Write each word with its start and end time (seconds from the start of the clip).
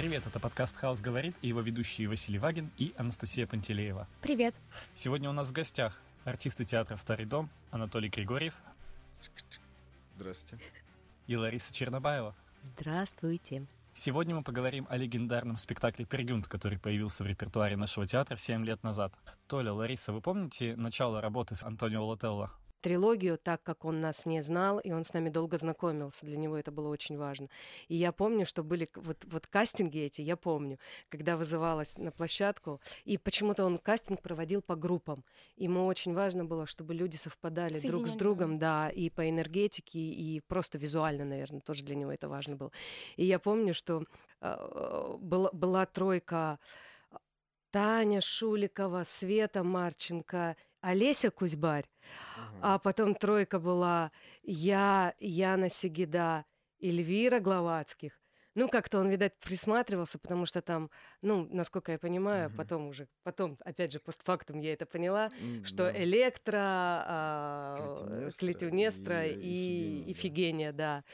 Привет, 0.00 0.26
это 0.26 0.40
подкаст 0.40 0.78
«Хаус 0.78 1.02
говорит» 1.02 1.36
и 1.42 1.48
его 1.48 1.60
ведущие 1.60 2.08
Василий 2.08 2.38
Вагин 2.38 2.70
и 2.78 2.94
Анастасия 2.96 3.46
Пантелеева. 3.46 4.08
Привет. 4.22 4.54
Сегодня 4.94 5.28
у 5.28 5.34
нас 5.34 5.48
в 5.48 5.52
гостях 5.52 6.00
артисты 6.24 6.64
театра 6.64 6.96
«Старый 6.96 7.26
дом» 7.26 7.50
Анатолий 7.70 8.08
Григорьев. 8.08 8.54
Здравствуйте. 10.16 10.64
И 11.26 11.36
Лариса 11.36 11.74
Чернобаева. 11.74 12.34
Здравствуйте. 12.62 13.66
Сегодня 13.92 14.34
мы 14.34 14.42
поговорим 14.42 14.86
о 14.88 14.96
легендарном 14.96 15.58
спектакле 15.58 16.06
«Пергюнт», 16.06 16.48
который 16.48 16.78
появился 16.78 17.22
в 17.22 17.26
репертуаре 17.26 17.76
нашего 17.76 18.06
театра 18.06 18.38
7 18.38 18.64
лет 18.64 18.82
назад. 18.82 19.12
Толя, 19.48 19.74
Лариса, 19.74 20.14
вы 20.14 20.22
помните 20.22 20.76
начало 20.76 21.20
работы 21.20 21.54
с 21.54 21.62
Антонио 21.62 22.06
Лотелло? 22.06 22.50
Трилогию, 22.80 23.38
так 23.38 23.62
как 23.62 23.84
он 23.84 24.00
нас 24.00 24.26
не 24.26 24.42
знал, 24.42 24.78
и 24.78 24.92
он 24.92 25.04
с 25.04 25.12
нами 25.12 25.28
долго 25.28 25.58
знакомился. 25.58 26.26
Для 26.26 26.36
него 26.36 26.56
это 26.56 26.70
было 26.70 26.88
очень 26.88 27.16
важно. 27.16 27.48
И 27.88 27.96
я 27.96 28.12
помню, 28.12 28.46
что 28.46 28.62
были 28.62 28.88
вот, 28.94 29.24
вот 29.26 29.46
кастинги 29.46 29.98
эти, 29.98 30.20
я 30.20 30.36
помню, 30.36 30.78
когда 31.08 31.36
вызывалась 31.36 31.98
на 31.98 32.10
площадку, 32.10 32.80
и 33.04 33.18
почему-то 33.18 33.64
он 33.64 33.78
кастинг 33.78 34.22
проводил 34.22 34.62
по 34.62 34.76
группам. 34.76 35.24
Ему 35.56 35.86
очень 35.86 36.14
важно 36.14 36.44
было, 36.44 36.66
чтобы 36.66 36.94
люди 36.94 37.16
совпадали 37.16 37.78
друг 37.80 38.06
с 38.06 38.12
другом, 38.12 38.58
да, 38.58 38.88
и 38.88 39.10
по 39.10 39.28
энергетике, 39.28 39.98
и 39.98 40.40
просто 40.40 40.78
визуально, 40.78 41.24
наверное, 41.24 41.60
тоже 41.60 41.84
для 41.84 41.94
него 41.94 42.12
это 42.12 42.28
важно 42.28 42.56
было. 42.56 42.72
И 43.16 43.24
я 43.24 43.38
помню, 43.38 43.74
что 43.74 44.04
э, 44.40 45.16
была, 45.20 45.50
была 45.52 45.86
тройка 45.86 46.58
Таня 47.70 48.20
Шуликова, 48.20 49.04
Света 49.04 49.62
Марченко— 49.62 50.56
Олеся 50.80 51.30
Кузьбарь, 51.30 51.84
угу. 51.84 52.58
а 52.62 52.78
потом 52.78 53.14
тройка 53.14 53.58
была 53.58 54.12
я, 54.42 55.14
Яна 55.18 55.68
Сигида, 55.68 56.44
Эльвира 56.80 57.40
Гловацких. 57.40 58.20
Ну, 58.56 58.68
как-то 58.68 58.98
он, 58.98 59.08
видать, 59.08 59.38
присматривался, 59.38 60.18
потому 60.18 60.44
что 60.44 60.60
там, 60.60 60.90
ну, 61.22 61.46
насколько 61.52 61.92
я 61.92 61.98
понимаю, 61.98 62.48
угу. 62.48 62.56
потом 62.56 62.88
уже, 62.88 63.06
потом, 63.22 63.56
опять 63.64 63.92
же, 63.92 64.00
постфактум 64.00 64.58
я 64.58 64.72
это 64.72 64.86
поняла, 64.86 65.28
mm, 65.28 65.64
что 65.64 65.84
да. 65.84 66.02
Электро, 66.02 66.58
а, 66.58 68.30
Клетюнестра 68.36 69.24
и, 69.24 69.38
и, 69.38 70.12
Ифигения, 70.12 70.72
да. 70.72 71.04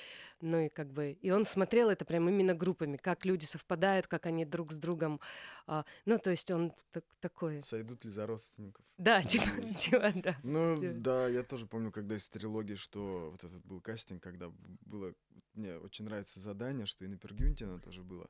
Ну 0.40 0.58
и 0.60 0.68
как 0.68 0.92
бы, 0.92 1.12
и 1.12 1.30
он 1.30 1.44
смотрел 1.46 1.88
это 1.88 2.04
прям 2.04 2.28
именно 2.28 2.54
группами, 2.54 2.98
как 2.98 3.24
люди 3.24 3.44
совпадают, 3.44 4.06
как 4.06 4.26
они 4.26 4.44
друг 4.44 4.70
с 4.72 4.76
другом, 4.76 5.18
а, 5.66 5.84
ну, 6.04 6.18
то 6.18 6.30
есть 6.30 6.50
он 6.50 6.72
так, 6.92 7.04
такой... 7.20 7.62
Сойдут 7.62 8.04
ли 8.04 8.10
за 8.10 8.26
родственников? 8.26 8.84
Да, 8.98 9.22
типа, 9.22 9.74
типа 9.80 10.12
да. 10.14 10.36
Ну, 10.42 10.78
да, 11.00 11.26
я 11.28 11.42
тоже 11.42 11.66
помню, 11.66 11.90
когда 11.90 12.16
из 12.16 12.28
трилогии, 12.28 12.74
что 12.74 13.30
вот 13.30 13.44
этот 13.44 13.64
был 13.64 13.80
кастинг, 13.80 14.22
когда 14.22 14.52
было, 14.82 15.14
мне 15.54 15.78
очень 15.78 16.04
нравится 16.04 16.38
задание, 16.38 16.84
что 16.84 17.04
и 17.06 17.08
на 17.08 17.16
Пергюнтина 17.16 17.80
тоже 17.80 18.02
было, 18.02 18.28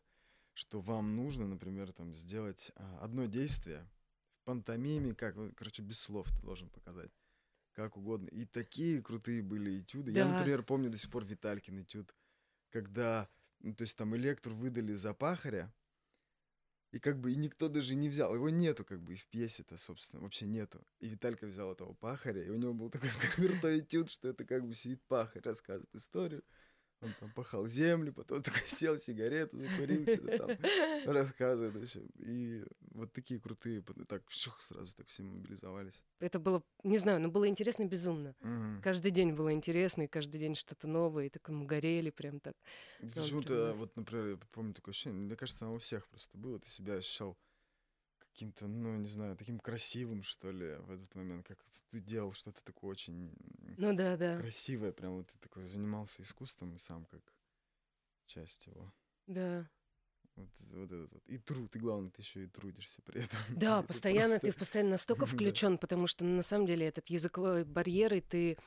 что 0.54 0.80
вам 0.80 1.16
нужно, 1.16 1.46
например, 1.46 1.92
там 1.92 2.14
сделать 2.14 2.70
а, 2.76 3.00
одно 3.02 3.26
действие 3.26 3.84
в 4.42 4.44
пантомиме, 4.44 5.14
как, 5.14 5.34
короче, 5.56 5.82
без 5.82 5.98
слов 5.98 6.28
ты 6.30 6.46
должен 6.46 6.68
показать 6.70 7.10
как 7.77 7.96
угодно. 7.96 8.28
И 8.28 8.46
такие 8.46 9.02
крутые 9.02 9.42
были 9.42 9.80
этюды. 9.80 10.10
Да. 10.12 10.20
Я, 10.20 10.28
например, 10.28 10.62
помню 10.62 10.91
до 10.91 10.96
сих 10.96 11.10
пор 11.10 11.24
Виталькин 11.24 11.82
этюд, 11.82 12.14
когда, 12.70 13.28
ну, 13.60 13.74
то 13.74 13.82
есть 13.82 13.96
там 13.96 14.16
электру 14.16 14.55
выдали 14.55 14.94
за 14.94 15.12
пахаря, 15.12 15.72
и 16.92 16.98
как 16.98 17.20
бы 17.20 17.32
и 17.32 17.36
никто 17.36 17.69
даже 17.69 17.94
не 17.94 18.08
взял. 18.08 18.34
Его 18.34 18.48
нету 18.48 18.84
как 18.84 19.02
бы 19.02 19.12
и 19.12 19.16
в 19.16 19.27
пьесе-то, 19.27 19.77
собственно, 19.77 20.22
вообще 20.22 20.47
нету. 20.47 20.82
И 21.00 21.08
Виталька 21.08 21.47
взял 21.47 21.70
этого 21.70 21.92
пахаря, 21.92 22.42
и 22.42 22.48
у 22.48 22.56
него 22.56 22.72
был 22.72 22.88
такой 22.88 23.10
крутой 23.36 23.80
этюд, 23.80 24.08
что 24.08 24.28
это 24.28 24.47
как 24.47 24.66
бы 24.66 24.74
сидит 24.74 25.02
пахарь, 25.06 25.42
рассказывает 25.44 25.94
историю. 25.94 26.42
Он 27.06 27.14
там 27.20 27.30
пахал 27.30 27.66
землю, 27.66 28.12
потом 28.12 28.42
такой 28.42 28.66
сел, 28.66 28.98
сигарету 28.98 29.58
закурил, 29.58 30.02
что-то 30.02 30.38
там 30.38 30.50
рассказывает 31.14 31.74
вообще. 31.74 32.02
И 32.18 32.64
вот 32.91 33.12
такие 33.12 33.41
крутые, 33.41 33.82
так 34.08 34.22
шух, 34.28 34.60
сразу 34.60 34.94
так 34.94 35.06
все 35.06 35.22
мобилизовались. 35.22 36.03
Это 36.20 36.38
было, 36.38 36.62
не 36.82 36.98
знаю, 36.98 37.20
но 37.20 37.28
было 37.28 37.48
интересно 37.48 37.84
безумно. 37.84 38.34
Угу. 38.41 38.82
Каждый 38.82 39.10
день 39.10 39.32
было 39.32 39.53
интересно, 39.53 40.03
и 40.03 40.06
каждый 40.08 40.38
день 40.41 40.54
что-то 40.54 40.88
новое, 40.88 41.26
и 41.26 41.28
так 41.28 41.48
мы 41.48 41.64
горели 41.64 42.10
прям 42.10 42.41
так. 42.41 42.54
Почему-то, 43.14 43.72
вот, 43.75 43.94
например, 43.97 44.31
я 44.31 44.36
помню 44.52 44.75
такое 44.75 44.92
ощущение, 44.92 45.20
мне 45.20 45.36
кажется, 45.36 45.66
оно 45.66 45.75
у 45.75 45.78
всех 45.78 46.08
просто 46.08 46.36
было, 46.36 46.58
ты 46.58 46.69
себя 46.69 46.94
ощущал 46.94 47.36
каким-то, 48.36 48.66
ну, 48.66 48.94
не 48.97 49.08
знаю, 49.08 49.34
таким 49.34 49.58
красивым, 49.58 50.22
что 50.22 50.50
ли, 50.50 50.74
в 50.76 50.91
этот 50.91 51.14
момент, 51.14 51.47
как 51.47 51.58
ты 51.91 52.00
делал 52.00 52.32
что-то 52.32 52.62
такое 52.64 52.91
очень 52.91 53.32
ну, 53.78 53.97
да, 53.97 54.19
да. 54.19 54.36
красивое, 54.36 54.92
прям 54.92 55.16
вот 55.16 55.28
ты 55.28 55.38
такой 55.38 55.66
занимался 55.66 56.20
искусством 56.20 56.75
и 56.75 56.78
сам 56.78 57.06
как 57.06 57.22
часть 58.26 58.66
его. 58.66 58.92
Да. 59.26 59.66
Вот, 60.34 60.50
вот 60.58 60.92
этот 60.92 61.12
вот. 61.14 61.22
И 61.28 61.38
труд, 61.38 61.75
и 61.75 61.78
главное, 61.78 62.10
ты 62.10 62.20
еще 62.20 62.44
и 62.44 62.46
трудишься 62.46 63.00
при 63.06 63.22
этом. 63.22 63.38
Да, 63.56 63.82
постоянно 63.82 64.38
просто... 64.38 64.52
ты 64.52 64.52
постоянно 64.52 64.91
настолько 64.91 65.25
включен, 65.26 65.78
потому 65.78 66.06
что 66.06 66.22
на 66.22 66.42
самом 66.42 66.66
деле 66.66 66.86
этот 66.86 67.06
языковой 67.06 67.64
барьер, 67.64 68.12
и 68.12 68.20
ты 68.20 68.58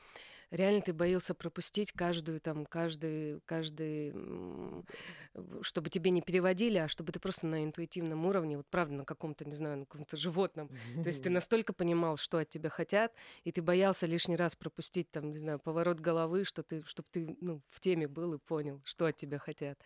реально 0.50 0.80
ты 0.82 0.92
боился 0.92 1.34
пропустить 1.34 1.92
каждую 1.92 2.40
там, 2.40 2.66
каждый, 2.66 3.40
каждый, 3.46 4.14
чтобы 5.62 5.90
тебе 5.90 6.10
не 6.10 6.22
переводили, 6.22 6.78
а 6.78 6.88
чтобы 6.88 7.12
ты 7.12 7.20
просто 7.20 7.46
на 7.46 7.64
интуитивном 7.64 8.26
уровне, 8.26 8.56
вот 8.56 8.66
правда, 8.68 8.94
на 8.94 9.04
каком-то, 9.04 9.44
не 9.44 9.54
знаю, 9.54 9.78
на 9.78 9.86
каком-то 9.86 10.16
животном. 10.16 10.68
То 10.68 11.06
есть 11.06 11.22
ты 11.22 11.30
настолько 11.30 11.72
понимал, 11.72 12.16
что 12.16 12.38
от 12.38 12.50
тебя 12.50 12.70
хотят, 12.70 13.14
и 13.44 13.52
ты 13.52 13.62
боялся 13.62 14.06
лишний 14.06 14.36
раз 14.36 14.56
пропустить 14.56 15.10
там, 15.10 15.30
не 15.30 15.38
знаю, 15.38 15.58
поворот 15.58 16.00
головы, 16.00 16.44
что 16.44 16.62
ты, 16.62 16.82
чтобы 16.84 17.08
ты 17.10 17.36
ну, 17.40 17.62
в 17.70 17.80
теме 17.80 18.08
был 18.08 18.34
и 18.34 18.38
понял, 18.38 18.80
что 18.84 19.06
от 19.06 19.16
тебя 19.16 19.38
хотят. 19.38 19.78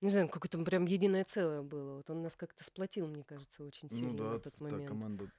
Не 0.00 0.10
знаю, 0.10 0.28
какое-то 0.28 0.62
прям 0.64 0.84
единое 0.84 1.24
целое 1.24 1.62
было. 1.62 1.96
Вот 1.96 2.10
он 2.10 2.22
нас 2.22 2.36
как-то 2.36 2.62
сплотил, 2.62 3.06
мне 3.06 3.24
кажется, 3.24 3.64
очень 3.64 3.88
ну 3.90 3.96
сильно 3.96 4.12
ну, 4.12 4.18
да, 4.18 4.24
в 4.24 4.34
этот 4.34 4.60
момент. 4.60 4.82
Да, 4.82 4.88
команда 4.88 5.32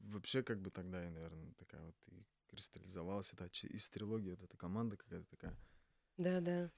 вообще 0.00 0.42
как 0.42 0.60
бы 0.60 0.70
тогда, 0.70 0.98
наверное, 0.98 1.52
такая 1.58 1.82
вот 1.82 1.94
и 2.10 2.24
кристаллизовалась. 2.48 3.32
Это 3.32 3.48
из 3.66 3.88
трилогии, 3.88 4.30
вот 4.30 4.42
эта 4.42 4.56
команда 4.56 4.96
какая-то 4.96 5.26
такая. 5.30 5.56
Да, 6.16 6.40
да. 6.40 6.70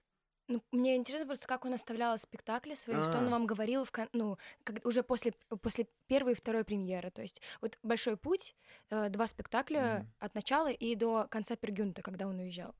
Ну, 0.48 0.60
мне 0.72 0.96
интересно 0.96 1.26
просто, 1.26 1.46
как 1.46 1.64
он 1.64 1.74
оставлял 1.74 2.18
спектакли 2.18 2.74
свои, 2.74 2.96
А-а-а. 2.96 3.04
что 3.04 3.18
он 3.18 3.28
а. 3.28 3.30
вам 3.30 3.46
говорил 3.46 3.84
в, 3.84 3.92
ну, 4.12 4.36
как, 4.64 4.84
уже 4.84 5.04
после, 5.04 5.32
после 5.62 5.86
первой 6.08 6.32
и 6.32 6.34
второй 6.34 6.64
премьеры. 6.64 7.12
То 7.12 7.22
есть 7.22 7.40
вот 7.60 7.78
«Большой 7.84 8.16
путь», 8.16 8.56
э, 8.90 9.10
два 9.10 9.28
спектакля 9.28 9.80
mm-hmm. 9.80 10.06
от 10.18 10.34
начала 10.34 10.70
и 10.72 10.96
до 10.96 11.28
конца 11.28 11.54
Пергюнта, 11.54 12.02
когда 12.02 12.26
он 12.26 12.40
уезжал. 12.40 12.74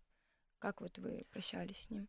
Как 0.59 0.81
вот 0.81 0.99
вы 0.99 1.25
прощались 1.31 1.83
с 1.83 1.91
ним? 1.91 2.09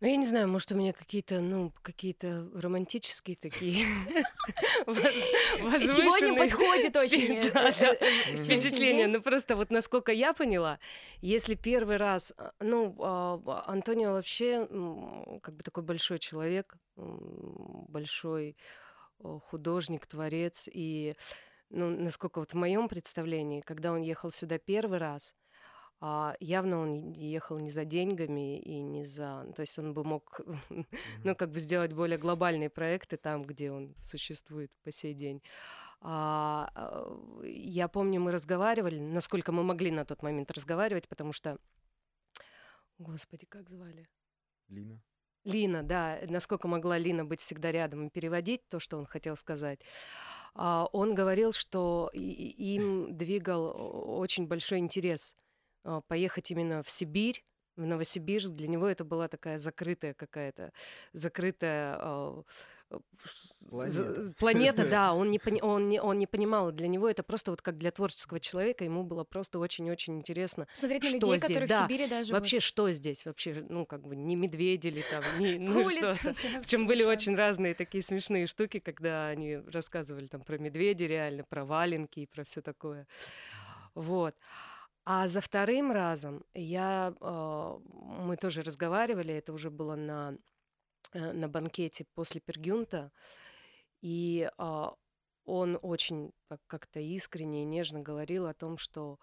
Ну, 0.00 0.06
я 0.06 0.16
не 0.16 0.26
знаю, 0.26 0.46
может, 0.46 0.70
у 0.70 0.76
меня 0.76 0.92
какие-то, 0.92 1.40
ну, 1.40 1.72
какие-то 1.82 2.48
романтические 2.54 3.34
такие 3.34 3.84
Сегодня 4.86 6.38
подходит 6.38 6.96
очень 6.96 7.34
э, 7.34 7.50
э, 7.52 7.96
э, 8.00 8.36
впечатление. 8.36 9.08
Ну, 9.08 9.20
просто 9.20 9.56
вот 9.56 9.70
насколько 9.70 10.12
я 10.12 10.32
поняла, 10.34 10.78
если 11.20 11.56
первый 11.56 11.96
раз... 11.96 12.32
А, 12.36 12.52
ну, 12.60 12.94
а, 13.00 13.64
Антонио 13.66 14.12
вообще 14.12 14.68
как 15.42 15.56
бы 15.56 15.64
такой 15.64 15.82
большой 15.82 16.20
человек, 16.20 16.76
большой 16.94 18.56
художник, 19.18 20.06
творец. 20.06 20.68
И, 20.72 21.14
ну, 21.70 21.90
насколько 21.90 22.38
вот 22.38 22.52
в 22.52 22.56
моем 22.56 22.88
представлении, 22.88 23.62
когда 23.62 23.90
он 23.90 24.02
ехал 24.02 24.30
сюда 24.30 24.58
первый 24.58 24.98
раз, 24.98 25.34
а 26.00 26.36
явно 26.38 26.78
он 26.78 27.12
ехал 27.12 27.58
не 27.58 27.70
за 27.70 27.84
деньгами 27.84 28.60
и 28.60 28.80
не 28.82 29.04
за... 29.04 29.52
То 29.56 29.62
есть 29.62 29.78
он 29.78 29.94
бы 29.94 30.04
мог, 30.04 30.40
ну, 31.24 31.34
как 31.34 31.50
бы 31.50 31.58
сделать 31.58 31.92
более 31.92 32.18
глобальные 32.18 32.70
проекты 32.70 33.16
там, 33.16 33.42
где 33.42 33.72
он 33.72 33.96
существует 34.00 34.70
по 34.84 34.92
сей 34.92 35.12
день. 35.12 35.42
А, 36.00 36.70
а 36.74 37.42
я 37.44 37.88
помню, 37.88 38.20
мы 38.20 38.30
разговаривали, 38.30 39.00
насколько 39.00 39.50
мы 39.50 39.64
могли 39.64 39.90
на 39.90 40.04
тот 40.04 40.22
момент 40.22 40.52
разговаривать, 40.52 41.08
потому 41.08 41.32
что... 41.32 41.58
Господи, 42.98 43.46
как 43.46 43.68
звали? 43.68 44.08
Лина. 44.68 45.02
Лина, 45.42 45.82
да, 45.82 46.20
насколько 46.28 46.68
могла 46.68 46.98
Лина 46.98 47.24
быть 47.24 47.40
всегда 47.40 47.72
рядом 47.72 48.06
и 48.06 48.10
переводить 48.10 48.68
то, 48.68 48.78
что 48.78 48.98
он 48.98 49.06
хотел 49.06 49.36
сказать. 49.36 49.80
А, 50.54 50.86
он 50.92 51.16
говорил, 51.16 51.50
что 51.50 52.08
им 52.14 53.16
двигал 53.16 53.74
очень 54.20 54.46
большой 54.46 54.78
интерес– 54.78 55.34
поехать 56.08 56.50
именно 56.50 56.82
в 56.82 56.90
Сибирь, 56.90 57.44
в 57.78 57.86
Новосибирск. 57.86 58.52
Для 58.52 58.68
него 58.68 58.86
это 58.86 59.04
была 59.04 59.28
такая 59.28 59.58
закрытая 59.58 60.14
какая-то, 60.14 60.72
закрытая 61.12 61.98
э, 62.00 62.42
планета. 63.68 64.32
планета, 64.38 64.86
да, 64.90 65.14
он 65.14 65.30
не, 65.30 65.38
пони, 65.38 65.60
он, 65.62 65.88
не, 65.88 66.00
он 66.00 66.18
не 66.18 66.26
понимал. 66.26 66.72
Для 66.72 66.88
него 66.88 67.08
это 67.08 67.22
просто 67.22 67.50
вот 67.50 67.62
как 67.62 67.78
для 67.78 67.90
творческого 67.90 68.40
человека, 68.40 68.84
ему 68.84 69.04
было 69.04 69.24
просто 69.24 69.58
очень-очень 69.58 70.18
интересно. 70.18 70.66
Смотреть 70.74 71.02
на 71.02 71.08
что 71.08 71.16
людей, 71.16 71.38
здесь, 71.38 71.42
которые 71.42 71.68
да, 71.68 71.80
в 71.80 71.88
Сибири 71.88 72.06
даже... 72.08 72.32
Вообще, 72.32 72.60
что 72.60 72.90
здесь? 72.90 73.24
Вообще, 73.24 73.64
ну, 73.68 73.86
как 73.86 74.06
бы, 74.06 74.16
не 74.16 74.36
медведи 74.36 74.88
ли 74.88 75.04
там, 75.10 75.22
не, 75.38 75.58
ну, 75.58 75.88
что 75.90 76.16
Причем 76.60 76.86
были 76.86 77.04
очень 77.04 77.34
разные 77.34 77.74
такие 77.74 78.02
смешные 78.02 78.46
штуки, 78.46 78.80
когда 78.80 79.28
они 79.28 79.56
рассказывали 79.56 80.26
там 80.26 80.42
про 80.42 80.58
медведей 80.58 81.06
реально, 81.06 81.44
про 81.44 81.64
валенки 81.64 82.20
и 82.20 82.26
про 82.26 82.44
все 82.44 82.60
такое. 82.60 83.06
Вот. 83.94 84.34
А 85.10 85.26
за 85.26 85.40
вторым 85.40 85.90
разом 85.90 86.44
я, 86.52 87.14
э, 87.18 87.78
мы 88.26 88.36
тоже 88.36 88.62
разговаривали, 88.62 89.32
это 89.32 89.54
уже 89.54 89.70
было 89.70 89.96
на 89.96 90.36
э, 91.14 91.32
на 91.32 91.48
банкете 91.48 92.04
после 92.14 92.42
Пергюнта, 92.42 93.10
и 94.02 94.50
а, 94.58 94.92
он 95.46 95.78
очень 95.80 96.32
как-то 96.66 97.00
искренне 97.00 97.62
и 97.62 97.64
нежно 97.64 98.00
говорил 98.00 98.46
о 98.46 98.52
том, 98.52 98.76
что 98.76 99.18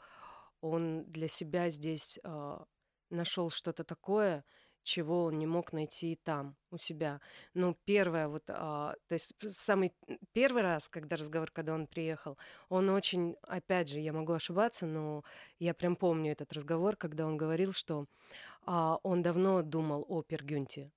он 0.60 1.06
для 1.06 1.28
себя 1.28 1.70
здесь 1.70 2.18
а, 2.24 2.66
нашел 3.12 3.52
что-то 3.52 3.84
такое, 3.84 4.44
чего 4.86 5.26
он 5.26 5.40
не 5.40 5.48
мог 5.48 5.74
найти 5.74 6.18
там, 6.24 6.56
у 6.72 6.78
себя. 6.78 7.20
Ну, 7.54 7.76
первое, 7.86 8.28
вот, 8.28 8.44
а, 8.50 8.96
то 9.08 9.14
есть 9.14 9.34
самый 9.42 9.92
первый 10.32 10.62
раз, 10.62 10.88
когда 10.88 11.16
разговор, 11.16 11.52
когда 11.52 11.74
он 11.74 11.88
приехал, 11.88 12.38
он 12.70 12.90
очень, 12.90 13.36
опять 13.42 13.90
же, 13.90 14.00
я 14.00 14.14
могу 14.14 14.34
ошибаться, 14.34 14.86
но 14.86 15.24
я 15.60 15.74
прям 15.74 15.96
помню 15.96 16.32
этот 16.32 16.54
разговор, 16.54 16.96
когда 16.96 17.26
он 17.26 17.36
говорил, 17.36 17.74
что 17.74 18.06
а, 18.66 19.00
он 19.04 19.22
давно 19.22 19.62
думал 19.62 20.06
о 20.08 20.22
Пергюнте, 20.22 20.92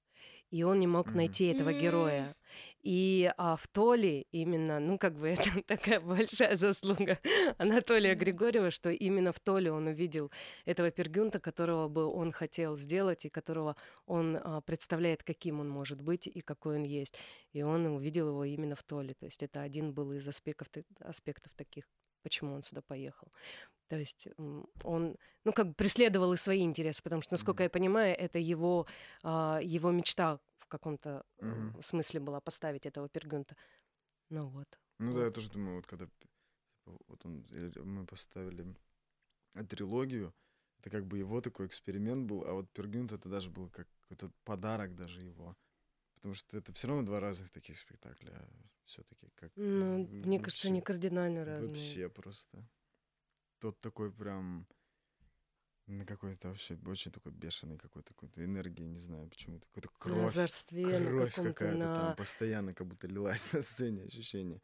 и 0.50 0.62
он 0.62 0.80
не 0.80 0.86
мог 0.86 1.14
найти 1.14 1.46
этого 1.46 1.72
героя. 1.72 2.34
И 2.82 3.30
а, 3.36 3.56
в 3.56 3.66
Толе 3.68 4.22
именно, 4.32 4.80
ну 4.80 4.98
как 4.98 5.14
бы 5.14 5.28
это 5.28 5.62
такая 5.66 6.00
большая 6.00 6.56
заслуга 6.56 7.18
Анатолия 7.58 8.14
Григорьева, 8.14 8.70
что 8.70 8.90
именно 8.90 9.32
в 9.32 9.40
Толе 9.40 9.70
он 9.70 9.88
увидел 9.88 10.30
этого 10.64 10.90
Пергюнта, 10.90 11.38
которого 11.38 11.88
бы 11.88 12.06
он 12.06 12.32
хотел 12.32 12.76
сделать 12.76 13.24
и 13.24 13.28
которого 13.28 13.76
он 14.06 14.38
а, 14.42 14.60
представляет, 14.62 15.22
каким 15.22 15.60
он 15.60 15.68
может 15.68 16.00
быть 16.00 16.26
и 16.26 16.40
какой 16.40 16.76
он 16.76 16.84
есть. 16.84 17.14
И 17.52 17.62
он 17.62 17.86
увидел 17.86 18.28
его 18.28 18.44
именно 18.44 18.74
в 18.74 18.84
Толе. 18.84 19.14
То 19.14 19.26
есть 19.26 19.42
это 19.42 19.60
один 19.62 19.92
был 19.92 20.12
из 20.12 20.26
аспектов, 20.26 20.68
аспектов 21.00 21.52
таких, 21.56 21.84
почему 22.22 22.54
он 22.54 22.62
сюда 22.62 22.80
поехал. 22.80 23.28
То 23.88 23.96
есть 23.96 24.28
он, 24.84 25.16
ну, 25.44 25.52
как 25.52 25.68
бы 25.68 25.74
преследовал 25.74 26.32
и 26.32 26.36
свои 26.36 26.62
интересы, 26.62 27.02
потому 27.02 27.22
что, 27.22 27.34
насколько 27.34 27.62
mm-hmm. 27.62 27.66
я 27.66 27.70
понимаю, 27.70 28.16
это 28.16 28.38
его, 28.38 28.86
а, 29.22 29.60
его 29.62 29.90
мечта 29.90 30.38
в 30.58 30.66
каком-то 30.66 31.24
mm-hmm. 31.40 31.82
смысле 31.82 32.20
была 32.20 32.40
поставить 32.40 32.86
этого 32.86 33.08
Пергюнта. 33.08 33.56
Ну 34.28 34.46
вот. 34.48 34.78
Ну 34.98 35.14
да, 35.14 35.24
я 35.24 35.30
тоже 35.30 35.50
думаю, 35.50 35.76
вот 35.76 35.86
когда 35.86 36.06
вот 36.84 37.24
он, 37.24 37.46
мы 37.84 38.06
поставили 38.06 38.66
трилогию, 39.68 40.34
это 40.80 40.90
как 40.90 41.06
бы 41.06 41.18
его 41.18 41.40
такой 41.40 41.66
эксперимент 41.66 42.26
был, 42.26 42.44
а 42.44 42.52
вот 42.52 42.70
Пергюнт 42.70 43.12
это 43.12 43.28
даже 43.28 43.50
был 43.50 43.70
как 43.70 43.88
какой-то 44.02 44.30
подарок 44.44 44.94
даже 44.94 45.20
его. 45.20 45.56
Потому 46.14 46.34
что 46.34 46.56
это 46.56 46.72
все 46.72 46.88
равно 46.88 47.04
два 47.04 47.20
разных 47.20 47.50
таких 47.50 47.78
спектакля 47.78 48.48
все-таки. 48.84 49.28
Как 49.36 49.52
ну, 49.56 50.06
мне 50.08 50.40
кажется, 50.40 50.68
не 50.68 50.80
кардинально 50.80 51.44
разные. 51.44 51.68
Вообще 51.68 52.08
просто 52.08 52.66
тот 53.58 53.80
такой 53.80 54.12
прям 54.12 54.66
на 55.86 56.04
какой-то 56.04 56.48
вообще 56.48 56.78
очень 56.86 57.10
такой 57.10 57.32
бешеный 57.32 57.78
какой-то 57.78 58.12
какой-то 58.14 58.44
энергии, 58.44 58.84
не 58.84 58.98
знаю 58.98 59.28
почему, 59.28 59.58
какой-то 59.58 59.88
кровь, 59.98 60.32
кровь 60.68 61.34
какая-то 61.34 61.78
на... 61.78 61.94
там 61.94 62.16
постоянно 62.16 62.74
как 62.74 62.86
будто 62.86 63.06
лилась 63.06 63.52
на 63.52 63.62
сцене, 63.62 64.04
ощущение. 64.04 64.60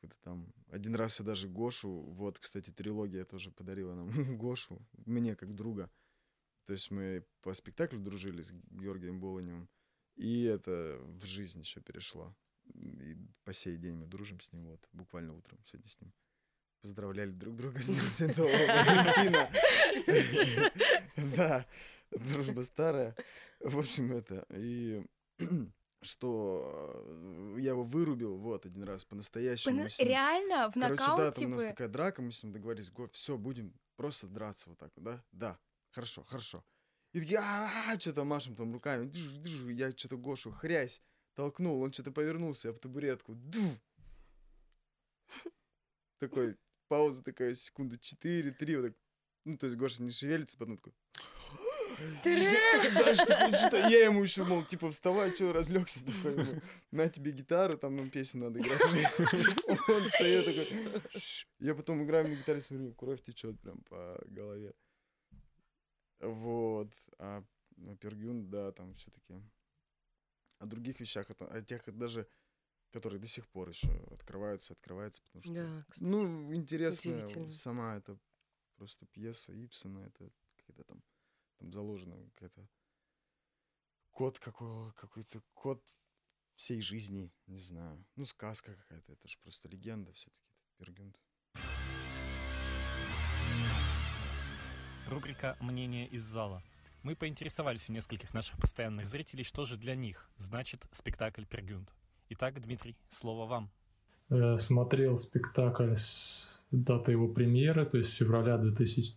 Какой-то 0.00 0.16
там 0.22 0.52
один 0.68 0.94
раз 0.96 1.20
я 1.20 1.24
даже 1.24 1.48
Гошу, 1.48 1.90
вот, 1.90 2.38
кстати, 2.38 2.70
трилогия 2.70 3.24
тоже 3.24 3.50
подарила 3.50 3.94
нам 3.94 4.08
Гошу, 4.36 4.84
мне 5.06 5.36
как 5.36 5.54
друга. 5.54 5.90
То 6.64 6.72
есть 6.72 6.90
мы 6.90 7.24
по 7.42 7.54
спектаклю 7.54 8.00
дружили 8.00 8.42
с 8.42 8.50
Георгием 8.52 9.20
Болоневым, 9.20 9.68
и 10.16 10.42
это 10.42 10.98
в 11.02 11.24
жизнь 11.24 11.60
еще 11.60 11.80
перешло. 11.80 12.34
И 12.64 13.16
по 13.44 13.52
сей 13.52 13.76
день 13.76 13.94
мы 13.94 14.06
дружим 14.06 14.40
с 14.40 14.52
ним, 14.52 14.66
вот, 14.66 14.88
буквально 14.92 15.34
утром 15.34 15.60
сегодня 15.64 15.88
с 15.88 16.00
ним 16.00 16.12
поздравляли 16.80 17.30
друг 17.30 17.56
друга 17.56 17.80
с 17.80 17.86
Днем 17.86 18.08
Святого 18.08 18.48
Валентина. 18.48 19.48
Да, 21.36 21.66
дружба 22.10 22.62
старая. 22.62 23.14
В 23.60 23.78
общем, 23.78 24.12
это. 24.12 24.46
И 24.50 25.02
что 26.02 27.02
э, 27.04 27.56
я 27.58 27.70
его 27.70 27.82
вырубил, 27.82 28.36
вот, 28.36 28.66
один 28.66 28.84
раз 28.84 29.04
по-настоящему. 29.04 29.86
Реально? 29.98 30.70
В 30.70 30.76
нокауте 30.76 31.04
Короче, 31.04 31.22
да, 31.22 31.32
там 31.32 31.52
у 31.52 31.54
нас 31.54 31.64
такая 31.64 31.88
драка, 31.88 32.22
мы 32.22 32.32
с 32.32 32.42
ним 32.42 32.52
договорились, 32.52 32.90
го, 32.90 33.08
все, 33.08 33.36
будем 33.36 33.74
просто 33.96 34.28
драться 34.28 34.68
вот 34.68 34.78
так, 34.78 34.92
да? 34.96 35.24
Да, 35.32 35.58
хорошо, 35.90 36.22
хорошо. 36.22 36.64
И 37.12 37.20
такие, 37.20 37.38
а 37.40 37.98
что-то 37.98 38.24
машем 38.24 38.54
там 38.54 38.72
руками, 38.72 39.10
я 39.72 39.90
что-то 39.92 40.16
Гошу 40.16 40.52
хрясь 40.52 41.02
толкнул, 41.34 41.80
он 41.82 41.92
что-то 41.92 42.12
повернулся 42.12 42.70
об 42.70 42.78
табуретку, 42.78 43.36
такой, 46.18 46.56
пауза 46.88 47.22
такая, 47.22 47.54
секунда 47.54 47.96
4-3, 47.96 48.76
вот 48.76 48.88
так. 48.88 48.96
Ну, 49.44 49.56
то 49.56 49.66
есть 49.66 49.76
Гоша 49.76 50.02
не 50.02 50.10
шевелится, 50.10 50.56
потом 50.58 50.76
такой... 50.76 50.92
Я 52.24 54.04
ему 54.04 54.22
еще, 54.22 54.44
мол, 54.44 54.62
типа, 54.64 54.90
вставай, 54.90 55.34
что, 55.34 55.52
разлегся, 55.52 56.04
такой, 56.04 56.60
на 56.90 57.08
тебе 57.08 57.32
гитару, 57.32 57.78
там 57.78 57.96
нам 57.96 58.10
песню 58.10 58.44
надо 58.44 58.60
играть. 58.60 58.80
Он 59.88 60.08
встает 60.08 60.44
такой, 60.44 61.02
я 61.58 61.74
потом 61.74 62.04
играю 62.04 62.28
на 62.28 62.34
гитаре, 62.34 62.60
смотрю, 62.60 62.92
кровь 62.92 63.22
течет 63.22 63.58
прям 63.60 63.82
по 63.84 64.20
голове. 64.26 64.74
Вот. 66.20 66.92
А 67.18 67.42
Пергюн, 68.00 68.50
да, 68.50 68.72
там 68.72 68.94
все-таки 68.94 69.34
о 70.58 70.66
других 70.66 71.00
вещах, 71.00 71.26
о 71.38 71.62
тех 71.62 71.82
даже 71.96 72.26
которые 72.96 73.20
до 73.20 73.26
сих 73.26 73.46
пор 73.46 73.68
еще 73.68 73.90
открываются, 74.10 74.72
открываются, 74.72 75.20
потому 75.20 75.42
что, 75.42 75.52
да, 75.52 75.84
ну, 76.00 76.54
интересная 76.54 77.28
сама 77.50 77.98
эта 77.98 78.18
просто 78.76 79.04
пьеса 79.04 79.52
Ипсона, 79.52 79.98
это 79.98 80.30
какая-то 80.56 80.84
там, 80.84 81.02
там 81.58 81.72
заложена 81.74 82.16
какая-то 82.30 82.66
код 84.12 84.38
какой, 84.38 84.94
какой-то 84.94 85.42
код 85.52 85.84
всей 86.54 86.80
жизни, 86.80 87.30
не 87.46 87.58
знаю. 87.58 88.02
Ну, 88.14 88.24
сказка 88.24 88.74
какая-то, 88.74 89.12
это 89.12 89.28
же 89.28 89.36
просто 89.42 89.68
легенда 89.68 90.14
все-таки, 90.14 90.48
Пергюнт. 90.78 91.20
Рубрика 95.06 95.58
«Мнение 95.60 96.08
из 96.08 96.22
зала». 96.22 96.62
Мы 97.02 97.14
поинтересовались 97.14 97.90
у 97.90 97.92
нескольких 97.92 98.32
наших 98.32 98.58
постоянных 98.58 99.06
зрителей, 99.06 99.44
что 99.44 99.66
же 99.66 99.76
для 99.76 99.94
них 99.94 100.30
значит 100.38 100.86
спектакль 100.92 101.44
«Пергюнт». 101.44 101.92
Итак, 102.28 102.60
Дмитрий, 102.60 102.96
слово 103.08 103.46
вам. 103.46 103.70
Э, 104.30 104.56
смотрел 104.56 105.18
спектакль 105.20 105.94
с 105.96 106.64
даты 106.72 107.12
его 107.12 107.28
премьеры, 107.28 107.86
то 107.86 107.98
есть 107.98 108.14
февраля 108.14 108.58
2000, 108.58 109.14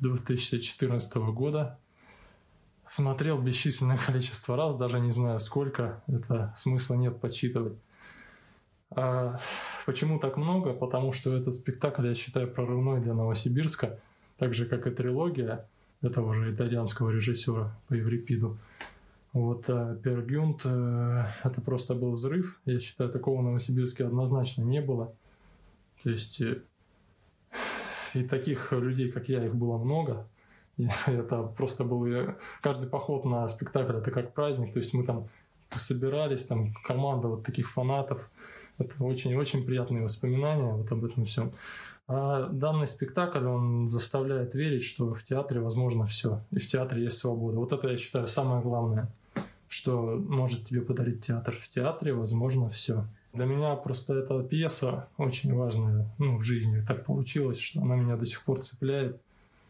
2014 0.00 1.16
года. 1.16 1.78
Смотрел 2.86 3.42
бесчисленное 3.42 3.98
количество 4.06 4.56
раз, 4.56 4.76
даже 4.76 5.00
не 5.00 5.12
знаю 5.12 5.40
сколько, 5.40 6.04
это 6.06 6.54
смысла 6.56 6.94
нет 6.94 7.20
подсчитывать. 7.20 7.76
А 8.90 9.40
почему 9.84 10.20
так 10.20 10.36
много? 10.36 10.72
Потому 10.72 11.10
что 11.10 11.36
этот 11.36 11.54
спектакль 11.54 12.06
я 12.06 12.14
считаю 12.14 12.48
прорывной 12.48 13.00
для 13.00 13.14
Новосибирска, 13.14 13.98
так 14.38 14.54
же 14.54 14.66
как 14.66 14.86
и 14.86 14.90
трилогия 14.90 15.68
этого 16.00 16.32
же 16.34 16.54
итальянского 16.54 17.10
режиссера 17.10 17.76
по 17.88 17.94
Еврипиду. 17.94 18.56
Вот 19.36 19.68
а 19.68 19.94
Пергюнт 19.96 20.62
э, 20.64 21.24
это 21.44 21.60
просто 21.60 21.94
был 21.94 22.12
взрыв. 22.12 22.58
Я 22.64 22.80
считаю, 22.80 23.10
такого 23.10 23.42
в 23.42 23.44
Новосибирске 23.44 24.06
однозначно 24.06 24.62
не 24.62 24.80
было. 24.80 25.14
То 26.02 26.08
есть 26.08 26.40
э, 26.40 26.62
и 28.14 28.24
таких 28.24 28.72
людей, 28.72 29.12
как 29.12 29.28
я, 29.28 29.44
их 29.44 29.54
было 29.54 29.76
много. 29.76 30.26
И 30.78 30.88
это 31.06 31.42
просто 31.42 31.84
был 31.84 32.32
каждый 32.62 32.88
поход 32.88 33.26
на 33.26 33.46
спектакль 33.46 33.96
это 33.98 34.10
как 34.10 34.32
праздник. 34.32 34.72
То 34.72 34.78
есть 34.78 34.94
мы 34.94 35.04
там 35.04 35.28
собирались, 35.70 36.46
там 36.46 36.72
команда 36.72 37.28
вот 37.28 37.44
таких 37.44 37.68
фанатов. 37.68 38.30
Это 38.78 39.04
очень-очень 39.04 39.66
приятные 39.66 40.02
воспоминания 40.02 40.72
вот 40.72 40.90
об 40.90 41.04
этом 41.04 41.26
всем. 41.26 41.52
А 42.08 42.48
данный 42.48 42.86
спектакль, 42.86 43.44
он 43.44 43.90
заставляет 43.90 44.54
верить, 44.54 44.84
что 44.84 45.12
в 45.12 45.22
театре 45.24 45.60
возможно 45.60 46.06
все. 46.06 46.40
И 46.52 46.58
в 46.58 46.66
театре 46.66 47.04
есть 47.04 47.18
свобода. 47.18 47.58
Вот 47.58 47.74
это, 47.74 47.88
я 47.88 47.98
считаю, 47.98 48.26
самое 48.28 48.62
главное 48.62 49.10
что 49.76 50.16
может 50.28 50.64
тебе 50.64 50.80
подарить 50.80 51.26
театр. 51.26 51.56
В 51.60 51.68
театре 51.68 52.14
возможно 52.14 52.68
все. 52.70 53.04
Для 53.34 53.44
меня 53.44 53.76
просто 53.76 54.14
эта 54.14 54.42
пьеса 54.42 55.08
очень 55.18 55.54
важная 55.54 56.06
ну, 56.16 56.38
в 56.38 56.42
жизни. 56.42 56.82
Так 56.88 57.04
получилось, 57.04 57.60
что 57.60 57.82
она 57.82 57.94
меня 57.96 58.16
до 58.16 58.24
сих 58.24 58.42
пор 58.42 58.60
цепляет. 58.60 59.20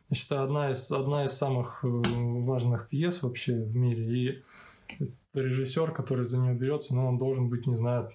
Я 0.09 0.17
считаю, 0.17 0.45
одна 0.45 0.71
из, 0.71 0.93
одна 0.93 1.25
из 1.25 1.33
самых 1.33 1.81
э, 1.83 1.89
важных 1.89 2.89
пьес 2.89 3.23
вообще 3.23 3.55
в 3.55 3.75
мире. 3.75 4.05
И 4.05 5.03
режиссер, 5.35 5.91
который 5.91 6.25
за 6.25 6.39
нее 6.39 6.55
берется, 6.55 6.95
ну, 6.95 7.09
он 7.09 7.19
должен 7.19 7.49
быть, 7.49 7.67
не 7.67 7.75
знаю, 7.75 8.13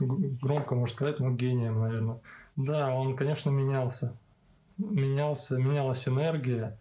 громко 0.00 0.74
можно 0.74 0.92
сказать, 0.92 1.20
но 1.20 1.30
гением, 1.30 1.78
наверное. 1.78 2.18
Да, 2.56 2.92
он, 2.92 3.14
конечно, 3.14 3.50
менялся. 3.50 4.16
Менялся, 4.78 5.58
менялась 5.58 6.08
энергия 6.08 6.76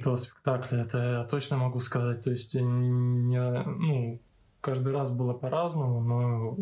этого 0.00 0.16
спектакля, 0.16 0.82
это 0.82 0.98
я 0.98 1.24
точно 1.24 1.56
могу 1.56 1.80
сказать. 1.80 2.22
То 2.22 2.30
есть, 2.30 2.54
не, 2.54 3.62
ну, 3.64 4.20
каждый 4.60 4.92
раз 4.92 5.10
было 5.10 5.32
по-разному, 5.32 6.00
но 6.00 6.56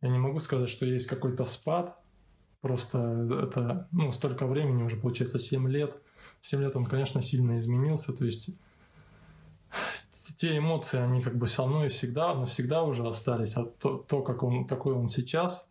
я 0.00 0.08
не 0.08 0.18
могу 0.18 0.40
сказать, 0.40 0.68
что 0.68 0.86
есть 0.86 1.06
какой-то 1.06 1.44
спад. 1.44 1.96
Просто 2.60 2.98
это, 3.42 3.88
ну, 3.92 4.12
столько 4.12 4.46
времени 4.46 4.82
уже, 4.82 4.96
получается, 4.96 5.38
7 5.38 5.68
лет. 5.68 5.96
7 6.42 6.60
лет 6.60 6.76
он, 6.76 6.84
конечно, 6.84 7.22
сильно 7.22 7.58
изменился. 7.58 8.12
То 8.12 8.24
есть, 8.24 8.50
те 10.36 10.58
эмоции, 10.58 10.98
они 10.98 11.22
как 11.22 11.36
бы 11.36 11.46
со 11.46 11.66
мной 11.66 11.88
всегда, 11.88 12.34
навсегда 12.34 12.82
уже 12.82 13.06
остались, 13.06 13.56
а 13.56 13.64
то, 13.64 13.98
то 13.98 14.22
как 14.22 14.42
он, 14.42 14.66
такой 14.66 14.94
он 14.94 15.08
сейчас, 15.08 15.66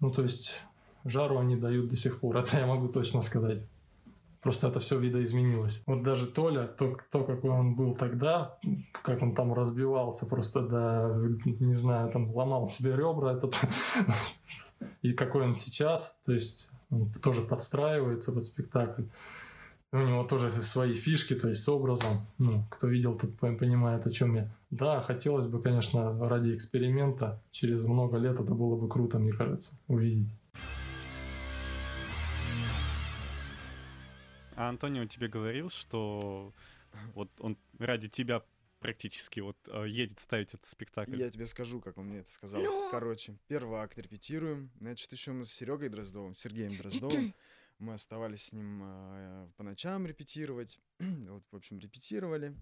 ну, 0.00 0.10
то 0.10 0.22
есть 0.22 0.54
жару 1.04 1.38
они 1.38 1.56
дают 1.56 1.88
до 1.88 1.96
сих 1.96 2.20
пор, 2.20 2.36
это 2.38 2.58
я 2.58 2.66
могу 2.66 2.88
точно 2.88 3.22
сказать. 3.22 3.62
Просто 4.42 4.68
это 4.68 4.80
все 4.80 4.98
видоизменилось. 4.98 5.82
Вот 5.86 6.02
даже 6.02 6.26
Толя, 6.26 6.66
то, 6.66 6.96
то, 7.10 7.24
какой 7.24 7.50
он 7.50 7.74
был 7.74 7.94
тогда, 7.94 8.58
как 9.02 9.20
он 9.22 9.34
там 9.34 9.52
разбивался, 9.52 10.26
просто 10.26 10.62
да, 10.62 11.14
не 11.44 11.74
знаю, 11.74 12.10
там 12.10 12.34
ломал 12.34 12.66
себе 12.66 12.96
ребра 12.96 13.34
этот, 13.34 13.60
и 15.02 15.12
какой 15.12 15.44
он 15.44 15.54
сейчас, 15.54 16.14
то 16.24 16.32
есть 16.32 16.70
он 16.90 17.10
тоже 17.22 17.42
подстраивается 17.42 18.32
под 18.32 18.44
спектакль. 18.44 19.04
У 19.92 19.98
него 19.98 20.22
тоже 20.22 20.52
свои 20.62 20.94
фишки, 20.94 21.34
то 21.34 21.48
есть 21.48 21.62
с 21.62 21.68
образом. 21.68 22.26
Ну, 22.38 22.64
кто 22.70 22.86
видел, 22.86 23.16
тот 23.16 23.36
понимает, 23.36 24.06
о 24.06 24.10
чем 24.10 24.36
я. 24.36 24.48
Да, 24.70 25.02
хотелось 25.02 25.48
бы, 25.48 25.60
конечно, 25.60 26.16
ради 26.28 26.54
эксперимента 26.54 27.42
через 27.50 27.84
много 27.84 28.16
лет 28.16 28.38
это 28.38 28.54
было 28.54 28.76
бы 28.76 28.88
круто, 28.88 29.18
мне 29.18 29.32
кажется, 29.32 29.72
увидеть. 29.88 30.28
А 34.60 34.68
Антонио 34.68 35.06
тебе 35.06 35.26
говорил, 35.28 35.70
что 35.70 36.52
вот 37.14 37.30
он 37.40 37.56
ради 37.78 38.10
тебя 38.10 38.44
практически 38.78 39.40
вот 39.40 39.56
э, 39.68 39.86
едет 39.88 40.20
ставить 40.20 40.48
этот 40.52 40.66
спектакль. 40.66 41.16
Я 41.16 41.30
тебе 41.30 41.46
скажу, 41.46 41.80
как 41.80 41.96
он 41.96 42.08
мне 42.08 42.18
это 42.18 42.30
сказал. 42.30 42.60
Ну... 42.62 42.90
Короче, 42.90 43.38
первый 43.48 43.80
акт 43.80 43.96
репетируем. 43.96 44.70
Значит, 44.78 45.12
еще 45.12 45.32
мы 45.32 45.46
с 45.46 45.50
Серегой 45.50 45.88
Дроздовым, 45.88 46.36
Сергеем 46.36 46.76
Дроздовым, 46.76 47.34
мы 47.78 47.94
оставались 47.94 48.48
с 48.48 48.52
ним 48.52 48.82
э, 48.84 49.48
по 49.56 49.62
ночам 49.62 50.06
репетировать. 50.06 50.78
вот, 50.98 51.42
в 51.50 51.56
общем, 51.56 51.78
репетировали. 51.78 52.54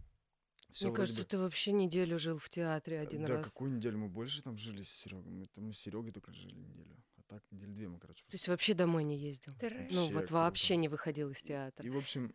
Всё 0.71 0.89
Мне 0.89 0.97
кажется, 0.97 1.23
бы... 1.23 1.29
ты 1.29 1.39
вообще 1.39 1.73
неделю 1.73 2.21
жил 2.21 2.39
в 2.39 2.49
театре 2.49 3.01
один 3.01 3.23
да, 3.23 3.29
раз. 3.29 3.37
Да, 3.39 3.43
какую 3.43 3.73
неделю? 3.73 3.99
Мы 3.99 4.09
больше 4.09 4.41
там 4.41 4.57
жили 4.57 4.83
с 4.83 4.91
Серегой. 4.91 5.33
Мы, 5.33 5.49
мы 5.57 5.73
с 5.73 5.81
Серегой 5.81 6.13
только 6.13 6.33
жили 6.33 6.55
неделю. 6.55 6.97
А 7.29 7.35
так, 7.35 7.43
недели 7.51 7.73
две 7.73 7.89
мы, 7.89 7.99
короче. 7.99 8.23
То 8.25 8.35
есть 8.35 8.49
вообще 8.49 8.75
домой 8.75 9.05
не 9.05 9.17
ездил? 9.17 9.53
Вообще, 9.61 9.89
ну, 9.91 10.13
вот 10.13 10.31
вообще 10.31 10.77
не 10.77 10.89
выходил 10.89 11.31
из 11.31 11.43
театра. 11.43 11.85
И, 11.85 11.89
и 11.89 11.91
в 11.91 11.99
общем, 11.99 12.35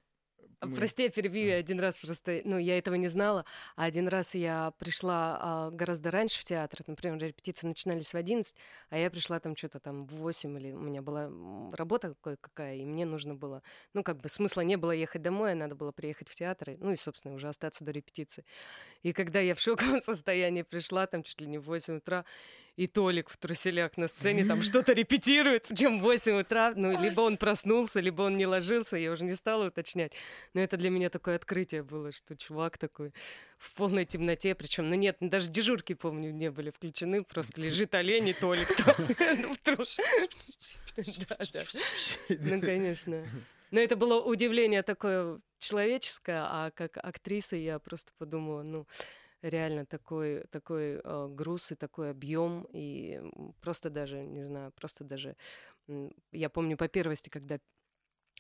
мы... 0.66 0.76
Прости, 0.76 1.04
я 1.04 1.10
перебью, 1.10 1.58
один 1.58 1.80
раз 1.80 1.98
просто, 1.98 2.42
ну, 2.46 2.58
я 2.58 2.78
этого 2.78 2.96
не 2.96 3.08
знала, 3.08 3.46
а 3.76 3.86
один 3.86 4.08
раз 4.08 4.36
я 4.36 4.72
пришла 4.78 5.38
а, 5.42 5.72
гораздо 5.72 6.12
раньше 6.12 6.40
в 6.40 6.46
театр, 6.46 6.80
например, 6.88 7.18
репетиции 7.20 7.68
начинались 7.68 8.14
в 8.14 8.16
11, 8.16 8.56
а 8.90 8.98
я 8.98 9.10
пришла 9.10 9.40
там 9.40 9.56
что-то 9.56 9.80
там 9.80 10.06
в 10.06 10.16
8, 10.16 10.58
или 10.58 10.72
у 10.72 10.80
меня 10.80 11.02
была 11.02 11.30
работа 11.74 12.16
кое-какая, 12.22 12.78
и 12.78 12.86
мне 12.86 13.06
нужно 13.06 13.36
было, 13.36 13.62
ну, 13.94 14.04
как 14.04 14.22
бы 14.22 14.30
смысла 14.30 14.62
не 14.62 14.78
было 14.78 14.92
ехать 14.92 15.22
домой, 15.22 15.52
а 15.52 15.56
надо 15.56 15.76
было 15.76 15.92
приехать 15.92 16.30
в 16.30 16.36
театр, 16.36 16.72
и, 16.72 16.78
ну, 16.78 16.92
и, 16.92 16.96
собственно, 16.96 17.34
уже 17.34 17.50
остаться 17.50 17.84
до 17.84 17.92
репетиции. 17.92 18.46
И 19.02 19.12
когда 19.12 19.40
я 19.40 19.56
в 19.56 19.60
шоковом 19.60 20.02
состоянии 20.02 20.62
пришла, 20.62 21.08
там 21.08 21.24
чуть 21.24 21.42
ли 21.42 21.48
не 21.48 21.58
в 21.58 21.64
8 21.64 21.98
утра, 21.98 22.26
и 22.76 22.88
Толик 22.88 23.30
в 23.30 23.38
труселях 23.38 23.98
на 23.98 24.08
сцене 24.08 24.46
там 24.46 24.62
что-то 24.64 24.94
репетирует, 24.94 25.68
чем 25.76 26.00
в 26.00 26.04
8 26.04 26.42
утра. 26.42 26.74
Ну, 26.76 27.00
либо 27.00 27.22
он 27.22 27.38
проснулся, 27.38 28.00
либо 28.00 28.24
он 28.24 28.36
не 28.36 28.48
ложился, 28.48 28.98
я 28.98 29.12
уже 29.12 29.26
не 29.26 29.36
стала 29.36 29.68
уточнять. 29.68 30.14
Но 30.54 30.62
это 30.62 30.78
для 30.78 30.90
меня 30.90 31.10
такое 31.10 31.36
открытие 31.36 31.84
было, 31.84 32.12
что 32.12 32.36
чувак 32.36 32.78
такой 32.78 33.14
в 33.58 33.74
полной 33.76 34.06
темноте, 34.06 34.56
причем, 34.56 34.90
ну 34.90 34.96
нет, 34.96 35.18
даже 35.20 35.50
дежурки, 35.50 35.94
помню, 35.94 36.32
не 36.32 36.52
были 36.52 36.72
включены, 36.72 37.24
просто 37.24 37.62
лежит 37.62 37.94
олень 37.96 38.30
и 38.30 38.34
Толик 38.34 38.68
в 38.78 39.58
трус. 39.64 40.00
Ну, 42.30 42.62
конечно. 42.62 43.26
Но 43.72 43.80
это 43.80 43.96
было 43.96 44.22
удивление 44.22 44.84
такое 44.84 45.40
человеческое, 45.58 46.44
а 46.48 46.72
как 46.72 46.98
актриса 46.98 47.56
я 47.56 47.80
просто 47.80 48.12
подумала, 48.20 48.62
ну, 48.62 48.88
реально 49.44 49.86
такой, 49.86 50.46
такой 50.50 51.02
э, 51.04 51.28
груз 51.30 51.72
и 51.72 51.76
такой 51.76 52.12
объем, 52.12 52.68
и 52.72 53.22
просто 53.62 53.90
даже, 53.90 54.24
не 54.24 54.44
знаю, 54.44 54.72
просто 54.72 55.04
даже... 55.04 55.36
Я 56.32 56.50
помню 56.50 56.78
по 56.78 56.88
первости, 56.88 57.30
когда 57.30 57.60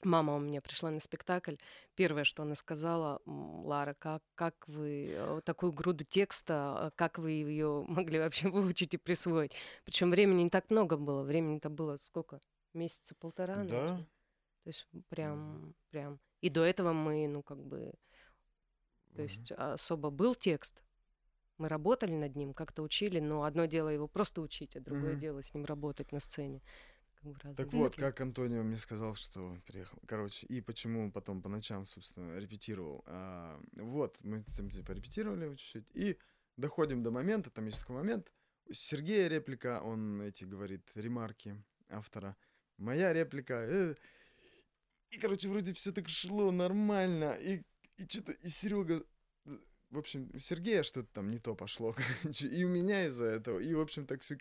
мама 0.04 0.36
у 0.36 0.40
меня 0.40 0.62
пришла 0.62 0.90
на 0.92 1.00
спектакль, 1.00 1.56
первое, 1.96 2.24
что 2.24 2.44
она 2.44 2.56
сказала, 2.56 3.22
Лара, 3.26 3.96
как, 4.00 4.24
как 4.36 4.68
вы 4.68 5.10
э, 5.12 5.42
такую 5.44 5.74
груду 5.74 6.06
текста, 6.06 6.92
как 6.96 7.18
вы 7.20 7.32
ее 7.32 7.86
могли 7.88 8.20
вообще 8.20 8.50
выучить 8.50 8.94
и 8.94 8.98
присвоить? 8.98 9.54
Причем 9.84 10.10
времени 10.10 10.44
не 10.44 10.50
так 10.50 10.70
много 10.70 10.98
было, 10.98 11.24
времени-то 11.24 11.70
было 11.70 11.98
сколько? 11.98 12.40
Месяца 12.74 13.14
полтора, 13.16 13.56
да. 13.56 13.64
наверное? 13.64 14.08
То 14.64 14.70
есть 14.70 14.88
прям, 15.10 15.76
прям. 15.90 16.20
И 16.40 16.50
до 16.50 16.64
этого 16.64 16.94
мы, 16.94 17.28
ну, 17.28 17.44
как 17.44 17.62
бы, 17.64 17.94
то 19.16 19.22
есть 19.22 19.52
особо 19.52 20.10
был 20.10 20.36
текст, 20.36 20.84
мы 21.58 21.70
работали 21.70 22.14
над 22.14 22.36
ним, 22.36 22.54
как-то 22.54 22.84
учили, 22.84 23.20
но 23.20 23.44
одно 23.44 23.66
дело 23.66 23.90
его 23.90 24.08
просто 24.08 24.42
учить, 24.42 24.76
а 24.76 24.80
другое 24.80 25.14
mm-hmm. 25.14 25.20
дело 25.20 25.44
с 25.44 25.54
ним 25.54 25.66
работать 25.66 26.12
на 26.12 26.20
сцене. 26.20 26.62
Как 27.42 27.56
так 27.56 27.74
вот, 27.74 27.96
как 27.96 28.20
Антонио 28.20 28.64
мне 28.64 28.78
сказал, 28.78 29.16
что 29.16 29.58
приехал. 29.66 29.98
Короче, 30.06 30.46
и 30.48 30.60
почему 30.60 31.04
он 31.04 31.12
потом 31.12 31.42
по 31.42 31.48
ночам, 31.48 31.86
собственно, 31.86 32.38
репетировал. 32.38 33.04
А, 33.06 33.62
вот, 33.74 34.18
мы 34.24 34.44
там 34.58 34.70
типа 34.70 34.92
репетировали 34.92 35.56
чуть-чуть, 35.56 35.90
и 35.94 36.18
доходим 36.58 37.02
до 37.02 37.12
момента, 37.12 37.50
там 37.50 37.66
есть 37.66 37.80
такой 37.80 37.96
момент, 37.96 38.30
у 38.66 38.74
Сергея 38.74 39.28
реплика, 39.28 39.82
он 39.82 40.22
эти 40.22 40.46
говорит 40.46 40.90
ремарки 40.96 41.56
автора. 41.90 42.36
Моя 42.78 43.14
реплика. 43.14 43.54
Э, 43.54 43.96
и, 45.10 45.18
короче, 45.18 45.48
вроде 45.48 45.74
все 45.74 45.92
так 45.92 46.08
шло 46.08 46.52
нормально. 46.52 47.34
И, 47.34 47.64
и 47.98 48.08
что-то, 48.08 48.32
и 48.32 48.50
Серега 48.50 49.06
в 49.94 50.00
общем, 50.00 50.30
у 50.34 50.40
Сергея 50.40 50.84
что-то 50.84 51.08
там 51.14 51.30
не 51.30 51.40
то 51.40 51.56
пошло, 51.56 51.96
короче, 52.22 52.48
и 52.48 52.64
у 52.64 52.70
меня 52.70 53.06
из-за 53.06 53.26
этого, 53.26 53.60
и, 53.60 53.74
в 53.74 53.80
общем, 53.80 54.06
так 54.06 54.22
все... 54.22 54.38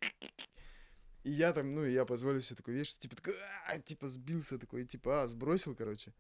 И 1.25 1.31
я 1.31 1.53
там, 1.53 1.75
ну, 1.75 1.85
я 1.85 2.05
позволил 2.05 2.41
себе 2.41 2.57
такую 2.57 2.79
вещь, 2.79 2.95
типа, 2.95 3.15
такой, 3.15 3.35
а, 3.69 3.79
типа, 3.79 4.09
сбился 4.09 4.59
такой, 4.59 4.85
типа, 4.85 5.23
а, 5.23 5.27
сбросил, 5.29 5.77
короче. 5.77 6.13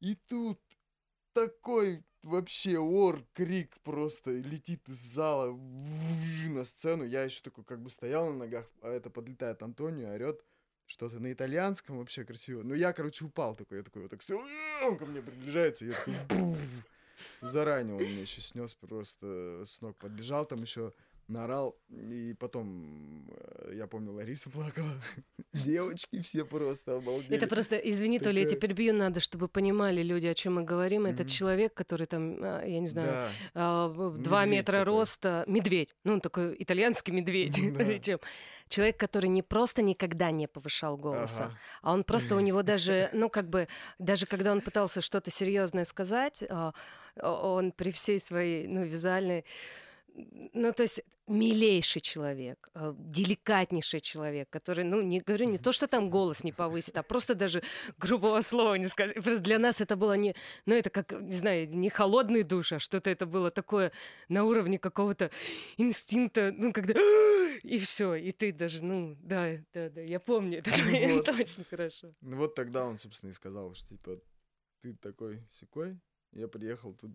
И 0.00 0.14
тут 0.14 0.60
такой 1.34 2.04
вообще 2.22 2.78
ор, 2.78 3.22
крик 3.34 3.78
просто 3.82 4.30
летит 4.30 4.88
из 4.88 4.96
зала 4.96 5.54
на 6.48 6.64
сцену. 6.64 7.04
Я 7.04 7.24
еще 7.24 7.42
такой 7.42 7.64
как 7.64 7.82
бы 7.82 7.90
стоял 7.90 8.26
на 8.32 8.38
ногах, 8.38 8.70
а 8.80 8.88
это 8.88 9.10
подлетает 9.10 9.62
Антонио, 9.62 10.14
орет 10.14 10.42
что-то 10.86 11.20
на 11.20 11.30
итальянском 11.30 11.98
вообще 11.98 12.24
красиво. 12.24 12.62
Ну, 12.62 12.74
я, 12.74 12.94
короче, 12.94 13.26
упал 13.26 13.54
такой, 13.54 13.78
я 13.78 13.84
такой 13.84 14.02
вот 14.02 14.10
так 14.10 14.22
все, 14.22 14.42
он 14.84 14.96
ко 14.96 15.04
мне 15.04 15.20
приближается, 15.20 15.84
я 15.84 15.94
такой, 15.94 16.56
заранее 17.40 17.96
он 17.96 18.02
меня 18.02 18.20
еще 18.20 18.40
снес 18.40 18.74
просто 18.74 19.62
с 19.64 19.80
ног 19.80 19.96
подбежал, 19.96 20.46
там 20.46 20.60
еще 20.60 20.92
наорал, 21.28 21.76
и 21.90 22.34
потом, 22.38 23.26
э, 23.30 23.72
я 23.76 23.86
помню, 23.86 24.12
Лариса 24.12 24.50
плакала, 24.50 24.90
девочки 25.52 26.20
все 26.22 26.44
просто 26.44 26.96
обалдели. 26.96 27.36
Это 27.36 27.46
просто, 27.46 27.76
извини, 27.76 28.18
Такая... 28.18 28.32
то 28.32 28.36
ли 28.36 28.42
я 28.42 28.48
теперь 28.48 28.72
бью, 28.72 28.94
надо, 28.94 29.20
чтобы 29.20 29.48
понимали 29.48 30.02
люди, 30.02 30.26
о 30.26 30.34
чем 30.34 30.54
мы 30.54 30.62
говорим. 30.62 31.06
Это 31.06 31.24
человек, 31.24 31.74
который 31.74 32.06
там, 32.06 32.38
а, 32.42 32.64
я 32.64 32.80
не 32.80 32.86
знаю, 32.86 33.30
да. 33.54 33.88
два 33.88 34.46
метра 34.46 34.84
роста, 34.84 35.44
медведь, 35.46 35.94
ну, 36.04 36.14
он 36.14 36.20
такой 36.20 36.56
итальянский 36.58 37.12
медведь. 37.12 37.58
Человек, 38.68 38.98
который 38.98 39.28
не 39.28 39.42
просто 39.42 39.80
никогда 39.80 40.30
не 40.30 40.46
повышал 40.46 40.98
голоса, 40.98 41.58
а 41.80 41.92
он 41.94 42.04
просто 42.04 42.36
у 42.36 42.40
него 42.40 42.62
даже, 42.62 43.08
ну, 43.14 43.30
как 43.30 43.48
бы, 43.48 43.66
даже 43.98 44.26
когда 44.26 44.52
он 44.52 44.60
пытался 44.60 45.00
что-то 45.00 45.30
серьезное 45.30 45.84
сказать, 45.84 46.44
а, 46.50 46.72
он 47.22 47.72
при 47.72 47.90
всей 47.90 48.20
своей, 48.20 48.66
ну, 48.66 48.84
визуальной 48.84 49.44
ну, 50.54 50.72
то 50.72 50.82
есть 50.82 51.02
милейший 51.26 52.00
человек, 52.00 52.68
э, 52.74 52.94
деликатнейший 52.96 54.00
человек, 54.00 54.48
который, 54.50 54.84
ну, 54.84 55.02
не 55.02 55.20
говорю, 55.20 55.46
не 55.46 55.58
то, 55.58 55.72
что 55.72 55.86
там 55.86 56.10
голос 56.10 56.42
не 56.42 56.52
повысит, 56.52 56.96
а 56.96 57.02
просто 57.02 57.34
даже 57.34 57.62
грубого 57.98 58.40
слова 58.40 58.74
не 58.74 58.88
скажет. 58.88 59.14
Просто 59.22 59.42
для 59.42 59.58
нас 59.58 59.80
это 59.80 59.96
было 59.96 60.14
не, 60.14 60.34
ну, 60.66 60.74
это 60.74 60.90
как, 60.90 61.12
не 61.12 61.36
знаю, 61.36 61.68
не 61.68 61.90
холодный 61.90 62.42
душ, 62.42 62.72
а 62.72 62.78
что-то 62.78 63.10
это 63.10 63.26
было 63.26 63.50
такое 63.50 63.92
на 64.28 64.44
уровне 64.44 64.78
какого-то 64.78 65.30
инстинкта, 65.76 66.52
ну, 66.56 66.72
когда 66.72 66.94
и 67.62 67.78
все, 67.78 68.14
и 68.14 68.32
ты 68.32 68.52
даже, 68.52 68.82
ну, 68.82 69.16
да, 69.20 69.58
да, 69.74 69.90
да, 69.90 70.00
я 70.00 70.20
помню 70.20 70.58
это 70.58 70.70
вот. 71.14 71.24
точно 71.24 71.64
хорошо. 71.64 72.14
Ну, 72.20 72.36
вот 72.36 72.54
тогда 72.54 72.86
он, 72.86 72.96
собственно, 72.96 73.30
и 73.30 73.34
сказал, 73.34 73.74
что, 73.74 73.88
типа, 73.88 74.20
ты 74.80 74.94
такой 74.94 75.42
секой, 75.52 75.98
я 76.32 76.48
приехал 76.48 76.94
тут 76.94 77.12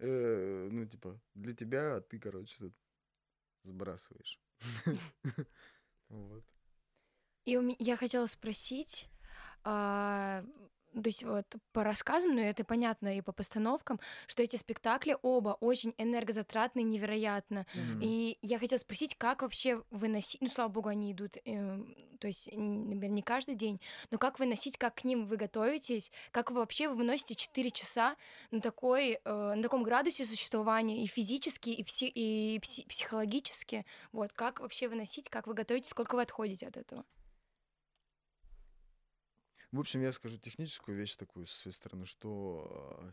э, 0.00 0.68
ну, 0.70 0.86
типа, 0.86 1.20
для 1.34 1.54
тебя, 1.54 1.96
а 1.96 2.00
ты, 2.00 2.18
короче, 2.18 2.56
тут 2.58 2.74
сбрасываешь. 3.62 4.40
И 7.46 7.76
я 7.78 7.96
хотела 7.96 8.26
спросить, 8.26 9.08
а, 9.64 10.44
то 10.92 11.06
есть 11.06 11.22
вот 11.22 11.46
по 11.72 11.84
рассказам, 11.84 12.34
ну 12.34 12.40
это 12.40 12.64
понятно 12.64 13.16
и 13.16 13.20
по 13.20 13.32
постановкам, 13.32 14.00
что 14.26 14.42
эти 14.42 14.56
спектакли 14.56 15.16
оба 15.22 15.56
очень 15.60 15.94
энергозатратные, 15.98 16.84
невероятно. 16.84 17.66
Mm-hmm. 17.74 18.00
И 18.02 18.38
я 18.42 18.58
хотела 18.58 18.78
спросить, 18.78 19.14
как 19.16 19.42
вообще 19.42 19.82
выносить, 19.90 20.40
ну 20.40 20.48
слава 20.48 20.68
богу, 20.68 20.88
они 20.88 21.12
идут, 21.12 21.36
э, 21.44 21.78
то 22.18 22.26
есть, 22.26 22.46
например, 22.46 23.10
не 23.10 23.22
каждый 23.22 23.54
день, 23.54 23.80
но 24.10 24.18
как 24.18 24.38
выносить, 24.38 24.76
как 24.76 24.96
к 24.96 25.04
ним 25.04 25.26
вы 25.26 25.36
готовитесь, 25.36 26.10
как 26.32 26.50
вы 26.50 26.58
вообще 26.58 26.88
вы 26.88 26.96
выносите 26.96 27.34
4 27.34 27.70
часа 27.70 28.16
на 28.50 28.60
такой, 28.60 29.20
э, 29.24 29.54
на 29.54 29.62
таком 29.62 29.82
градусе 29.82 30.24
существования 30.24 31.04
и 31.04 31.06
физически, 31.06 31.70
и, 31.70 31.84
пси, 31.84 32.08
и 32.08 32.58
пси, 32.60 32.84
психологически, 32.88 33.86
вот, 34.12 34.32
как 34.32 34.60
вообще 34.60 34.88
выносить, 34.88 35.28
как 35.28 35.46
вы 35.46 35.54
готовитесь, 35.54 35.90
сколько 35.90 36.16
вы 36.16 36.22
отходите 36.22 36.66
от 36.66 36.76
этого? 36.76 37.04
В 39.72 39.78
общем, 39.78 40.02
я 40.02 40.12
скажу 40.12 40.36
техническую 40.38 40.96
вещь 40.96 41.16
такую 41.16 41.46
с 41.46 41.52
своей 41.52 41.74
стороны, 41.74 42.04
что 42.04 43.12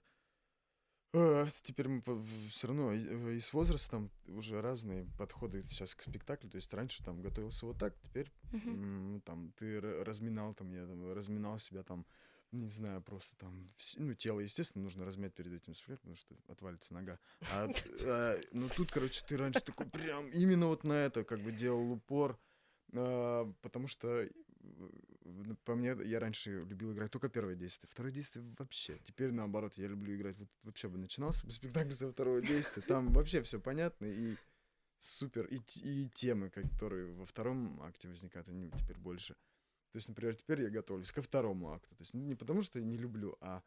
э, 1.13 1.45
теперь 1.61 1.87
мы 1.87 2.01
все 2.49 2.67
равно 2.67 2.93
и 2.93 3.39
с 3.39 3.53
возрастом 3.53 4.11
уже 4.27 4.59
разные 4.61 5.05
подходы 5.19 5.63
сейчас 5.63 5.93
к 5.93 6.01
спектаклю. 6.01 6.49
То 6.49 6.55
есть 6.55 6.73
раньше 6.73 7.03
там 7.03 7.21
готовился 7.21 7.67
вот 7.67 7.77
так, 7.77 7.95
теперь 7.99 8.31
uh-huh. 8.51 9.21
там 9.21 9.51
ты 9.53 9.79
разминал, 9.81 10.55
там 10.55 10.71
я 10.71 10.87
там, 10.87 11.13
разминал 11.13 11.59
себя 11.59 11.83
там, 11.83 12.07
не 12.51 12.67
знаю, 12.67 13.01
просто 13.01 13.35
там, 13.35 13.67
ну, 13.97 14.13
тело, 14.13 14.39
естественно, 14.39 14.83
нужно 14.83 15.05
размять 15.05 15.35
перед 15.35 15.53
этим 15.53 15.75
спектаклем, 15.75 15.97
потому 15.97 16.15
что 16.15 16.35
отвалится 16.51 16.93
нога. 16.93 17.19
А, 17.51 17.69
а, 18.01 18.39
ну, 18.51 18.69
тут, 18.69 18.91
короче, 18.91 19.23
ты 19.27 19.37
раньше 19.37 19.61
такой 19.61 19.85
прям 19.85 20.27
именно 20.31 20.67
вот 20.67 20.83
на 20.83 20.93
это 20.93 21.23
как 21.23 21.39
бы 21.39 21.51
делал 21.51 21.91
упор, 21.91 22.39
а, 22.93 23.51
потому 23.61 23.87
что 23.87 24.27
по 25.63 25.75
мне, 25.75 25.96
я 26.05 26.19
раньше 26.19 26.63
любил 26.65 26.93
играть 26.93 27.12
только 27.12 27.29
первое 27.29 27.55
действие. 27.55 27.89
Второе 27.91 28.12
действие 28.12 28.46
вообще. 28.57 29.00
Теперь 29.03 29.31
наоборот, 29.31 29.74
я 29.77 29.88
люблю 29.88 30.15
играть. 30.15 30.38
Вот 30.38 30.50
вообще 30.63 30.88
бы 30.88 30.98
начинался 30.98 31.46
бы 31.46 31.51
спектакль 31.51 31.91
со 31.91 32.10
второго 32.12 32.41
действия. 32.41 32.81
Там 32.81 33.12
вообще 33.13 33.41
все 33.41 33.60
понятно 33.60 34.05
и 34.05 34.36
супер. 35.00 35.46
И, 35.48 35.60
и 35.81 36.10
темы, 36.10 36.50
которые 36.50 37.13
во 37.13 37.25
втором 37.25 37.81
акте 37.81 38.07
возникают, 38.07 38.50
они 38.50 38.72
теперь 38.72 38.98
больше. 38.98 39.34
То 39.91 39.98
есть, 39.98 40.10
например, 40.10 40.36
теперь 40.36 40.62
я 40.62 40.69
готовлюсь 40.69 41.12
ко 41.12 41.22
второму 41.22 41.74
акту. 41.74 41.96
То 41.96 42.01
есть 42.01 42.13
не 42.13 42.36
потому, 42.36 42.62
что 42.62 42.79
я 42.79 42.86
не 42.86 42.98
люблю, 42.98 43.38
а 43.41 43.63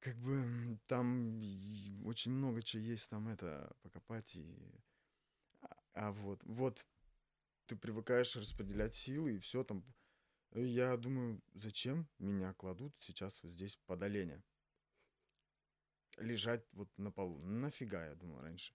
как 0.00 0.16
бы 0.16 0.78
там 0.86 1.40
очень 2.04 2.32
много 2.32 2.62
чего 2.62 2.82
есть 2.82 3.10
там 3.10 3.28
это 3.28 3.70
покопать 3.82 4.34
и 4.34 4.80
а, 5.60 5.76
а 5.92 6.12
вот 6.12 6.40
вот 6.44 6.86
ты 7.66 7.76
привыкаешь 7.76 8.34
распределять 8.36 8.94
силы 8.94 9.34
и 9.34 9.38
все 9.38 9.62
там 9.62 9.84
я 10.52 10.96
думаю, 10.96 11.40
зачем 11.54 12.08
меня 12.18 12.52
кладут 12.54 12.94
сейчас 12.98 13.42
вот 13.42 13.52
здесь 13.52 13.76
под 13.86 14.02
оленя? 14.02 14.42
Лежать 16.18 16.64
вот 16.72 16.88
на 16.98 17.10
полу. 17.12 17.40
Нафига, 17.42 18.06
я 18.06 18.14
думал 18.14 18.40
раньше. 18.40 18.74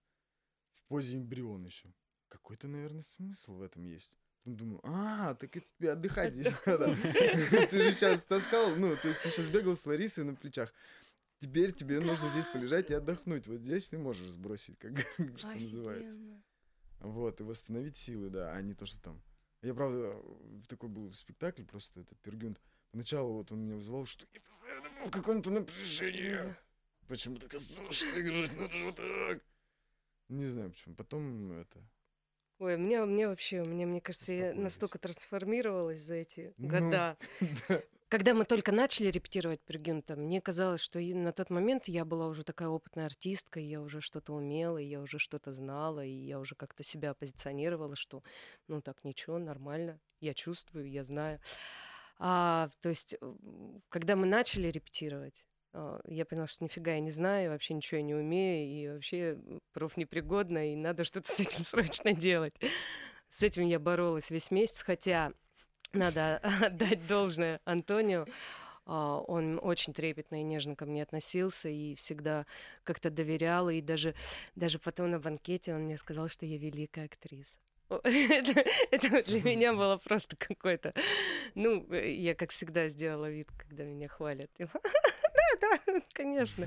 В 0.73 0.83
позе 0.83 1.17
эмбрион 1.17 1.65
еще. 1.65 1.93
Какой-то, 2.29 2.67
наверное, 2.67 3.03
смысл 3.03 3.55
в 3.55 3.61
этом 3.61 3.83
есть. 3.83 4.17
Думаю, 4.45 4.79
а, 4.83 5.33
так 5.35 5.55
это 5.57 5.67
тебе 5.77 5.91
отдыхать 5.91 6.33
здесь 6.33 6.53
надо. 6.65 6.95
Ты 7.01 7.81
же 7.81 7.93
сейчас 7.93 8.23
таскал, 8.23 8.75
ну, 8.75 8.95
то 8.95 9.07
есть 9.07 9.23
ты 9.23 9.29
сейчас 9.31 9.47
бегал 9.47 9.75
с 9.75 9.87
Ларисой 9.87 10.23
на 10.23 10.35
плечах. 10.35 10.71
Теперь 11.39 11.73
тебе 11.73 11.99
нужно 11.99 12.29
здесь 12.29 12.45
полежать 12.53 12.91
и 12.91 12.93
отдохнуть. 12.93 13.47
Вот 13.47 13.61
здесь 13.61 13.89
ты 13.89 13.97
можешь 13.97 14.27
сбросить, 14.27 14.77
как 14.77 14.99
что 15.37 15.55
называется. 15.55 16.19
Вот, 16.99 17.41
и 17.41 17.43
восстановить 17.43 17.97
силы, 17.97 18.29
да, 18.29 18.53
а 18.53 18.61
не 18.61 18.75
то, 18.75 18.85
что 18.85 19.01
там 19.01 19.21
я, 19.65 19.73
правда, 19.73 20.13
в 20.63 20.67
такой 20.67 20.89
был 20.89 21.11
спектакль, 21.13 21.63
просто 21.63 22.01
этот 22.01 22.19
Пергюнт. 22.19 22.61
Поначалу 22.91 23.33
вот 23.33 23.51
он 23.51 23.65
меня 23.65 23.75
вызывал, 23.75 24.05
что 24.05 24.25
я 24.33 24.39
постоянно 24.41 24.89
был 24.99 25.07
в 25.07 25.11
каком-то 25.11 25.49
напряжении. 25.49 26.55
Почему-то 27.07 27.47
казалось, 27.47 27.97
что 27.97 28.21
играть 28.21 28.57
надо 28.57 28.73
вот 28.83 28.95
так. 28.95 29.43
Не 30.29 30.45
знаю 30.45 30.71
почему. 30.71 30.95
Потом 30.95 31.51
это... 31.51 31.79
Ой, 32.57 32.77
мне, 32.77 33.03
мне 33.05 33.27
вообще, 33.27 33.63
мне, 33.63 33.85
мне 33.85 33.99
кажется, 33.99 34.31
я 34.31 34.53
настолько 34.53 34.97
трансформировалась 34.97 36.01
за 36.01 36.15
эти 36.15 36.53
ну, 36.57 36.69
года. 36.69 37.17
Да. 37.67 37.81
Когда 38.15 38.33
мы 38.33 38.45
только 38.45 38.71
начали 38.71 39.07
репетировать 39.07 39.59
Пергюнта, 39.65 40.15
мне 40.15 40.39
казалось, 40.39 40.79
что 40.79 41.01
на 41.01 41.33
тот 41.33 41.49
момент 41.49 41.89
я 41.89 42.05
была 42.05 42.27
уже 42.27 42.45
такая 42.45 42.69
опытная 42.69 43.07
артистка, 43.07 43.59
и 43.59 43.65
я 43.65 43.81
уже 43.81 43.99
что-то 43.99 44.31
умела, 44.31 44.77
и 44.77 44.85
я 44.85 45.01
уже 45.01 45.19
что-то 45.19 45.51
знала, 45.51 45.99
и 45.99 46.13
я 46.13 46.39
уже 46.39 46.55
как-то 46.55 46.81
себя 46.81 47.13
позиционировала, 47.13 47.97
что 47.97 48.23
ну 48.69 48.81
так 48.81 49.03
ничего, 49.03 49.37
нормально, 49.37 49.99
я 50.21 50.33
чувствую, 50.33 50.89
я 50.89 51.03
знаю. 51.03 51.41
А, 52.17 52.69
то 52.79 52.87
есть, 52.87 53.17
когда 53.89 54.15
мы 54.15 54.27
начали 54.27 54.67
репетировать, 54.69 55.45
а, 55.73 55.99
я 56.05 56.23
поняла, 56.23 56.47
что 56.47 56.63
нифига 56.63 56.93
я 56.93 57.01
не 57.01 57.11
знаю, 57.11 57.51
вообще 57.51 57.73
ничего 57.73 57.97
я 57.97 58.03
не 58.03 58.15
умею, 58.15 58.65
и 58.65 58.93
вообще 58.93 59.37
проф 59.73 59.97
непригодна, 59.97 60.71
и 60.71 60.77
надо 60.77 61.03
что-то 61.03 61.29
с 61.29 61.41
этим 61.41 61.63
срочно 61.65 62.13
делать. 62.13 62.55
С 63.27 63.43
этим 63.43 63.67
я 63.67 63.77
боролась 63.77 64.29
весь 64.29 64.51
месяц, 64.51 64.83
хотя 64.83 65.33
надо 65.95 66.37
отдать 66.61 67.07
должное 67.07 67.59
Антонио. 67.65 68.25
А, 68.85 69.19
он 69.27 69.59
очень 69.61 69.93
трепетно 69.93 70.39
и 70.39 70.43
нежно 70.43 70.75
ко 70.75 70.85
мне 70.85 71.03
относился 71.03 71.69
и 71.69 71.95
всегда 71.95 72.45
как-то 72.83 73.09
доверял. 73.09 73.69
И 73.69 73.81
даже, 73.81 74.13
даже 74.55 74.79
потом 74.79 75.11
на 75.11 75.19
банкете 75.19 75.73
он 75.73 75.81
мне 75.81 75.97
сказал, 75.97 76.29
что 76.29 76.45
я 76.45 76.57
великая 76.57 77.05
актриса. 77.05 77.57
это, 77.89 78.65
это 78.91 79.23
для 79.23 79.43
меня 79.43 79.73
было 79.73 79.97
просто 79.97 80.35
какой-то... 80.35 80.93
Ну, 81.53 81.91
я, 81.93 82.35
как 82.35 82.51
всегда, 82.51 82.87
сделала 82.87 83.29
вид, 83.29 83.49
когда 83.57 83.83
меня 83.83 84.07
хвалят. 84.07 84.49
да, 85.61 85.79
конечно. 86.13 86.65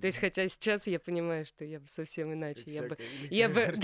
То 0.00 0.06
есть, 0.06 0.18
хотя 0.18 0.48
сейчас 0.48 0.86
я 0.86 0.98
понимаю, 0.98 1.46
что 1.46 1.64
я 1.64 1.80
бы 1.80 1.86
совсем 1.88 2.32
иначе. 2.32 2.62
Я 2.66 2.82
бы, 2.82 2.96
я 3.30 3.48
бы, 3.48 3.74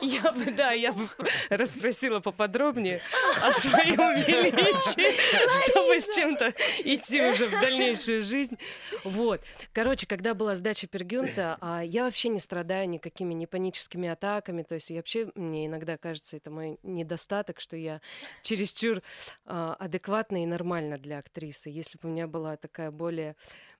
я 0.00 0.32
бы, 0.32 0.50
да, 0.52 0.72
я 0.72 0.92
бы 0.92 1.08
расспросила 1.50 2.20
поподробнее 2.20 3.00
о 3.40 3.52
своем 3.52 4.22
величии, 4.24 5.64
чтобы 5.64 6.00
с 6.00 6.14
чем-то 6.14 6.54
идти 6.84 7.22
уже 7.22 7.46
в 7.46 7.60
дальнейшую 7.60 8.22
жизнь. 8.22 8.58
Вот. 9.04 9.42
Короче, 9.72 10.06
когда 10.06 10.34
была 10.34 10.54
сдача 10.54 10.86
Пергюнта, 10.86 11.58
а 11.60 11.82
я 11.82 12.04
вообще 12.04 12.28
не 12.28 12.40
страдаю 12.40 12.88
никакими 12.88 13.34
не 13.34 13.46
паническими 13.46 14.08
атаками. 14.08 14.62
То 14.62 14.76
есть, 14.76 14.90
вообще, 14.90 15.30
мне 15.34 15.66
иногда 15.66 15.96
кажется, 15.96 16.36
это 16.36 16.50
мой 16.50 16.78
недостаток, 16.82 17.60
что 17.60 17.76
я 17.76 18.00
чересчур 18.42 19.02
а, 19.44 19.74
адекватна 19.78 20.42
и 20.42 20.46
нормальна 20.46 20.96
для 20.96 21.18
актрисы. 21.18 21.70
Если 21.70 21.98
бы 21.98 22.08
у 22.08 22.12
меня 22.12 22.26
была 22.26 22.56
такая 22.56 22.90
более 22.90 23.03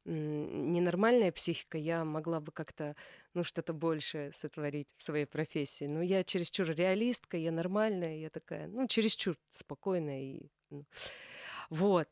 ненормальная 0.05 1.33
психика, 1.33 1.79
я 1.79 2.05
могла 2.05 2.41
бы 2.41 2.53
как-то, 2.53 2.95
ну, 3.33 3.43
что-то 3.43 3.73
большее 3.73 4.33
сотворить 4.33 4.89
в 4.99 5.03
своей 5.03 5.25
профессии. 5.25 5.87
Но 5.87 6.03
я 6.03 6.25
чересчур 6.25 6.69
реалистка, 6.71 7.37
я 7.37 7.53
нормальная, 7.53 8.19
я 8.19 8.31
такая, 8.31 8.67
ну, 8.67 8.87
чересчур 8.87 9.37
спокойная. 9.51 10.21
И, 10.23 10.49
ну, 10.71 10.85
вот. 11.71 12.09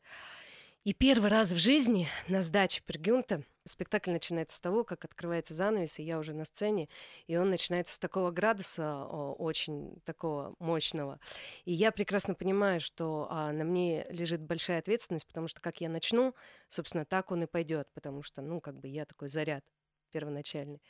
И 0.83 0.93
первый 0.93 1.29
раз 1.29 1.53
в 1.53 1.57
жизни 1.57 2.09
на 2.27 2.41
сдаче 2.41 2.81
Пергюнта 2.85 3.43
спектакль 3.63 4.11
начинается 4.11 4.57
с 4.57 4.59
того, 4.59 4.83
как 4.83 5.05
открывается 5.05 5.53
занавес, 5.53 5.97
и 5.97 6.03
я 6.03 6.19
уже 6.19 6.33
на 6.33 6.43
сцене, 6.43 6.89
и 7.25 7.37
он 7.37 7.49
начинается 7.49 7.95
с 7.95 7.99
такого 7.99 8.31
градуса 8.31 9.05
очень 9.05 10.01
такого 10.03 10.55
мощного. 10.59 11.21
И 11.63 11.71
я 11.71 11.93
прекрасно 11.93 12.35
понимаю, 12.35 12.81
что 12.81 13.27
а, 13.29 13.53
на 13.53 13.63
мне 13.63 14.05
лежит 14.09 14.41
большая 14.41 14.79
ответственность, 14.79 15.25
потому 15.25 15.47
что 15.47 15.61
как 15.61 15.79
я 15.79 15.87
начну, 15.87 16.35
собственно, 16.67 17.05
так 17.05 17.31
он 17.31 17.43
и 17.43 17.47
пойдет, 17.47 17.87
потому 17.93 18.21
что, 18.21 18.41
ну, 18.41 18.59
как 18.59 18.77
бы 18.77 18.89
я 18.89 19.05
такой 19.05 19.29
заряд 19.29 19.63
первоначальный. 20.11 20.81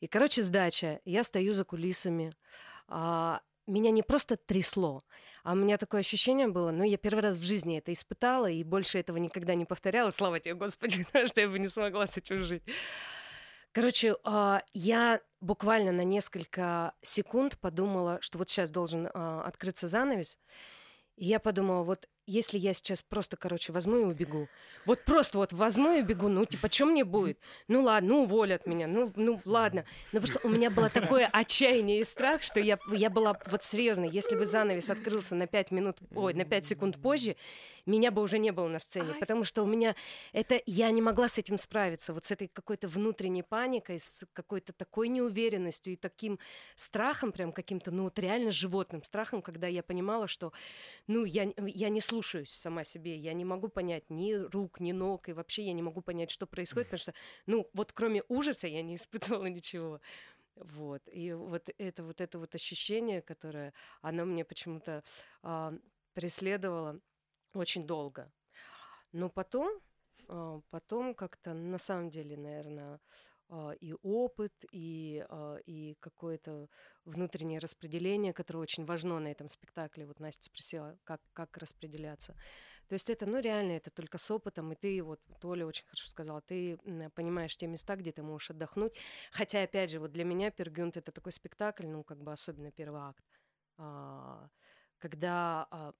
И, 0.00 0.06
короче, 0.06 0.42
сдача. 0.42 1.00
Я 1.06 1.22
стою 1.22 1.54
за 1.54 1.64
кулисами. 1.64 2.34
А, 2.88 3.40
меня 3.70 3.90
не 3.90 4.02
просто 4.02 4.36
трясло, 4.36 5.02
а 5.42 5.52
у 5.52 5.56
меня 5.56 5.78
такое 5.78 6.00
ощущение 6.00 6.48
было, 6.48 6.70
ну, 6.70 6.84
я 6.84 6.96
первый 6.96 7.20
раз 7.20 7.38
в 7.38 7.42
жизни 7.42 7.78
это 7.78 7.92
испытала, 7.92 8.50
и 8.50 8.62
больше 8.62 8.98
этого 8.98 9.16
никогда 9.16 9.54
не 9.54 9.64
повторяла, 9.64 10.10
слава 10.10 10.40
тебе, 10.40 10.54
Господи, 10.54 11.06
что 11.26 11.40
я 11.40 11.48
бы 11.48 11.58
не 11.58 11.68
смогла 11.68 12.06
с 12.06 12.16
этим 12.16 12.42
жить. 12.42 12.62
Короче, 13.72 14.16
а, 14.24 14.62
я 14.72 15.20
буквально 15.40 15.92
на 15.92 16.02
несколько 16.02 16.92
секунд 17.02 17.58
подумала, 17.58 18.18
что 18.20 18.38
вот 18.38 18.50
сейчас 18.50 18.70
должен 18.70 19.08
а, 19.14 19.42
открыться 19.42 19.86
занавес, 19.86 20.38
и 21.16 21.26
я 21.26 21.38
подумала, 21.38 21.84
вот 21.84 22.08
если 22.26 22.58
я 22.58 22.74
сейчас 22.74 23.02
просто, 23.02 23.36
короче, 23.36 23.72
возьму 23.72 23.98
и 23.98 24.04
убегу, 24.04 24.48
вот 24.86 25.04
просто 25.04 25.38
вот 25.38 25.52
возьму 25.52 25.92
и 25.92 26.02
убегу, 26.02 26.28
ну, 26.28 26.44
типа, 26.44 26.70
что 26.70 26.86
мне 26.86 27.04
будет? 27.04 27.38
Ну, 27.66 27.82
ладно, 27.82 28.10
ну, 28.10 28.22
уволят 28.22 28.66
меня, 28.66 28.86
ну, 28.86 29.12
ну, 29.16 29.40
ладно. 29.44 29.84
Но 30.12 30.20
просто 30.20 30.40
у 30.46 30.48
меня 30.48 30.70
было 30.70 30.88
такое 30.88 31.28
отчаяние 31.32 32.00
и 32.00 32.04
страх, 32.04 32.42
что 32.42 32.60
я, 32.60 32.78
я 32.92 33.10
была, 33.10 33.36
вот 33.46 33.64
серьезно, 33.64 34.04
если 34.04 34.36
бы 34.36 34.46
занавес 34.46 34.90
открылся 34.90 35.34
на 35.34 35.46
5 35.46 35.70
минут, 35.72 35.98
ой, 36.14 36.34
на 36.34 36.44
5 36.44 36.64
секунд 36.64 37.02
позже, 37.02 37.36
меня 37.84 38.10
бы 38.10 38.22
уже 38.22 38.38
не 38.38 38.52
было 38.52 38.68
на 38.68 38.78
сцене, 38.78 39.14
потому 39.18 39.44
что 39.44 39.62
у 39.62 39.66
меня 39.66 39.96
это, 40.32 40.60
я 40.66 40.90
не 40.90 41.02
могла 41.02 41.28
с 41.28 41.38
этим 41.38 41.56
справиться, 41.56 42.12
вот 42.12 42.26
с 42.26 42.30
этой 42.30 42.48
какой-то 42.48 42.86
внутренней 42.86 43.42
паникой, 43.42 43.98
с 43.98 44.24
какой-то 44.32 44.72
такой 44.72 45.08
неуверенностью 45.08 45.94
и 45.94 45.96
таким 45.96 46.38
страхом, 46.76 47.32
прям 47.32 47.52
каким-то, 47.52 47.90
ну, 47.90 48.04
вот 48.04 48.18
реально 48.18 48.50
животным 48.50 49.02
страхом, 49.02 49.42
когда 49.42 49.66
я 49.66 49.82
понимала, 49.82 50.28
что, 50.28 50.52
ну, 51.06 51.24
я, 51.24 51.52
я 51.56 51.88
не 51.88 52.00
слушаю 52.00 52.19
слушаюсь 52.20 52.52
сама 52.52 52.84
себе, 52.84 53.16
я 53.16 53.32
не 53.32 53.44
могу 53.44 53.68
понять 53.68 54.10
ни 54.10 54.34
рук, 54.34 54.80
ни 54.80 54.92
ног, 54.92 55.28
и 55.28 55.32
вообще 55.32 55.62
я 55.62 55.72
не 55.72 55.82
могу 55.82 56.02
понять, 56.02 56.30
что 56.30 56.46
происходит, 56.46 56.88
потому 56.88 57.00
что, 57.00 57.14
ну, 57.46 57.70
вот 57.72 57.92
кроме 57.92 58.22
ужаса 58.28 58.66
я 58.66 58.82
не 58.82 58.94
испытывала 58.96 59.46
ничего. 59.46 60.00
Вот. 60.56 61.02
И 61.06 61.32
вот 61.32 61.70
это 61.78 62.04
вот 62.04 62.20
это 62.20 62.38
вот 62.38 62.54
ощущение, 62.54 63.22
которое, 63.22 63.72
оно 64.02 64.26
мне 64.26 64.44
почему-то 64.44 65.02
а, 65.42 65.72
преследовало 66.12 67.00
очень 67.54 67.86
долго. 67.86 68.30
Но 69.12 69.30
потом, 69.30 69.80
а, 70.28 70.60
потом 70.68 71.14
как-то 71.14 71.54
на 71.54 71.78
самом 71.78 72.10
деле, 72.10 72.36
наверное, 72.36 73.00
и 73.80 73.94
опыт, 74.02 74.52
и, 74.70 75.24
а, 75.28 75.56
и 75.66 75.96
какое-то 76.00 76.68
внутреннее 77.04 77.58
распределение, 77.58 78.32
которое 78.32 78.60
очень 78.60 78.84
важно 78.84 79.18
на 79.18 79.28
этом 79.28 79.48
спектакле. 79.48 80.06
Вот 80.06 80.20
Настя 80.20 80.44
спросила, 80.44 80.98
как, 81.04 81.20
как 81.32 81.56
распределяться. 81.56 82.34
То 82.88 82.94
есть 82.94 83.10
это, 83.10 83.26
ну, 83.26 83.40
реально, 83.40 83.72
это 83.72 83.90
только 83.90 84.18
с 84.18 84.30
опытом, 84.30 84.72
и 84.72 84.76
ты, 84.76 85.02
вот 85.02 85.20
Толя 85.40 85.66
очень 85.66 85.84
хорошо 85.84 86.06
сказала, 86.08 86.40
ты 86.40 86.76
понимаешь 87.14 87.56
те 87.56 87.66
места, 87.66 87.96
где 87.96 88.12
ты 88.12 88.22
можешь 88.22 88.50
отдохнуть. 88.50 88.96
Хотя, 89.32 89.62
опять 89.62 89.90
же, 89.90 90.00
вот 90.00 90.12
для 90.12 90.24
меня 90.24 90.50
Пергюнт— 90.50 90.96
это 90.98 91.12
такой 91.12 91.32
спектакль, 91.32 91.86
ну, 91.86 92.02
как 92.04 92.22
бы 92.22 92.32
особенно 92.32 92.72
первый 92.72 93.00
акт, 93.00 93.24
когда 94.98 95.92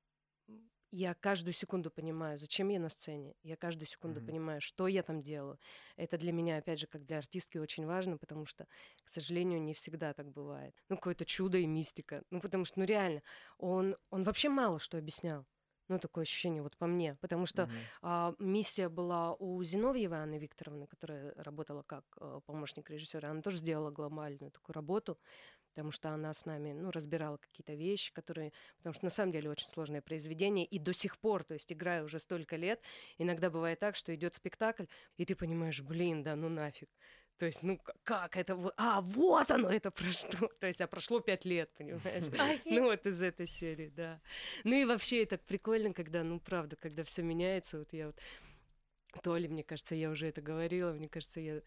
я 0.91 1.15
каждую 1.15 1.55
секунду 1.55 1.91
понимаю, 1.91 2.39
зачем 2.39 2.69
я 2.69 2.81
на 2.81 2.89
сцене. 2.89 3.35
Я 3.43 3.57
каждую 3.57 3.87
секунду 3.87 4.21
mm-hmm. 4.21 4.27
понимаю, 4.27 4.61
что 4.61 4.89
я 4.89 5.03
там 5.03 5.23
делаю. 5.23 5.59
Это 5.97 6.19
для 6.19 6.33
меня, 6.33 6.57
опять 6.57 6.81
же, 6.81 6.87
как 6.87 7.05
для 7.05 7.19
артистки, 7.19 7.59
очень 7.59 7.87
важно, 7.87 8.19
потому 8.19 8.47
что, 8.47 8.67
к 9.05 9.11
сожалению, 9.11 9.63
не 9.63 9.73
всегда 9.75 10.13
так 10.13 10.31
бывает. 10.31 10.75
Ну, 10.89 10.97
какое-то 10.97 11.25
чудо 11.25 11.59
и 11.59 11.67
мистика. 11.67 12.23
Ну, 12.31 12.41
потому 12.41 12.65
что, 12.65 12.81
ну, 12.81 12.85
реально, 12.85 13.23
он, 13.59 13.97
он 14.11 14.25
вообще 14.25 14.49
мало 14.49 14.81
что 14.81 14.99
объяснял. 14.99 15.47
Ну, 15.89 15.99
такое 15.99 16.23
ощущение 16.23 16.63
вот 16.63 16.77
по 16.77 16.87
мне. 16.87 17.17
Потому 17.21 17.47
что 17.47 17.63
mm-hmm. 17.63 17.99
а, 18.03 18.35
миссия 18.39 18.89
была 18.89 19.35
у 19.35 19.63
Зиновьевой 19.65 20.19
Анны 20.19 20.39
Викторовны, 20.39 20.87
которая 20.87 21.35
работала 21.37 21.83
как 21.83 22.05
а, 22.21 22.41
помощник 22.41 22.91
режиссера. 22.91 23.31
Она 23.31 23.43
тоже 23.43 23.59
сделала 23.59 23.91
глобальную 23.91 24.53
такую 24.53 24.75
работу 24.75 25.19
потому 25.75 25.93
что 25.93 26.11
она 26.11 26.33
с 26.33 26.47
нами, 26.47 26.73
ну, 26.73 26.91
разбирала 26.91 27.37
какие-то 27.39 27.75
вещи, 27.75 28.13
которые... 28.13 28.53
Потому 28.79 28.95
что 28.95 29.05
на 29.05 29.11
самом 29.11 29.33
деле 29.33 29.51
очень 29.51 29.67
сложное 29.67 30.03
произведение, 30.03 30.67
и 30.67 30.79
до 30.79 30.93
сих 30.93 31.19
пор, 31.19 31.45
то 31.45 31.55
есть 31.55 31.73
играя 31.73 32.05
уже 32.05 32.19
столько 32.19 32.57
лет, 32.57 32.81
иногда 33.19 33.51
бывает 33.51 33.79
так, 33.79 33.97
что 33.97 34.15
идет 34.15 34.35
спектакль, 34.35 34.85
и 35.17 35.25
ты 35.25 35.35
понимаешь, 35.35 35.81
блин, 35.81 36.23
да 36.23 36.37
ну 36.37 36.49
нафиг. 36.49 36.89
То 37.41 37.47
есть, 37.47 37.63
ну 37.63 37.81
как 38.05 38.37
это? 38.37 38.55
А, 38.77 39.01
вот 39.01 39.51
оно 39.51 39.71
это 39.71 39.91
прошло. 39.91 40.51
То 40.61 40.67
есть, 40.67 40.83
а 40.83 40.87
прошло 40.87 41.21
пять 41.21 41.47
лет, 41.47 41.71
понимаешь? 41.73 42.61
Ну 42.67 42.85
вот 42.85 43.07
из 43.07 43.23
этой 43.23 43.47
серии, 43.47 43.89
да. 43.89 44.21
Ну 44.63 44.75
и 44.75 44.85
вообще 44.85 45.23
это 45.23 45.39
прикольно, 45.39 45.95
когда, 45.95 46.23
ну 46.23 46.39
правда, 46.39 46.77
когда 46.77 47.03
все 47.03 47.23
меняется. 47.23 47.79
Вот 47.79 47.95
я 47.95 48.09
вот 48.09 48.21
то 49.23 49.37
ли, 49.39 49.49
мне 49.49 49.65
кажется, 49.65 49.95
я 49.95 50.11
уже 50.11 50.29
это 50.29 50.43
говорила, 50.43 50.93
мне 50.93 51.09
кажется, 51.09 51.41
я 51.41 51.63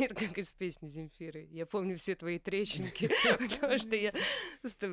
это 0.00 0.14
как 0.14 0.38
из 0.38 0.52
песни 0.52 0.88
Земфиры. 0.88 1.46
Я 1.50 1.66
помню 1.66 1.96
все 1.96 2.14
твои 2.14 2.38
трещинки, 2.38 3.08
потому 3.50 3.78
что 3.78 3.96
я... 3.96 4.12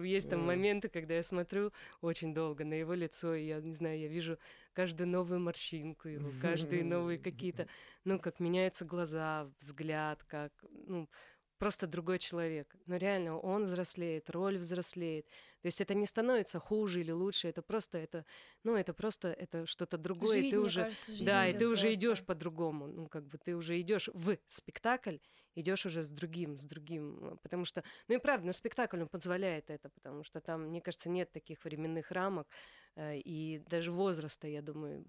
Есть 0.03 0.29
там 0.29 0.45
моменты, 0.45 0.89
когда 0.89 1.15
я 1.15 1.23
смотрю 1.23 1.71
очень 2.01 2.33
долго 2.33 2.65
на 2.65 2.73
его 2.73 2.93
лицо, 2.93 3.35
и 3.35 3.45
я, 3.45 3.61
не 3.61 3.73
знаю, 3.73 3.99
я 3.99 4.07
вижу 4.07 4.37
каждую 4.73 5.07
новую 5.07 5.39
морщинку 5.39 6.07
его, 6.07 6.31
каждые 6.41 6.83
новые 6.83 7.19
какие-то... 7.19 7.67
Ну, 8.03 8.19
как 8.19 8.39
меняются 8.39 8.85
глаза, 8.85 9.49
взгляд, 9.59 10.23
как... 10.23 10.51
Ну, 10.87 11.09
просто 11.57 11.87
другой 11.87 12.19
человек. 12.19 12.75
Но 12.85 12.97
реально 12.97 13.39
он 13.39 13.65
взрослеет, 13.65 14.29
роль 14.29 14.57
взрослеет. 14.57 15.27
То 15.61 15.67
есть 15.67 15.81
это 15.81 15.93
не 15.93 16.05
становится 16.05 16.59
хуже 16.59 17.01
или 17.01 17.11
лучше, 17.11 17.47
это 17.47 17.61
просто 17.61 17.97
это, 17.97 18.25
ну 18.63 18.75
это 18.75 18.93
просто 18.93 19.29
это 19.29 19.65
что-то 19.65 19.97
другое. 19.97 20.35
Жизнь, 20.35 20.47
и 20.47 20.51
ты 20.51 20.59
уже, 20.59 20.83
кажется, 20.83 21.25
да, 21.25 21.47
и 21.47 21.57
ты 21.57 21.67
уже 21.67 21.93
идешь 21.93 22.23
по-другому. 22.23 22.87
Ну 22.87 23.07
как 23.07 23.25
бы 23.27 23.37
ты 23.37 23.55
уже 23.55 23.79
идешь 23.79 24.09
в 24.13 24.37
спектакль, 24.47 25.17
идешь 25.55 25.85
уже 25.85 26.03
с 26.03 26.09
другим, 26.09 26.57
с 26.57 26.63
другим, 26.63 27.39
потому 27.41 27.65
что, 27.65 27.83
ну 28.07 28.15
и 28.15 28.19
правда, 28.19 28.47
на 28.47 28.53
спектакль 28.53 29.01
он 29.01 29.07
позволяет 29.07 29.69
это, 29.69 29.89
потому 29.89 30.23
что 30.23 30.41
там, 30.41 30.67
мне 30.69 30.81
кажется, 30.81 31.09
нет 31.09 31.31
таких 31.31 31.63
временных 31.63 32.11
рамок, 32.11 32.47
Э, 32.47 32.84
и 32.97 33.61
даже 33.67 33.91
возраста, 33.91 34.47
я 34.47 34.61
думаю, 34.61 35.03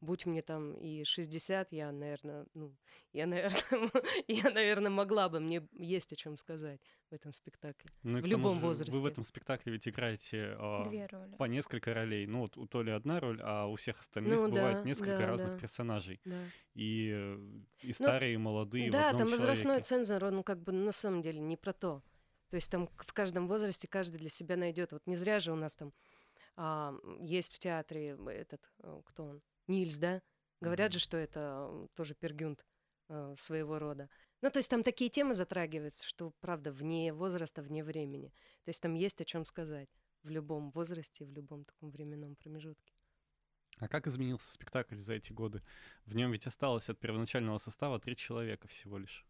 будь 0.00 0.26
мне 0.26 0.42
там 0.42 0.74
и 0.74 1.04
60, 1.04 1.72
я, 1.72 1.92
наверное, 1.92 2.46
ну, 2.54 2.74
я, 3.12 3.26
наверное, 3.28 3.90
я, 4.26 4.50
наверное, 4.50 4.90
могла 4.90 5.28
бы, 5.28 5.38
мне 5.38 5.66
есть 5.72 6.12
о 6.12 6.16
чем 6.16 6.36
сказать 6.36 6.80
в 7.10 7.14
этом 7.14 7.32
спектакле. 7.32 7.90
Ну, 8.02 8.20
в 8.20 8.26
любом 8.26 8.54
же, 8.54 8.60
возрасте. 8.60 8.92
Вы 8.92 9.02
в 9.02 9.06
этом 9.06 9.22
спектакле 9.22 9.72
ведь 9.72 9.86
играете 9.86 10.56
а, 10.58 10.84
Две 10.84 11.06
роли. 11.06 11.36
по 11.36 11.44
несколько 11.44 11.94
ролей. 11.94 12.26
Ну, 12.26 12.40
вот 12.40 12.56
у 12.56 12.66
Толи 12.66 12.90
одна 12.90 13.20
роль, 13.20 13.40
а 13.42 13.66
у 13.66 13.76
всех 13.76 14.00
остальных 14.00 14.34
ну, 14.34 14.48
бывает 14.48 14.78
да, 14.78 14.84
несколько 14.84 15.18
да, 15.18 15.26
разных 15.26 15.52
да. 15.52 15.58
персонажей. 15.58 16.20
Да. 16.24 16.38
И, 16.74 17.12
э, 17.14 17.36
и 17.82 17.88
ну, 17.88 17.92
старые, 17.92 18.36
ну, 18.36 18.42
и 18.42 18.44
молодые. 18.44 18.90
Да, 18.90 19.04
в 19.04 19.06
одном 19.14 19.28
там 19.28 19.30
возрастной 19.30 19.82
цензор, 19.82 20.24
он 20.24 20.42
как 20.42 20.60
бы 20.62 20.72
на 20.72 20.92
самом 20.92 21.22
деле 21.22 21.38
не 21.38 21.56
про 21.56 21.72
то. 21.72 22.02
То 22.52 22.56
есть 22.56 22.70
там 22.70 22.88
в 22.98 23.12
каждом 23.14 23.48
возрасте 23.48 23.88
каждый 23.88 24.18
для 24.18 24.28
себя 24.28 24.56
найдет. 24.56 24.92
Вот 24.92 25.06
не 25.06 25.16
зря 25.16 25.38
же 25.38 25.52
у 25.52 25.56
нас 25.56 25.74
там 25.74 25.92
а, 26.56 26.94
есть 27.20 27.54
в 27.54 27.58
театре 27.58 28.16
этот, 28.26 28.72
э, 28.82 29.00
кто 29.04 29.24
он? 29.24 29.42
Нильс, 29.66 29.96
да? 29.96 30.22
Говорят 30.60 30.90
mm-hmm. 30.90 30.94
же, 30.94 30.98
что 30.98 31.16
это 31.16 31.88
тоже 31.94 32.14
пергюнт 32.14 32.64
э, 33.08 33.34
своего 33.38 33.78
рода. 33.78 34.08
Ну, 34.42 34.50
то 34.50 34.58
есть 34.58 34.70
там 34.70 34.82
такие 34.82 35.10
темы 35.10 35.34
затрагиваются, 35.34 36.06
что, 36.06 36.32
правда, 36.40 36.72
вне 36.72 37.12
возраста, 37.12 37.62
вне 37.62 37.84
времени. 37.84 38.28
То 38.64 38.68
есть 38.68 38.82
там 38.82 38.94
есть 38.94 39.20
о 39.20 39.24
чем 39.24 39.44
сказать 39.44 39.88
в 40.22 40.30
любом 40.30 40.70
возрасте, 40.70 41.24
в 41.24 41.32
любом 41.32 41.64
таком 41.64 41.90
временном 41.90 42.36
промежутке. 42.36 42.92
А 43.78 43.88
как 43.88 44.06
изменился 44.06 44.52
спектакль 44.52 44.96
за 44.96 45.14
эти 45.14 45.32
годы? 45.32 45.62
В 46.04 46.14
нем 46.14 46.30
ведь 46.30 46.46
осталось 46.46 46.88
от 46.88 46.98
первоначального 46.98 47.58
состава 47.58 47.98
три 47.98 48.16
человека 48.16 48.68
всего 48.68 48.98
лишь. 48.98 49.26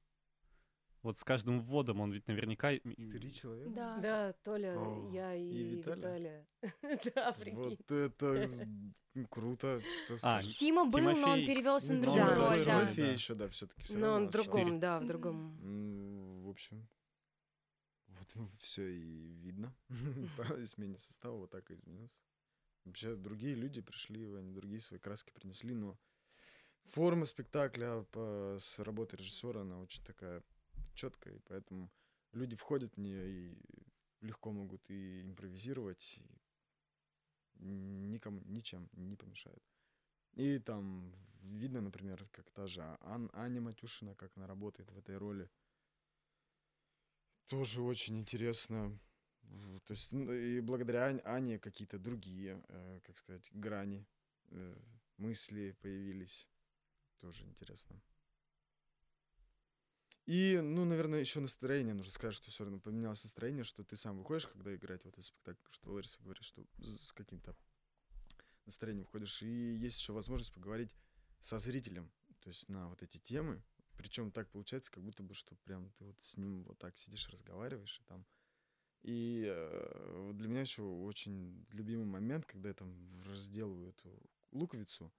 Вот 1.03 1.19
с 1.19 1.25
каждым 1.25 1.61
вводом 1.61 2.01
он 2.01 2.12
ведь 2.12 2.29
наверняка... 2.29 2.71
Три 2.71 3.33
человека? 3.33 3.71
Да. 3.71 3.99
Да, 3.99 4.33
Толя, 4.45 4.79
О, 4.79 5.11
я 5.12 5.35
и, 5.35 5.45
и 5.45 5.65
Виталия. 5.77 6.47
да, 7.15 7.33
прикинь. 7.33 7.57
Вот 7.57 7.91
это 7.91 8.49
круто, 9.29 9.81
что 10.05 10.15
а, 10.15 10.19
скажешь. 10.19 10.57
Тима 10.57 10.85
был, 10.85 11.01
Тимофей... 11.01 11.21
но 11.21 11.31
он 11.33 11.47
перевелся 11.47 11.93
на 11.93 12.03
другую 12.03 12.35
роль. 12.35 12.65
Да. 12.65 12.87
Тимофей 12.87 13.12
еще, 13.12 13.35
да, 13.35 13.49
все-таки. 13.49 13.95
Но 13.95 14.15
он 14.15 14.29
в 14.29 14.31
другом, 14.31 14.81
да, 14.81 15.01
в 15.01 15.07
другом. 15.07 16.45
В 16.45 16.49
общем, 16.49 16.87
вот 18.35 18.53
все 18.61 18.88
и 18.88 19.33
видно 19.35 19.75
по 20.37 20.62
измене 20.62 20.99
состава, 20.99 21.37
вот 21.37 21.51
так 21.51 21.71
и 21.71 21.75
изменился. 21.75 22.21
Вообще 22.85 23.15
другие 23.15 23.55
люди 23.55 23.81
пришли, 23.81 24.25
они 24.35 24.53
другие 24.53 24.81
свои 24.81 24.99
краски 24.99 25.31
принесли, 25.33 25.75
но 25.75 25.99
форма 26.87 27.27
спектакля 27.27 28.03
по, 28.11 28.57
с 28.61 28.79
работой 28.81 29.17
режиссера, 29.17 29.61
она 29.61 29.79
очень 29.79 30.03
такая 30.05 30.43
четкая, 30.95 31.35
и 31.35 31.41
поэтому 31.41 31.91
люди 32.33 32.57
входят 32.57 32.95
в 32.95 33.01
нее 33.01 33.31
и 33.31 33.59
легко 34.21 34.53
могут 34.53 34.89
и 34.91 35.23
импровизировать, 35.23 36.21
и 37.55 37.65
никому 37.65 38.43
ничем 38.45 38.89
не 38.93 39.17
помешают. 39.17 39.63
И 40.35 40.59
там 40.59 41.15
видно, 41.43 41.81
например, 41.81 42.27
как 42.33 42.51
та 42.51 42.67
же 42.67 42.83
Ан 43.01 43.31
Аня 43.33 43.61
Матюшина, 43.61 44.15
как 44.15 44.37
она 44.37 44.47
работает 44.47 44.91
в 44.91 44.99
этой 44.99 45.17
роли. 45.19 45.51
Тоже 47.49 47.83
очень 47.83 48.19
интересно. 48.19 48.99
То 49.85 49.93
есть 49.93 50.13
ну, 50.13 50.33
и 50.33 50.61
благодаря 50.61 51.21
Ане 51.25 51.59
какие-то 51.59 51.99
другие, 51.99 52.63
э, 52.69 53.01
как 53.05 53.19
сказать, 53.19 53.51
грани, 53.53 54.07
э, 54.51 54.77
мысли 55.19 55.77
появились. 55.81 56.49
Тоже 57.19 57.45
интересно. 57.45 58.01
И, 60.27 60.61
ну, 60.63 60.85
наверное, 60.85 61.21
еще 61.21 61.41
настроение 61.41 61.95
нужно 61.95 62.13
сказать, 62.13 62.35
что 62.35 62.51
все 62.51 62.65
равно 62.65 62.79
поменялось 62.79 63.25
настроение, 63.25 63.65
что 63.65 63.83
ты 63.83 63.97
сам 63.97 64.19
выходишь, 64.19 64.47
когда 64.47 64.75
играть 64.75 65.03
в 65.03 65.09
этот 65.09 65.25
спектакль, 65.25 65.61
что 65.71 65.91
Лариса 65.91 66.23
говорит, 66.23 66.45
что 66.45 66.65
с 66.79 67.13
каким-то 67.13 67.57
настроением 68.65 69.05
входишь. 69.05 69.43
И 69.43 69.75
есть 69.77 69.99
еще 69.99 70.13
возможность 70.13 70.53
поговорить 70.53 70.95
со 71.41 71.59
зрителем, 71.59 72.11
то 72.41 72.49
есть 72.49 72.69
на 72.69 72.89
вот 72.89 73.03
эти 73.03 73.19
темы. 73.19 73.63
Причем 73.97 74.31
так 74.31 74.49
получается, 74.51 74.91
как 74.91 75.03
будто 75.03 75.23
бы, 75.23 75.35
что 75.35 75.57
прям 75.65 75.91
ты 75.93 76.05
вот 76.05 76.17
с 76.21 76.37
ним 76.37 76.65
вот 76.65 76.79
так 76.79 76.97
сидишь, 76.97 77.29
разговариваешь, 77.29 78.01
и 78.01 78.05
там 78.05 78.25
и 79.03 79.47
э, 79.49 80.31
для 80.35 80.49
меня 80.49 80.61
еще 80.61 80.83
очень 80.83 81.67
любимый 81.71 82.05
момент, 82.05 82.47
когда 82.47 82.69
я 82.69 82.75
там 82.75 82.95
разделываю 83.25 83.91
эту 83.91 84.31
луковицу, 84.53 85.13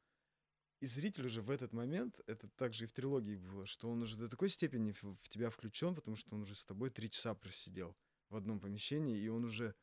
и 0.84 0.86
зритель 0.86 1.28
уже 1.28 1.42
в 1.42 1.50
этот 1.50 1.72
момент, 1.72 2.20
это 2.28 2.50
также 2.50 2.84
и 2.84 2.88
в 2.88 2.92
трилогии 2.92 3.38
было, 3.38 3.66
что 3.66 3.90
он 3.90 4.02
уже 4.02 4.18
до 4.18 4.28
такой 4.28 4.50
степени 4.50 4.92
в, 4.92 5.02
в 5.02 5.30
тебя 5.30 5.50
включен, 5.50 5.96
потому 5.96 6.18
что 6.18 6.36
он 6.36 6.42
уже 6.42 6.56
с 6.56 6.66
тобой 6.66 6.90
три 6.90 7.10
часа 7.10 7.34
просидел 7.34 7.96
в 8.30 8.36
одном 8.36 8.60
помещении, 8.60 9.18
и 9.18 9.30
он 9.30 9.46
уже 9.46 9.76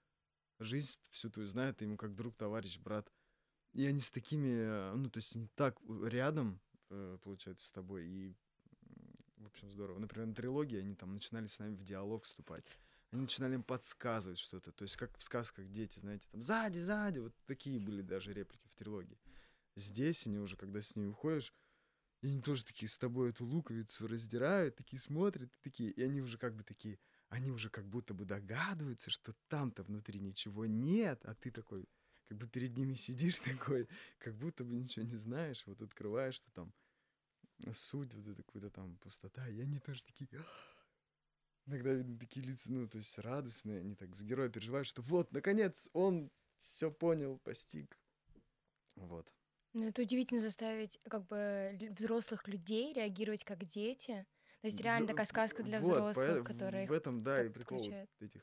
жизнь 0.58 1.00
всю 1.08 1.30
твою 1.30 1.46
знает, 1.46 1.78
ты 1.78 1.86
ему 1.86 1.96
как 1.96 2.14
друг, 2.14 2.36
товарищ, 2.36 2.78
брат. 2.78 3.10
И 3.72 3.86
они 3.86 3.98
с 3.98 4.10
такими, 4.10 4.50
э, 4.50 4.94
ну, 4.94 5.08
то 5.08 5.20
есть 5.20 5.34
не 5.36 5.46
так 5.54 5.80
рядом, 6.04 6.60
э, 6.90 7.16
получается, 7.22 7.64
с 7.64 7.72
тобой, 7.72 8.06
и, 8.06 8.34
в 9.38 9.46
общем, 9.46 9.70
здорово. 9.70 10.00
Например, 10.00 10.26
на 10.26 10.34
трилогии 10.34 10.80
они 10.80 10.94
там 10.94 11.14
начинали 11.14 11.46
с 11.46 11.58
нами 11.58 11.76
в 11.76 11.82
диалог 11.82 12.24
вступать. 12.24 12.66
они 13.10 13.22
начинали 13.22 13.54
им 13.54 13.62
подсказывать 13.62 14.38
что-то. 14.38 14.70
То 14.70 14.82
есть 14.82 14.96
как 14.96 15.16
в 15.16 15.22
сказках 15.22 15.66
дети, 15.68 15.98
знаете, 15.98 16.28
там 16.30 16.42
сзади, 16.42 16.78
сзади, 16.78 17.20
вот 17.20 17.32
такие 17.46 17.80
были 17.80 18.02
даже 18.02 18.34
реплики 18.34 18.68
в 18.68 18.74
трилогии. 18.74 19.16
Здесь 19.76 20.26
они 20.26 20.38
уже, 20.38 20.56
когда 20.56 20.80
с 20.80 20.96
ней 20.96 21.06
уходишь, 21.06 21.54
и 22.22 22.28
они 22.28 22.42
тоже 22.42 22.64
такие 22.64 22.88
с 22.88 22.98
тобой 22.98 23.30
эту 23.30 23.46
луковицу 23.46 24.06
раздирают, 24.06 24.76
такие 24.76 25.00
смотрят, 25.00 25.50
такие, 25.62 25.90
и 25.90 26.02
они 26.02 26.20
уже 26.20 26.36
как 26.36 26.54
бы 26.54 26.64
такие, 26.64 26.98
они 27.28 27.50
уже 27.50 27.70
как 27.70 27.88
будто 27.88 28.12
бы 28.12 28.24
догадываются, 28.24 29.10
что 29.10 29.34
там-то 29.48 29.82
внутри 29.84 30.20
ничего 30.20 30.66
нет, 30.66 31.24
а 31.24 31.34
ты 31.34 31.50
такой, 31.50 31.88
как 32.28 32.36
бы 32.36 32.46
перед 32.46 32.76
ними 32.76 32.94
сидишь 32.94 33.40
такой, 33.40 33.88
как 34.18 34.36
будто 34.36 34.64
бы 34.64 34.74
ничего 34.74 35.06
не 35.06 35.16
знаешь, 35.16 35.66
вот 35.66 35.80
открываешь, 35.80 36.34
что 36.34 36.50
там 36.52 36.74
суть, 37.72 38.14
вот 38.14 38.26
это 38.26 38.42
какая-то 38.42 38.70
там 38.70 38.96
пустота, 38.98 39.48
и 39.48 39.60
они 39.60 39.78
тоже 39.78 40.04
такие, 40.04 40.28
иногда 41.66 41.92
видно 41.92 42.18
такие 42.18 42.44
лица, 42.44 42.70
ну, 42.70 42.86
то 42.88 42.98
есть 42.98 43.18
радостные, 43.18 43.80
они 43.80 43.94
так 43.94 44.14
за 44.14 44.24
героя 44.24 44.48
переживают, 44.50 44.86
что 44.86 45.00
вот, 45.02 45.32
наконец, 45.32 45.88
он 45.92 46.30
все 46.58 46.90
понял, 46.90 47.38
постиг. 47.38 47.98
Вот. 48.96 49.32
Ну, 49.72 49.88
это 49.88 50.02
удивительно 50.02 50.40
заставить 50.40 50.98
как 51.08 51.26
бы 51.26 51.78
взрослых 51.96 52.48
людей 52.48 52.92
реагировать 52.92 53.44
как 53.44 53.64
дети. 53.66 54.26
То 54.60 54.66
есть 54.66 54.80
реально 54.82 55.06
такая 55.06 55.24
сказка 55.24 55.62
для 55.62 55.80
вот, 55.80 55.94
взрослых, 55.94 56.38
по, 56.44 56.52
которая 56.52 56.86
В 56.86 56.92
этом, 56.92 57.22
да, 57.22 57.42
и 57.42 57.48
прикол 57.48 57.82
этих 58.20 58.42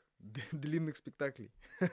длинных 0.50 0.96
спектаклей. 0.96 1.52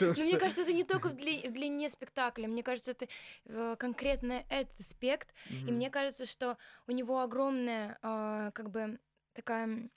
Ну, 0.00 0.12
мне 0.14 0.36
кажется, 0.36 0.62
это 0.62 0.72
не 0.72 0.82
только 0.84 1.08
в 1.08 1.14
длине 1.14 1.88
спектакля. 1.88 2.48
Мне 2.48 2.62
кажется, 2.62 2.90
это 2.90 3.06
э, 3.44 3.76
конкретно 3.78 4.44
этот 4.48 4.80
аспект. 4.80 5.32
И 5.48 5.70
мне 5.70 5.90
кажется, 5.90 6.26
что 6.26 6.58
у 6.88 6.92
него 6.92 7.20
огромная, 7.20 7.98
а, 8.02 8.50
как 8.50 8.70
бы, 8.70 8.98
такая 9.32 9.90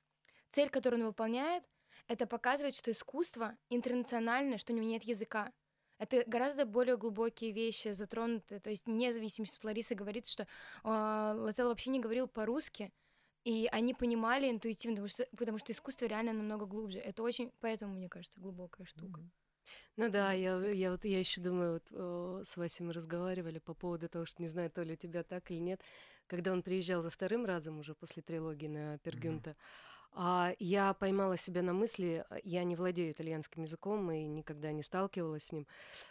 цель, 0.51 0.69
которую 0.69 1.01
он 1.01 1.07
выполняет, 1.07 1.63
это 2.07 2.27
показывать, 2.27 2.75
что 2.75 2.91
искусство 2.91 3.57
интернациональное, 3.69 4.57
что 4.57 4.73
у 4.73 4.75
него 4.75 4.87
нет 4.87 5.03
языка. 5.03 5.51
Это 5.99 6.23
гораздо 6.25 6.65
более 6.65 6.97
глубокие 6.97 7.51
вещи 7.51 7.91
затронуты. 7.91 8.59
То 8.59 8.69
есть 8.69 8.85
вне 8.87 9.13
зависимости, 9.13 9.63
Лариса 9.65 9.95
говорит, 9.95 10.27
что 10.27 10.43
э, 10.83 10.87
Лател 10.87 11.67
вообще 11.67 11.89
не 11.89 11.99
говорил 11.99 12.27
по-русски, 12.27 12.91
и 13.43 13.67
они 13.71 13.93
понимали 13.93 14.49
интуитивно, 14.49 14.95
потому 14.95 15.07
что, 15.09 15.27
потому 15.37 15.57
что 15.57 15.71
искусство 15.71 16.05
реально 16.05 16.33
намного 16.33 16.65
глубже. 16.65 16.99
Это 16.99 17.21
очень, 17.21 17.51
поэтому, 17.59 17.95
мне 17.95 18.09
кажется, 18.09 18.39
глубокая 18.39 18.85
штука. 18.85 19.21
Ну 19.97 20.09
да, 20.09 20.31
я, 20.31 20.57
я 20.69 20.91
вот 20.91 21.05
я 21.05 21.19
еще 21.19 21.41
думаю, 21.41 21.73
вот 21.73 21.91
о, 21.91 22.41
с 22.43 22.57
Васей 22.57 22.85
мы 22.85 22.93
разговаривали 22.93 23.59
по 23.59 23.73
поводу 23.73 24.07
того, 24.07 24.25
что 24.25 24.41
не 24.41 24.47
знаю, 24.47 24.71
то 24.71 24.81
ли 24.83 24.93
у 24.93 24.95
тебя 24.95 25.23
так 25.23 25.51
или 25.51 25.59
нет, 25.59 25.81
когда 26.27 26.53
он 26.53 26.63
приезжал 26.63 27.01
за 27.01 27.09
вторым 27.09 27.45
разом 27.45 27.79
уже 27.79 27.93
после 27.93 28.23
трилогии 28.23 28.67
на 28.67 28.97
Пергюнта. 28.99 29.51
Mm-hmm 29.51 29.88
а 30.11 30.53
я 30.59 30.93
поймала 30.93 31.37
себя 31.37 31.61
на 31.61 31.73
мысли, 31.73 32.25
э, 32.29 32.39
я 32.43 32.63
не 32.63 32.75
владею 32.75 33.11
итальянским 33.11 33.63
языком 33.63 34.11
и 34.11 34.25
никогда 34.25 34.71
не 34.71 34.83
сталкивалась 34.83 35.45
с 35.45 35.51
ним, 35.51 35.67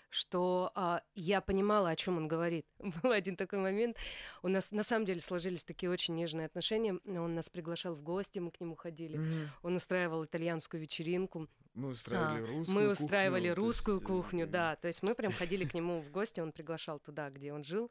что 0.08 0.70
а, 0.74 1.02
я 1.14 1.40
понимала, 1.40 1.90
о 1.90 1.96
чем 1.96 2.16
он 2.16 2.28
говорит. 2.28 2.66
Был 3.02 3.12
один 3.12 3.36
такой 3.36 3.58
момент. 3.58 3.96
У 4.42 4.48
нас 4.48 4.72
на 4.72 4.82
самом 4.82 5.04
деле 5.04 5.20
сложились 5.20 5.64
такие 5.64 5.90
очень 5.90 6.14
нежные 6.14 6.46
отношения. 6.46 6.98
Он 7.06 7.34
нас 7.34 7.50
приглашал 7.50 7.94
в 7.94 8.02
гости, 8.02 8.38
мы 8.38 8.50
к 8.50 8.60
нему 8.60 8.76
ходили. 8.76 9.18
Mm-hmm. 9.18 9.46
Он 9.62 9.76
устраивал 9.76 10.24
итальянскую 10.24 10.80
вечеринку. 10.80 11.48
Мы 11.78 11.90
устраивали 11.90 12.42
а, 12.42 12.46
русскую 12.46 12.74
Мы 12.74 12.90
устраивали 12.90 13.48
кухню, 13.50 13.64
русскую 13.64 13.96
есть, 13.98 14.06
кухню, 14.06 14.46
да. 14.48 14.74
То 14.76 14.88
есть 14.88 15.04
мы 15.04 15.14
прям 15.14 15.30
ходили 15.30 15.64
к 15.64 15.74
нему 15.74 16.00
в 16.00 16.10
гости, 16.10 16.40
он 16.40 16.50
приглашал 16.50 16.98
туда, 16.98 17.30
где 17.30 17.52
он 17.52 17.62
жил. 17.62 17.88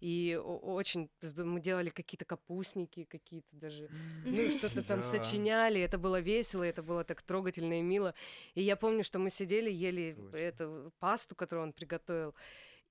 И 0.00 0.38
очень 0.44 1.08
мы 1.38 1.58
делали 1.60 1.88
какие-то 1.88 2.26
капустники, 2.26 3.04
какие-то 3.04 3.48
даже, 3.52 3.88
ну, 4.26 4.50
что-то 4.50 4.82
там 4.82 5.02
сочиняли. 5.02 5.80
Это 5.80 5.96
было 5.96 6.20
весело, 6.20 6.62
это 6.62 6.82
было 6.82 7.02
так 7.02 7.22
трогательно 7.22 7.78
и 7.78 7.82
мило. 7.82 8.14
И 8.54 8.60
я 8.60 8.76
помню, 8.76 9.04
что 9.04 9.18
мы 9.18 9.30
сидели, 9.30 9.70
ели 9.70 10.18
эту 10.34 10.92
пасту, 10.98 11.34
которую 11.34 11.68
он 11.68 11.72
приготовил. 11.72 12.34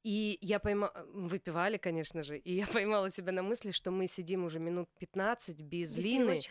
И 0.03 0.37
я 0.41 0.59
поймала, 0.59 0.93
выпивали, 1.13 1.77
конечно 1.77 2.23
же, 2.23 2.37
и 2.37 2.53
я 2.53 2.67
поймала 2.73 3.09
себя 3.09 3.33
на 3.33 3.43
мысли, 3.43 3.71
что 3.71 3.91
мы 3.91 4.07
сидим 4.07 4.45
уже 4.45 4.59
минут 4.59 4.89
15 4.99 5.61
без, 5.61 5.95
без 5.95 6.05
Лины 6.05 6.41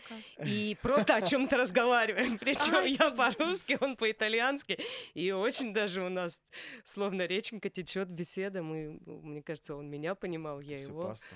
и 0.45 0.77
просто 0.81 1.15
о 1.15 1.21
чем-то 1.21 1.57
разговариваем. 1.57 2.37
Причем 2.39 2.85
я 2.85 3.09
по-русски, 3.11 3.77
он 3.81 3.95
по-итальянски. 3.95 4.79
И 5.15 5.31
очень 5.31 5.73
даже 5.73 6.03
у 6.03 6.09
нас 6.09 6.41
словно 6.83 7.25
реченька 7.25 7.69
течет 7.69 8.09
беседа. 8.09 8.61
Мы, 8.61 8.99
мне 9.05 9.41
кажется, 9.41 9.75
он 9.75 9.89
меня 9.89 10.13
понимал, 10.13 10.61
я 10.61 10.77
его. 10.77 11.07
Паста, 11.07 11.35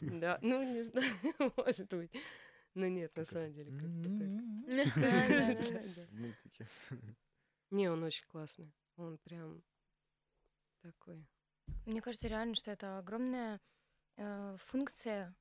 да, 0.00 0.38
ну 0.42 0.62
не 0.62 0.80
знаю, 0.80 1.10
может 1.56 1.88
быть. 1.88 2.10
Ну 2.74 2.88
нет, 2.88 3.16
на 3.16 3.24
самом 3.24 3.54
деле, 3.54 3.72
как-то 3.72 4.10
так. 6.60 6.98
Не, 7.70 7.88
он 7.88 8.02
очень 8.02 8.26
классный. 8.26 8.70
Он 8.96 9.16
прям 9.18 9.62
такой. 10.82 11.26
Мне 11.86 12.00
кажется 12.00 12.28
реально, 12.28 12.54
что 12.54 12.70
это 12.70 12.98
огромная 12.98 13.60
э, 14.16 14.56
функция, 14.66 15.34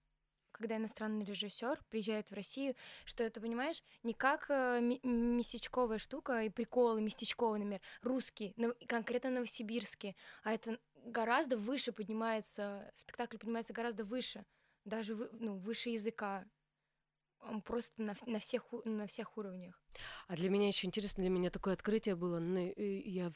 когда 0.51 0.77
иностранный 0.77 1.25
режиссер 1.25 1.83
приезжает 1.89 2.29
в 2.29 2.33
Россию, 2.33 2.75
что 3.03 3.23
это, 3.23 3.41
понимаешь, 3.41 3.83
не 4.03 4.13
как 4.13 4.45
э, 4.49 4.79
местечковая 5.03 5.97
штука 5.97 6.43
и 6.43 6.49
приколы 6.49 7.01
местечковый, 7.01 7.59
например, 7.59 7.81
русский, 8.01 8.53
но, 8.57 8.73
конкретно 8.87 9.31
новосибирский, 9.31 10.15
а 10.43 10.53
это 10.53 10.79
гораздо 11.05 11.57
выше 11.57 11.91
поднимается, 11.91 12.91
спектакль 12.95 13.37
поднимается 13.37 13.73
гораздо 13.73 14.03
выше, 14.03 14.45
даже 14.85 15.15
ну, 15.15 15.57
выше 15.57 15.89
языка, 15.89 16.45
просто 17.63 18.01
на, 18.01 18.15
на, 18.25 18.39
всех, 18.39 18.65
на 18.85 19.07
всех 19.07 19.37
уровнях. 19.37 19.83
А 20.27 20.35
для 20.35 20.49
меня 20.49 20.67
еще 20.67 20.87
интересно, 20.87 21.21
для 21.21 21.29
меня 21.29 21.49
такое 21.49 21.73
открытие 21.73 22.15
было, 22.15 22.39
ну, 22.39 22.73
я 22.77 23.31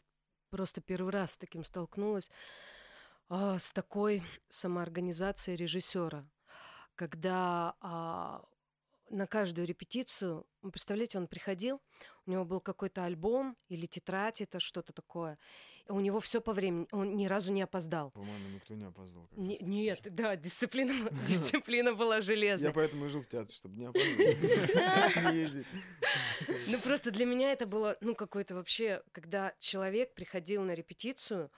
просто 0.49 0.81
первый 0.81 1.11
раз 1.11 1.33
с 1.33 1.37
таким 1.37 1.63
столкнулась 1.63 2.31
а, 3.29 3.59
с 3.59 3.71
такой 3.71 4.23
самоорганизацией 4.49 5.55
режиссера, 5.55 6.27
когда 6.95 7.75
а, 7.79 8.43
на 9.09 9.27
каждую 9.27 9.67
репетицию, 9.67 10.45
представляете, 10.71 11.17
он 11.17 11.27
приходил, 11.27 11.81
у 12.25 12.31
него 12.31 12.45
был 12.45 12.59
какой-то 12.59 13.05
альбом 13.05 13.55
или 13.67 13.85
тетрадь, 13.85 14.41
это 14.41 14.59
что-то 14.59 14.93
такое. 14.93 15.37
У 15.87 15.99
него 15.99 16.19
все 16.19 16.41
по 16.41 16.53
времени, 16.53 16.87
он 16.91 17.15
ни 17.15 17.25
разу 17.25 17.51
не 17.51 17.63
опоздал. 17.63 18.11
По-моему, 18.11 18.49
никто 18.49 18.75
не 18.75 18.85
опоздал. 18.85 19.27
Не, 19.31 19.57
нет, 19.61 20.01
да, 20.03 20.35
дисциплина, 20.35 20.93
дисциплина 21.27 21.93
была 21.93 22.21
железная. 22.21 22.69
Я 22.69 22.73
поэтому 22.73 23.05
и 23.05 23.07
жил 23.09 23.21
в 23.21 23.27
театре, 23.27 23.55
чтобы 23.55 23.75
не 23.75 23.85
опоздать. 23.85 25.65
Ну 26.67 26.79
просто 26.79 27.11
для 27.11 27.25
меня 27.25 27.51
это 27.51 27.65
было, 27.65 27.97
ну 28.01 28.15
какой-то 28.15 28.55
вообще, 28.55 29.03
когда 29.11 29.53
человек 29.59 30.13
приходил 30.13 30.63
на 30.63 30.73
репетицию, 30.73 31.51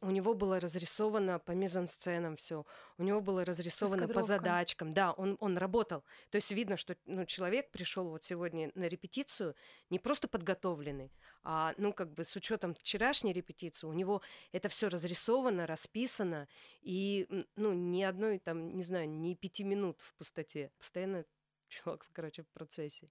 у 0.00 0.10
него 0.10 0.34
было 0.34 0.60
разрисовано 0.60 1.38
по 1.38 1.52
мизансценам 1.52 2.36
все, 2.36 2.64
у 2.98 3.02
него 3.02 3.20
было 3.20 3.44
разрисовано 3.44 4.08
по 4.08 4.22
задачкам, 4.22 4.94
да, 4.94 5.12
он, 5.12 5.36
он 5.40 5.58
работал. 5.58 6.04
То 6.30 6.36
есть 6.36 6.50
видно, 6.52 6.76
что 6.76 6.96
ну, 7.06 7.24
человек 7.26 7.70
пришел 7.70 8.08
вот 8.08 8.24
сегодня 8.24 8.70
на 8.74 8.84
репетицию 8.84 9.54
не 9.90 9.98
просто 9.98 10.28
подготовленный, 10.28 11.12
а 11.42 11.74
ну 11.76 11.92
как 11.92 12.12
бы 12.14 12.24
с 12.24 12.34
учетом 12.36 12.74
вчерашней 12.74 13.32
репетиции 13.32 13.86
у 13.86 13.92
него 13.92 14.22
это 14.52 14.68
все 14.68 14.88
разрисовано, 14.88 15.66
расписано, 15.66 16.48
и 16.80 17.26
ну 17.56 17.72
ни 17.72 18.02
одной 18.02 18.38
там, 18.38 18.76
не 18.76 18.82
знаю, 18.82 19.08
ни 19.08 19.34
пяти 19.34 19.64
минут 19.64 20.00
в 20.00 20.14
пустоте. 20.14 20.70
Постоянно 20.78 21.24
чувак, 21.68 22.06
короче, 22.12 22.42
в 22.42 22.48
процессе. 22.48 23.10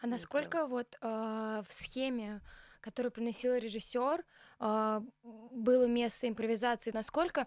А 0.00 0.06
насколько 0.06 0.66
вот 0.66 0.96
э, 1.02 1.62
в 1.68 1.72
схеме 1.72 2.40
который 2.84 3.10
приносил 3.10 3.54
режиссер, 3.54 4.22
было 4.60 5.86
место 5.86 6.28
импровизации, 6.28 6.90
насколько 6.92 7.46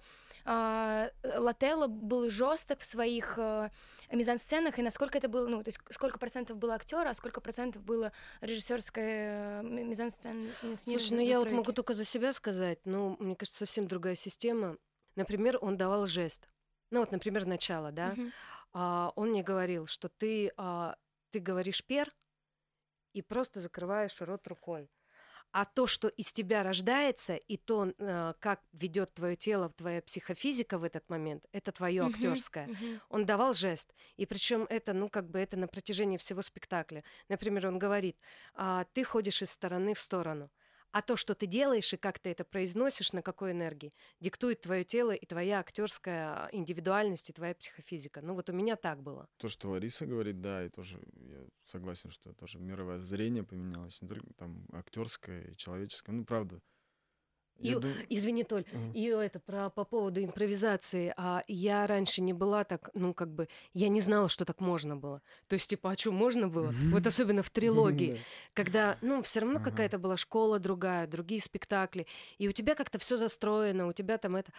а, 0.50 1.12
Лателло 1.24 1.88
был 1.88 2.30
жесток 2.30 2.80
в 2.80 2.86
своих 2.86 3.38
а, 3.38 3.70
мизансценах, 4.10 4.80
и 4.80 4.82
насколько 4.82 5.18
это 5.18 5.28
было, 5.28 5.46
ну, 5.48 5.62
то 5.62 5.68
есть 5.68 5.80
сколько 5.90 6.18
процентов 6.20 6.58
было 6.58 6.76
актера, 6.76 7.10
а 7.10 7.14
сколько 7.14 7.42
процентов 7.42 7.84
было 7.84 8.14
режиссерской 8.40 9.62
мизансцены. 9.64 10.50
Слушай, 10.78 11.12
ну 11.12 11.20
я 11.20 11.40
вот 11.40 11.52
могу 11.52 11.74
только 11.74 11.94
за 11.94 12.06
себя 12.06 12.32
сказать, 12.32 12.80
но 12.86 13.18
мне 13.20 13.36
кажется, 13.36 13.60
совсем 13.60 13.88
другая 13.88 14.16
система. 14.16 14.78
Например, 15.16 15.58
он 15.62 15.76
давал 15.76 16.06
жест. 16.06 16.48
Ну 16.92 17.02
вот, 17.02 17.12
например, 17.12 17.46
начало, 17.46 17.92
да. 17.92 18.14
Uh-huh. 18.14 18.32
А, 18.72 19.12
он 19.18 19.32
мне 19.32 19.44
говорил, 19.44 19.86
что 19.86 20.08
ты, 20.08 20.54
а, 20.56 20.96
ты 21.32 21.40
говоришь 21.40 21.84
пер 21.84 22.10
и 23.12 23.22
просто 23.22 23.60
закрываешь 23.60 24.22
рот 24.22 24.48
рукой 24.48 24.90
а 25.58 25.66
то, 25.66 25.88
что 25.88 26.08
из 26.08 26.32
тебя 26.32 26.62
рождается, 26.62 27.36
и 27.36 27.58
то, 27.58 27.92
э, 27.98 28.34
как 28.40 28.62
ведет 28.74 29.12
твое 29.16 29.36
тело, 29.36 29.70
твоя 29.70 30.04
психофизика 30.04 30.78
в 30.78 30.84
этот 30.84 31.10
момент, 31.10 31.48
это 31.52 31.72
твое 31.72 32.04
uh-huh, 32.04 32.14
актерское. 32.14 32.68
Uh-huh. 32.68 33.00
Он 33.10 33.26
давал 33.26 33.54
жест, 33.54 33.92
и 34.18 34.28
причем 34.28 34.68
это, 34.70 34.94
ну, 34.94 35.10
как 35.10 35.32
бы 35.32 35.40
это 35.40 35.58
на 35.58 35.68
протяжении 35.68 36.18
всего 36.18 36.44
спектакля. 36.44 37.04
Например, 37.28 37.70
он 37.70 37.80
говорит: 37.80 38.20
а, 38.54 38.86
ты 38.94 39.04
ходишь 39.04 39.42
из 39.42 39.50
стороны 39.50 39.96
в 39.96 40.00
сторону. 40.00 40.52
А 40.92 41.02
то, 41.02 41.16
что 41.16 41.36
ты 41.36 41.46
делаешь 41.46 41.94
и 41.94 41.98
как 41.98 42.20
ты 42.20 42.30
это 42.30 42.44
произносишь, 42.44 43.14
на 43.14 43.22
какой 43.22 43.52
энергии, 43.52 43.94
диктует 44.20 44.62
твое 44.62 44.84
тело 44.84 45.12
и 45.12 45.26
твоя 45.26 45.60
актерская 45.60 46.50
индивидуальность 46.52 47.30
и 47.30 47.34
твоя 47.34 47.56
психофизика. 47.56 48.22
Ну 48.22 48.34
вот 48.34 48.50
у 48.50 48.54
меня 48.54 48.76
так 48.76 49.02
было. 49.02 49.28
То, 49.38 49.48
что 49.48 49.70
Лариса 49.70 50.06
говорит, 50.06 50.42
да, 50.42 50.66
и 50.66 50.70
тоже 50.70 51.00
я 51.16 51.46
согласен, 51.64 52.10
что 52.10 52.34
тоже 52.34 52.60
мировое 52.60 53.00
зрение 53.00 53.44
поменялось, 53.44 54.02
не 54.02 54.08
только 54.08 54.28
там 54.36 54.66
актерское 54.72 55.52
и 55.52 55.56
человеческое. 55.56 56.14
Ну, 56.14 56.26
правда, 56.26 56.60
и, 57.60 57.74
дум... 57.74 57.92
Извини, 58.10 58.44
Толь, 58.44 58.64
uh-huh. 58.64 58.94
и 58.94 59.06
это 59.08 59.40
про 59.40 59.70
по 59.70 59.84
поводу 59.84 60.24
импровизации. 60.24 61.14
А 61.18 61.44
я 61.48 61.88
раньше 61.88 62.22
не 62.22 62.34
была 62.34 62.64
так, 62.64 62.90
ну 62.94 63.14
как 63.14 63.30
бы, 63.30 63.48
я 63.74 63.90
не 63.90 64.02
знала, 64.02 64.30
что 64.30 64.46
так 64.46 64.60
можно 64.60 64.96
было. 64.96 65.22
То 65.48 65.54
есть 65.54 65.70
типа, 65.70 65.92
а 65.92 65.98
что 65.98 66.12
можно 66.12 66.48
было? 66.48 66.74
Вот 66.92 67.06
особенно 67.08 67.44
в 67.44 67.50
трилогии, 67.50 68.20
когда, 68.54 68.98
ну 69.02 69.22
все 69.22 69.42
равно 69.42 69.60
какая-то 69.60 69.98
была 69.98 70.18
школа 70.18 70.60
другая, 70.60 71.08
другие 71.08 71.42
спектакли, 71.42 72.08
и 72.38 72.48
у 72.48 72.52
тебя 72.52 72.76
как-то 72.76 73.00
все 73.00 73.18
застроено, 73.18 73.88
у 73.88 73.94
тебя 73.94 74.18
там 74.18 74.36
это. 74.36 74.52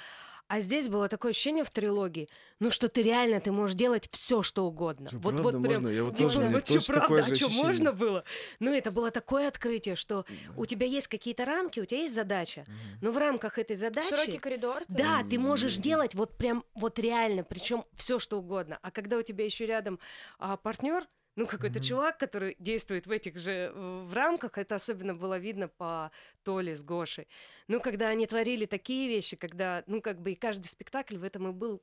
А 0.48 0.60
здесь 0.60 0.88
было 0.88 1.08
такое 1.08 1.32
ощущение 1.32 1.62
в 1.62 1.70
трилогии, 1.70 2.28
ну 2.58 2.70
что 2.70 2.88
ты 2.88 3.02
реально 3.02 3.38
ты 3.38 3.52
можешь 3.52 3.76
делать 3.76 4.08
все, 4.10 4.42
что 4.42 4.64
угодно. 4.64 5.08
Что, 5.08 5.18
вот 5.18 5.36
правда, 5.36 5.42
вот 5.42 5.62
прям. 5.62 5.82
можно? 5.82 5.88
Я 5.88 6.04
вот 6.04 6.16
типа, 6.16 6.30
тоже 6.30 6.48
вот 6.48 6.66
что, 6.66 6.92
правда, 6.92 7.00
такое 7.02 7.20
а 7.20 7.22
что 7.24 7.32
ощущение. 7.32 7.62
можно 7.62 7.92
было? 7.92 8.24
Ну 8.58 8.74
это 8.74 8.90
было 8.90 9.10
такое 9.10 9.48
открытие, 9.48 9.94
что 9.94 10.24
у 10.56 10.64
тебя 10.64 10.86
есть 10.86 11.06
какие-то 11.08 11.44
рамки, 11.44 11.80
у 11.80 11.84
тебя 11.84 12.00
есть 12.00 12.14
задача, 12.14 12.64
но 13.02 13.12
в 13.12 13.18
рамках 13.18 13.58
этой 13.58 13.76
задачи. 13.76 14.08
Широкий 14.08 14.38
коридор. 14.38 14.84
Да, 14.88 15.18
есть? 15.18 15.30
ты 15.30 15.38
можешь 15.38 15.76
делать 15.76 16.14
вот 16.14 16.36
прям 16.38 16.64
вот 16.74 16.98
реально, 16.98 17.44
причем 17.44 17.84
все 17.92 18.18
что 18.18 18.38
угодно. 18.38 18.78
А 18.80 18.90
когда 18.90 19.18
у 19.18 19.22
тебя 19.22 19.44
еще 19.44 19.66
рядом 19.66 19.98
а, 20.38 20.56
партнер, 20.56 21.06
ну 21.38 21.46
какой-то 21.46 21.78
Мгм. 21.78 21.86
чувак, 21.86 22.18
который 22.18 22.56
действует 22.58 23.06
в 23.06 23.12
этих 23.12 23.38
же 23.38 23.72
в 23.74 24.12
рамках, 24.12 24.58
это 24.58 24.74
особенно 24.74 25.14
было 25.14 25.38
видно 25.38 25.68
по 25.68 26.10
Толе 26.42 26.74
с 26.74 26.82
Гошей. 26.82 27.28
Ну 27.68 27.80
когда 27.80 28.08
они 28.08 28.26
творили 28.26 28.66
такие 28.66 29.08
вещи, 29.08 29.36
когда, 29.36 29.84
ну 29.86 30.02
как 30.02 30.20
бы 30.20 30.32
и 30.32 30.34
каждый 30.34 30.66
спектакль 30.66 31.16
в 31.16 31.22
этом 31.22 31.48
и 31.48 31.52
был 31.52 31.80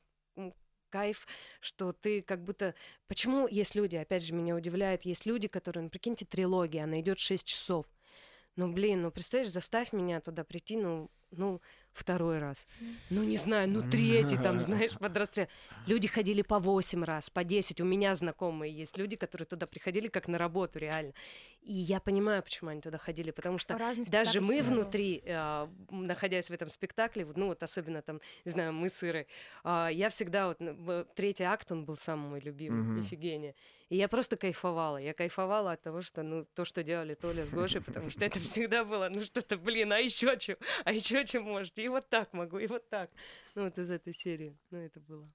кайф, 0.89 1.25
что 1.61 1.93
ты 1.93 2.21
как 2.21 2.43
будто... 2.43 2.75
Почему 3.07 3.47
есть 3.47 3.75
люди, 3.75 3.95
опять 3.95 4.23
же, 4.23 4.33
меня 4.33 4.55
удивляет, 4.55 5.03
есть 5.03 5.25
люди, 5.25 5.47
которые, 5.47 5.83
ну, 5.83 5.89
прикиньте, 5.89 6.25
трилогия, 6.25 6.83
она 6.83 6.99
идет 6.99 7.19
6 7.19 7.47
часов. 7.47 7.85
Ну, 8.57 8.71
блин, 8.71 9.03
ну, 9.03 9.11
представляешь, 9.11 9.51
заставь 9.51 9.93
меня 9.93 10.19
туда 10.19 10.43
прийти, 10.43 10.75
ну, 10.75 11.09
ну, 11.31 11.61
второй 11.95 12.39
раз. 12.39 12.67
Ну, 13.09 13.23
не 13.23 13.37
знаю, 13.37 13.69
ну, 13.69 13.81
третий 13.89 14.37
там, 14.37 14.59
знаешь, 14.61 14.91
под 14.99 15.17
расстрел. 15.17 15.47
Люди 15.87 16.07
ходили 16.07 16.41
по 16.41 16.59
8 16.59 17.03
раз, 17.03 17.29
по 17.29 17.43
10. 17.43 17.81
У 17.81 17.85
меня 17.85 18.13
знакомые 18.15 18.71
есть 18.73 18.97
люди, 18.97 19.15
которые 19.15 19.45
туда 19.45 19.65
приходили 19.65 20.07
как 20.07 20.27
на 20.27 20.37
работу, 20.37 20.79
реально. 20.79 21.13
И 21.61 21.73
я 21.73 21.99
понимаю, 21.99 22.43
почему 22.43 22.69
они 22.69 22.81
туда 22.81 22.97
ходили, 22.97 23.31
потому 23.31 23.57
что 23.57 23.77
Разный 23.77 24.05
даже 24.05 24.39
мы 24.41 24.61
внутри, 24.61 25.23
м, 25.25 25.69
находясь 25.89 26.49
в 26.49 26.53
этом 26.53 26.69
спектакле, 26.69 27.25
ну 27.35 27.47
вот 27.47 27.63
особенно 27.63 28.01
там, 28.01 28.19
не 28.45 28.51
знаю, 28.51 28.71
мы 28.73 28.89
с 28.89 29.03
Ирой, 29.03 29.25
а, 29.63 29.89
я 29.89 30.09
всегда 30.09 30.47
вот, 30.47 30.61
н- 30.61 30.75
в- 30.75 31.05
третий 31.15 31.43
акт, 31.43 31.71
он 31.71 31.85
был 31.85 31.97
самый 31.97 32.29
мой 32.29 32.39
любимый, 32.41 32.81
Мгм. 32.81 33.01
Ифигения. 33.01 33.55
И 33.89 33.97
я 33.97 34.07
просто 34.07 34.35
кайфовала. 34.35 34.97
Я 34.97 35.13
кайфовала 35.13 35.71
от 35.73 35.81
того, 35.83 36.01
что, 36.01 36.23
ну, 36.23 36.45
то, 36.55 36.65
что 36.65 36.81
делали 36.83 37.13
Толя 37.13 37.45
с 37.45 37.51
Гошей, 37.51 37.81
потому 37.81 38.09
что 38.09 38.25
это 38.25 38.39
всегда 38.39 38.83
было, 38.83 39.09
ну, 39.09 39.21
что-то, 39.23 39.57
блин, 39.57 39.93
а 39.93 39.99
еще 39.99 40.39
что? 40.39 40.57
А 40.85 40.91
еще 40.91 41.23
что 41.25 41.41
можете? 41.41 41.83
И 41.85 41.87
вот 41.87 42.09
так 42.09 42.33
могу, 42.33 42.57
и 42.57 42.65
вот 42.65 42.89
так. 42.89 43.11
Ну, 43.53 43.65
вот 43.65 43.77
из 43.77 43.91
этой 43.91 44.11
серии. 44.11 44.57
Ну, 44.71 44.79
это 44.79 44.99
было. 44.99 45.31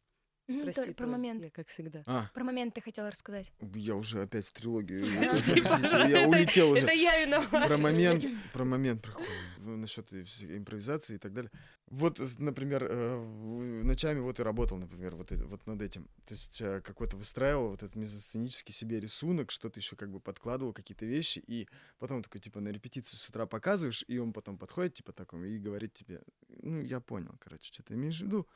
Мгм, 0.50 0.62
Прости, 0.64 0.80
Толь, 0.84 0.94
про 0.94 1.04
Толь, 1.04 1.12
момент. 1.12 1.44
Я 1.44 1.50
как 1.50 1.68
всегда. 1.68 2.02
А, 2.06 2.28
Про 2.34 2.44
момент 2.44 2.74
ты 2.74 2.80
хотела 2.80 3.08
рассказать. 3.10 3.52
я 3.74 3.94
уже 3.94 4.22
опять 4.22 4.46
в 4.46 4.52
трилогию. 4.52 5.04
Простите, 5.30 5.60
Я 6.08 6.22
это- 6.22 6.28
улетел 6.28 6.70
уже. 6.72 6.82
Это 6.84 6.92
я 6.92 7.24
виновата. 7.24 7.68
Про 7.68 7.76
момент, 7.78 8.24
про 8.52 8.64
момент 8.64 9.02
проходим, 9.02 9.80
насчет 9.80 10.12
импровизации 10.12 11.14
и 11.14 11.18
так 11.18 11.32
далее. 11.32 11.50
Вот, 11.86 12.20
например, 12.38 12.84
э, 12.88 13.82
ночами 13.84 14.20
вот 14.20 14.38
и 14.40 14.42
работал, 14.42 14.78
например, 14.78 15.14
вот, 15.16 15.30
вот 15.30 15.66
над 15.66 15.82
этим. 15.82 16.04
То 16.26 16.34
есть 16.34 16.60
э, 16.60 16.80
какой-то 16.80 17.16
выстраивал 17.16 17.70
вот 17.70 17.82
этот 17.82 17.96
мезосценический 17.96 18.72
себе 18.72 19.00
рисунок, 19.00 19.50
что-то 19.50 19.78
еще 19.80 19.96
как 19.96 20.10
бы 20.10 20.20
подкладывал, 20.20 20.72
какие-то 20.72 21.04
вещи, 21.06 21.42
и 21.46 21.68
потом 21.98 22.22
такой, 22.22 22.40
типа, 22.40 22.60
на 22.60 22.68
репетиции 22.68 23.16
с 23.16 23.28
утра 23.28 23.46
показываешь, 23.46 24.04
и 24.06 24.18
он 24.18 24.32
потом 24.32 24.56
подходит, 24.58 24.94
типа, 24.94 25.12
такой, 25.12 25.52
и 25.52 25.58
говорит 25.58 25.94
тебе, 25.94 26.22
ну, 26.62 26.80
я 26.80 27.00
понял, 27.00 27.34
короче, 27.40 27.66
что 27.72 27.82
ты 27.82 27.94
имеешь 27.94 28.18
в 28.20 28.24
виду. 28.24 28.46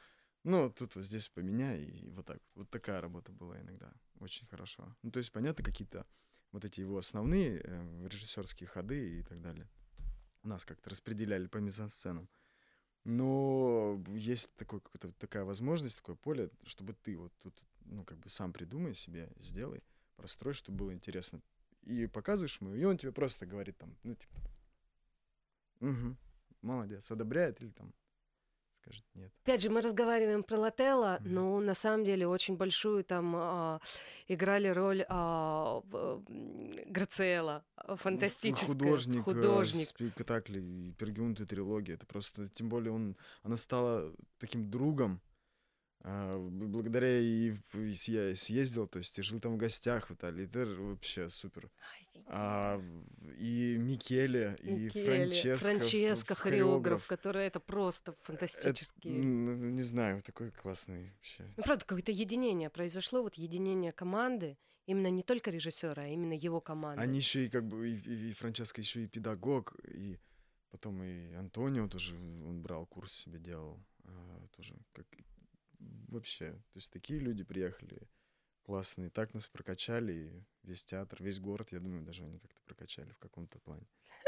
Ну, 0.45 0.71
тут 0.71 0.95
вот 0.95 1.05
здесь 1.05 1.31
поменяй, 1.31 1.85
и 1.85 2.11
вот 2.11 2.27
так. 2.27 2.39
Вот 2.55 2.71
такая 2.71 3.01
работа 3.01 3.33
была 3.33 3.59
иногда. 3.61 3.91
Очень 4.21 4.47
хорошо. 4.47 4.95
Ну, 5.03 5.11
то 5.11 5.19
есть, 5.19 5.33
понятно, 5.33 5.65
какие-то 5.65 6.07
вот 6.53 6.65
эти 6.65 6.81
его 6.81 6.99
основные 6.99 7.61
э, 7.65 8.09
режиссерские 8.09 8.69
ходы 8.69 9.21
и 9.21 9.23
так 9.23 9.41
далее. 9.41 9.69
Нас 10.43 10.67
как-то 10.67 10.91
распределяли 10.91 11.47
по 11.47 11.57
мизансценам. 11.57 12.29
Но 13.05 14.03
есть 14.09 14.55
такой, 14.57 14.81
такая 15.19 15.45
возможность, 15.45 15.97
такое 15.97 16.17
поле, 16.17 16.51
чтобы 16.65 16.93
ты 16.93 17.17
вот 17.17 17.33
тут, 17.43 17.55
ну, 17.87 18.05
как 18.05 18.19
бы 18.19 18.29
сам 18.29 18.53
придумай 18.53 18.95
себе, 18.95 19.31
сделай, 19.39 19.83
прострой, 20.17 20.53
чтобы 20.53 20.79
было 20.79 20.93
интересно. 20.93 21.41
И 21.83 22.07
показываешь 22.07 22.61
ему, 22.61 22.75
и 22.75 22.85
он 22.85 22.99
тебе 22.99 23.13
просто 23.13 23.47
говорит 23.47 23.79
там, 23.79 23.97
ну, 24.03 24.15
типа, 24.15 24.39
угу, 25.81 26.17
молодец, 26.63 27.11
одобряет 27.11 27.61
или 27.61 27.71
там 27.71 27.95
скажет 28.85 29.05
нет. 29.15 29.33
Опять 29.43 29.63
же, 29.63 29.71
мы 29.71 29.81
разговариваем 29.81 30.43
про 30.43 30.59
Лателла, 30.59 31.19
Мгм. 31.21 31.35
но 31.35 31.61
на 31.61 31.75
самом 31.75 32.05
деле 32.05 32.27
очень 32.27 32.57
большую 32.57 33.05
там 33.05 33.35
а, 33.37 33.81
играли 34.29 34.69
роль 34.69 35.05
а, 35.09 35.83
Грациэла, 36.87 37.65
а, 37.77 37.97
фантастическая. 37.97 38.67
Художник, 38.77 39.21
э, 39.21 39.23
Художник. 39.25 39.87
спектаклей, 39.87 40.93
Пергюнт 40.99 41.41
и 41.41 41.47
трилогия. 41.47 41.95
Это 41.95 42.07
просто, 42.07 42.49
тем 42.49 42.69
более, 42.69 42.93
он, 42.93 43.17
она 43.43 43.57
стала 43.57 44.13
таким 44.39 44.71
другом. 44.71 45.21
А, 46.05 46.33
благодаря 46.39 47.19
и, 47.19 47.55
я 47.73 48.35
съездил, 48.35 48.87
то 48.87 48.99
есть 48.99 49.19
и 49.19 49.23
жил 49.23 49.41
там 49.41 49.55
в 49.55 49.57
гостях 49.57 50.11
в 50.11 50.15
Италии. 50.15 50.45
Это 50.45 50.67
вообще 50.67 51.31
супер. 51.31 51.71
А, 52.27 52.81
и 53.39 53.77
Микеле, 53.79 54.57
и 54.63 54.89
Франческо. 54.89 55.65
Франческо, 55.65 56.35
хореограф, 56.35 57.07
который 57.07 57.45
это 57.47 57.59
просто 57.61 58.13
Это, 58.13 58.21
фантастический. 58.23 59.11
м, 59.21 59.75
не 59.75 59.83
знаю, 59.83 60.23
такой 60.23 60.51
классный 60.51 61.11
вообще. 61.17 61.45
Ну, 61.57 61.63
правда, 61.65 61.85
какое-то 61.85 62.13
единение 62.13 62.71
произошло, 62.71 63.23
вот 63.23 63.35
единение 63.35 63.93
команды, 63.93 64.57
именно 64.87 65.11
не 65.11 65.23
только 65.23 65.51
режиссера, 65.51 66.03
а 66.03 66.07
именно 66.07 66.33
его 66.35 66.61
команды. 66.61 67.03
Они 67.03 67.19
еще 67.19 67.45
и 67.47 67.49
как 67.49 67.65
бы, 67.67 67.89
и, 67.91 67.97
и- 67.97 68.29
и 68.29 68.33
Франческо 68.33 68.81
еще 68.81 69.05
и 69.05 69.07
педагог, 69.07 69.75
и 69.89 70.19
потом 70.71 71.03
и 71.03 71.35
Антонио 71.35 71.89
тоже, 71.89 72.17
он 72.17 72.63
брал 72.63 72.87
курс 72.87 73.13
себе 73.13 73.39
делал, 73.39 73.79
а, 74.05 74.47
тоже 74.57 74.75
как 74.93 75.07
вообще, 76.15 76.53
то 76.53 76.77
есть 76.77 76.91
такие 76.91 77.21
люди 77.21 77.45
приехали 77.45 78.09
классные, 78.63 79.11
так 79.11 79.35
нас 79.35 79.47
прокачали, 79.47 80.13
и 80.13 80.43
весь 80.63 80.85
театр, 80.85 81.23
весь 81.23 81.39
город, 81.39 81.69
я 81.73 81.81
думаю, 81.81 82.03
даже 82.03 82.25
они 82.25 82.39
как-то 82.39 82.61
прокачали 82.65 83.11
в 83.13 83.19
каком-то 83.19 83.59
плане. 83.61 83.87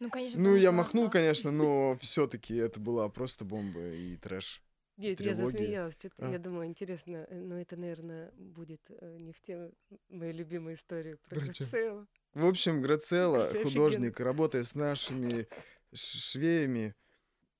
Ну, 0.00 0.10
конечно. 0.10 0.40
Ну, 0.40 0.54
я 0.54 0.70
махнул, 0.70 1.10
конечно, 1.10 1.50
но 1.50 1.96
все-таки 1.96 2.54
это 2.54 2.78
была 2.78 3.08
просто 3.08 3.44
бомба 3.44 3.80
и 3.80 4.16
трэш. 4.16 4.62
Нет, 4.96 5.10
я 5.20 5.32
трилогии. 5.34 5.44
засмеялась, 5.44 5.94
что-то 5.94 6.14
А. 6.26 6.30
я 6.30 6.38
думаю, 6.38 6.66
интересно, 6.68 7.26
э, 7.28 7.34
но 7.40 7.60
это, 7.60 7.76
наверное, 7.76 8.30
будет 8.36 8.80
э, 8.90 9.16
не 9.18 9.32
в 9.32 9.40
тему 9.40 9.72
моей 10.08 10.32
любимой 10.32 10.74
истории 10.74 11.14
про 11.28 11.40
чё? 11.40 11.64
Грациэлла. 11.64 12.06
В 12.34 12.44
общем, 12.46 12.80
Грацелла, 12.80 13.38
Вообще 13.38 13.62
художник, 13.64 14.20
работая 14.20 14.62
с 14.62 14.76
нашими 14.76 15.48
ш- 15.92 16.20
швеями, 16.20 16.94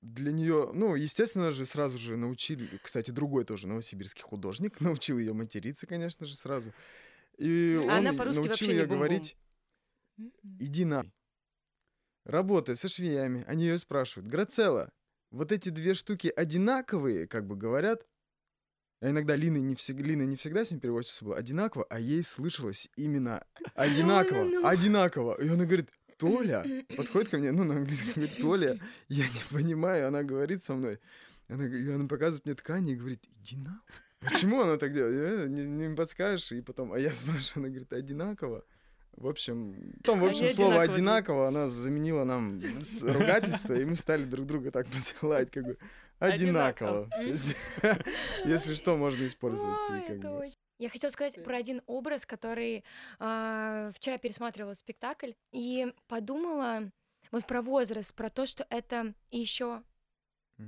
для 0.00 0.32
нее, 0.32 0.70
ну, 0.72 0.94
естественно 0.94 1.50
же, 1.50 1.64
сразу 1.66 1.98
же 1.98 2.16
научили, 2.16 2.68
кстати, 2.82 3.10
другой 3.10 3.44
тоже 3.44 3.66
новосибирский 3.66 4.22
художник, 4.22 4.80
научил 4.80 5.18
ее 5.18 5.32
материться, 5.32 5.86
конечно 5.86 6.26
же, 6.26 6.36
сразу. 6.36 6.72
И 7.36 7.76
А 7.82 7.84
он 7.84 7.90
она 7.90 8.12
по-русски 8.12 8.46
научил 8.46 8.70
ее 8.70 8.86
говорить, 8.86 9.36
иди 10.58 10.84
на. 10.84 11.10
Работая 12.24 12.76
со 12.76 12.88
швеями, 12.88 13.44
они 13.46 13.64
ее 13.64 13.78
спрашивают, 13.78 14.30
Грацелла, 14.30 14.90
вот 15.30 15.50
эти 15.52 15.70
две 15.70 15.94
штуки 15.94 16.32
одинаковые, 16.34 17.26
как 17.26 17.46
бы 17.46 17.56
говорят, 17.56 18.06
а 19.00 19.10
иногда 19.10 19.34
Лина 19.36 19.58
не, 19.58 19.74
всег- 19.76 20.02
Лина 20.02 20.22
не 20.24 20.36
всегда 20.36 20.64
с 20.64 20.70
ним 20.70 20.80
переводчица 20.80 21.24
была 21.24 21.36
одинаково, 21.36 21.86
а 21.88 22.00
ей 22.00 22.22
слышалось 22.24 22.88
именно 22.96 23.46
одинаково, 23.74 24.44
Ну-ну-ну. 24.44 24.66
одинаково. 24.66 25.40
И 25.40 25.48
она 25.48 25.64
говорит, 25.64 25.88
Толя, 26.18 26.64
подходит 26.96 27.30
ко 27.30 27.38
мне, 27.38 27.52
ну, 27.52 27.64
на 27.64 27.76
английском 27.76 28.12
говорит, 28.14 28.38
Толя, 28.38 28.78
я 29.08 29.24
не 29.24 29.40
понимаю, 29.50 30.08
она 30.08 30.22
говорит 30.22 30.62
со 30.62 30.74
мной. 30.74 30.98
Она, 31.48 31.64
она 31.64 32.06
показывает 32.06 32.44
мне 32.44 32.54
ткани 32.54 32.92
и 32.92 32.96
говорит, 32.96 33.24
иди 33.40 33.56
на. 33.56 33.80
Почему 34.20 34.60
она 34.60 34.76
так 34.76 34.92
делает? 34.92 35.14
Я, 35.14 35.44
«Э, 35.44 35.48
Не, 35.48 35.88
не 35.88 35.94
подскажешь. 35.94 36.52
И 36.52 36.60
потом, 36.60 36.92
а 36.92 36.98
я 36.98 37.12
спрашиваю, 37.12 37.64
она 37.64 37.68
говорит, 37.68 37.92
одинаково. 37.92 38.64
В 39.12 39.26
общем, 39.26 39.94
там, 40.04 40.20
в 40.20 40.24
Они 40.24 40.30
общем, 40.30 40.48
слово 40.48 40.82
одинаково 40.82 40.92
одинаково, 40.92 41.48
она 41.48 41.66
заменила 41.66 42.24
нам 42.24 42.60
ругательство, 43.02 43.74
и 43.74 43.84
мы 43.84 43.96
стали 43.96 44.24
друг 44.24 44.46
друга 44.46 44.70
так 44.70 44.86
посылать, 44.94 45.50
как 45.50 45.64
бы 45.64 45.78
одинаково. 46.18 47.08
Если 48.44 48.74
что, 48.74 48.96
можно 48.96 49.26
использовать. 49.26 49.78
Я 50.78 50.88
хотела 50.90 51.10
сказать 51.10 51.42
про 51.42 51.56
один 51.56 51.82
образ, 51.86 52.24
который 52.24 52.84
а, 53.18 53.90
вчера 53.94 54.16
пересматривала 54.16 54.74
спектакль 54.74 55.32
и 55.50 55.92
подумала 56.06 56.92
вот 57.32 57.46
про 57.46 57.62
возраст, 57.62 58.14
про 58.14 58.30
то, 58.30 58.46
что 58.46 58.64
это 58.70 59.12
еще 59.30 59.82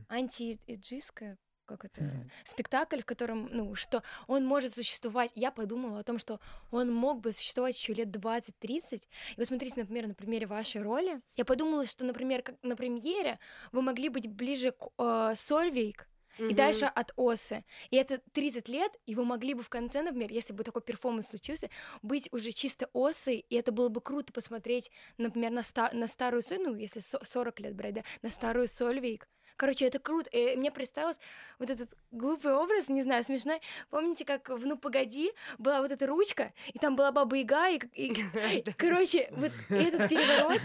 антиэджистское, 0.08 1.38
как 1.70 1.84
это, 1.84 2.02
спектакль, 2.44 3.00
в 3.00 3.06
котором, 3.06 3.48
ну, 3.52 3.74
что 3.74 4.02
он 4.26 4.44
может 4.44 4.74
существовать. 4.74 5.30
Я 5.34 5.50
подумала 5.50 6.00
о 6.00 6.04
том, 6.04 6.18
что 6.18 6.40
он 6.70 6.92
мог 6.92 7.20
бы 7.20 7.32
существовать 7.32 7.78
еще 7.78 7.94
лет 7.94 8.08
20-30. 8.08 8.96
И 8.96 9.00
вот 9.36 9.46
смотрите, 9.46 9.80
например, 9.80 10.08
на 10.08 10.14
примере 10.14 10.46
вашей 10.46 10.82
роли. 10.82 11.20
Я 11.36 11.44
подумала, 11.44 11.86
что, 11.86 12.04
например, 12.04 12.42
как 12.42 12.56
на 12.62 12.76
премьере 12.76 13.38
вы 13.72 13.82
могли 13.82 14.08
быть 14.08 14.28
ближе 14.28 14.72
к 14.72 14.88
э, 14.98 15.34
Сольвейк, 15.36 16.08
и 16.38 16.54
дальше 16.54 16.86
от 16.86 17.12
осы. 17.16 17.64
И 17.90 17.96
это 17.96 18.18
30 18.32 18.68
лет, 18.68 18.92
и 19.04 19.14
вы 19.14 19.24
могли 19.24 19.52
бы 19.54 19.62
в 19.62 19.68
конце, 19.68 20.00
например, 20.00 20.32
если 20.32 20.54
бы 20.54 20.64
такой 20.64 20.80
перформанс 20.80 21.28
случился, 21.28 21.68
быть 22.02 22.28
уже 22.32 22.52
чисто 22.52 22.88
осой, 22.94 23.44
и 23.48 23.56
это 23.56 23.72
было 23.72 23.88
бы 23.88 24.00
круто 24.00 24.32
посмотреть, 24.32 24.90
например, 25.18 25.50
на, 25.50 25.62
ста- 25.62 25.90
на 25.92 26.06
старую, 26.06 26.42
ну, 26.50 26.74
если 26.76 27.00
40 27.00 27.60
лет 27.60 27.74
брать, 27.74 27.94
да, 27.94 28.04
на 28.22 28.30
старую 28.30 28.68
Сольвейк, 28.68 29.28
Короче, 29.60 29.84
это 29.84 29.98
круто. 29.98 30.30
И 30.30 30.56
мне 30.56 30.70
представилось 30.70 31.20
вот 31.58 31.68
этот 31.68 31.90
глупый 32.12 32.54
образ, 32.54 32.88
не 32.88 33.02
знаю, 33.02 33.24
смешной. 33.24 33.60
Помните, 33.90 34.24
как 34.24 34.48
в 34.48 34.66
«Ну, 34.66 34.78
погоди» 34.78 35.32
была 35.58 35.82
вот 35.82 35.92
эта 35.92 36.06
ручка, 36.06 36.54
и 36.72 36.78
там 36.78 36.96
была 36.96 37.12
Баба 37.12 37.36
Яга, 37.36 37.68
и, 37.68 37.78
и, 37.92 38.64
короче, 38.78 39.28
вот 39.32 39.52
этот 39.68 40.08
переворот, 40.08 40.62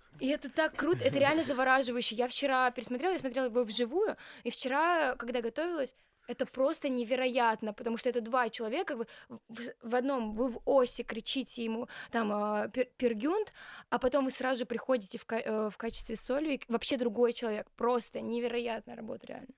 и 0.20 0.28
это 0.28 0.48
так 0.48 0.76
круто, 0.76 1.02
это 1.02 1.18
реально 1.18 1.42
завораживающе. 1.42 2.14
Я 2.14 2.28
вчера 2.28 2.70
пересмотрела, 2.70 3.14
я 3.14 3.18
смотрела 3.18 3.46
его 3.46 3.64
вживую, 3.64 4.16
и 4.44 4.50
вчера, 4.52 5.16
когда 5.16 5.40
готовилась, 5.40 5.96
это 6.28 6.46
просто 6.46 6.88
невероятно, 6.88 7.72
потому 7.72 7.96
что 7.96 8.08
это 8.08 8.20
два 8.20 8.50
человека, 8.50 8.96
вы 8.96 9.06
в, 9.48 9.60
в 9.82 9.94
одном 9.94 10.34
вы 10.34 10.50
в 10.50 10.60
оси 10.66 11.02
кричите 11.02 11.64
ему 11.64 11.88
там 12.12 12.30
э, 12.32 12.70
пер, 12.70 12.86
пергюнт, 12.96 13.52
а 13.88 13.98
потом 13.98 14.26
вы 14.26 14.30
сразу 14.30 14.60
же 14.60 14.66
приходите 14.66 15.18
в, 15.18 15.24
э, 15.32 15.70
в 15.70 15.76
качестве 15.76 16.16
соли, 16.16 16.60
вообще 16.68 16.98
другой 16.98 17.32
человек, 17.32 17.68
просто 17.76 18.20
невероятная 18.20 18.94
работа 18.94 19.26
реально. 19.26 19.54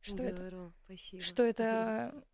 Что 0.00 0.16
Здорово, 0.16 0.68
это? 0.68 0.72
Спасибо. 0.86 1.22
Что 1.22 1.42
это 1.42 2.24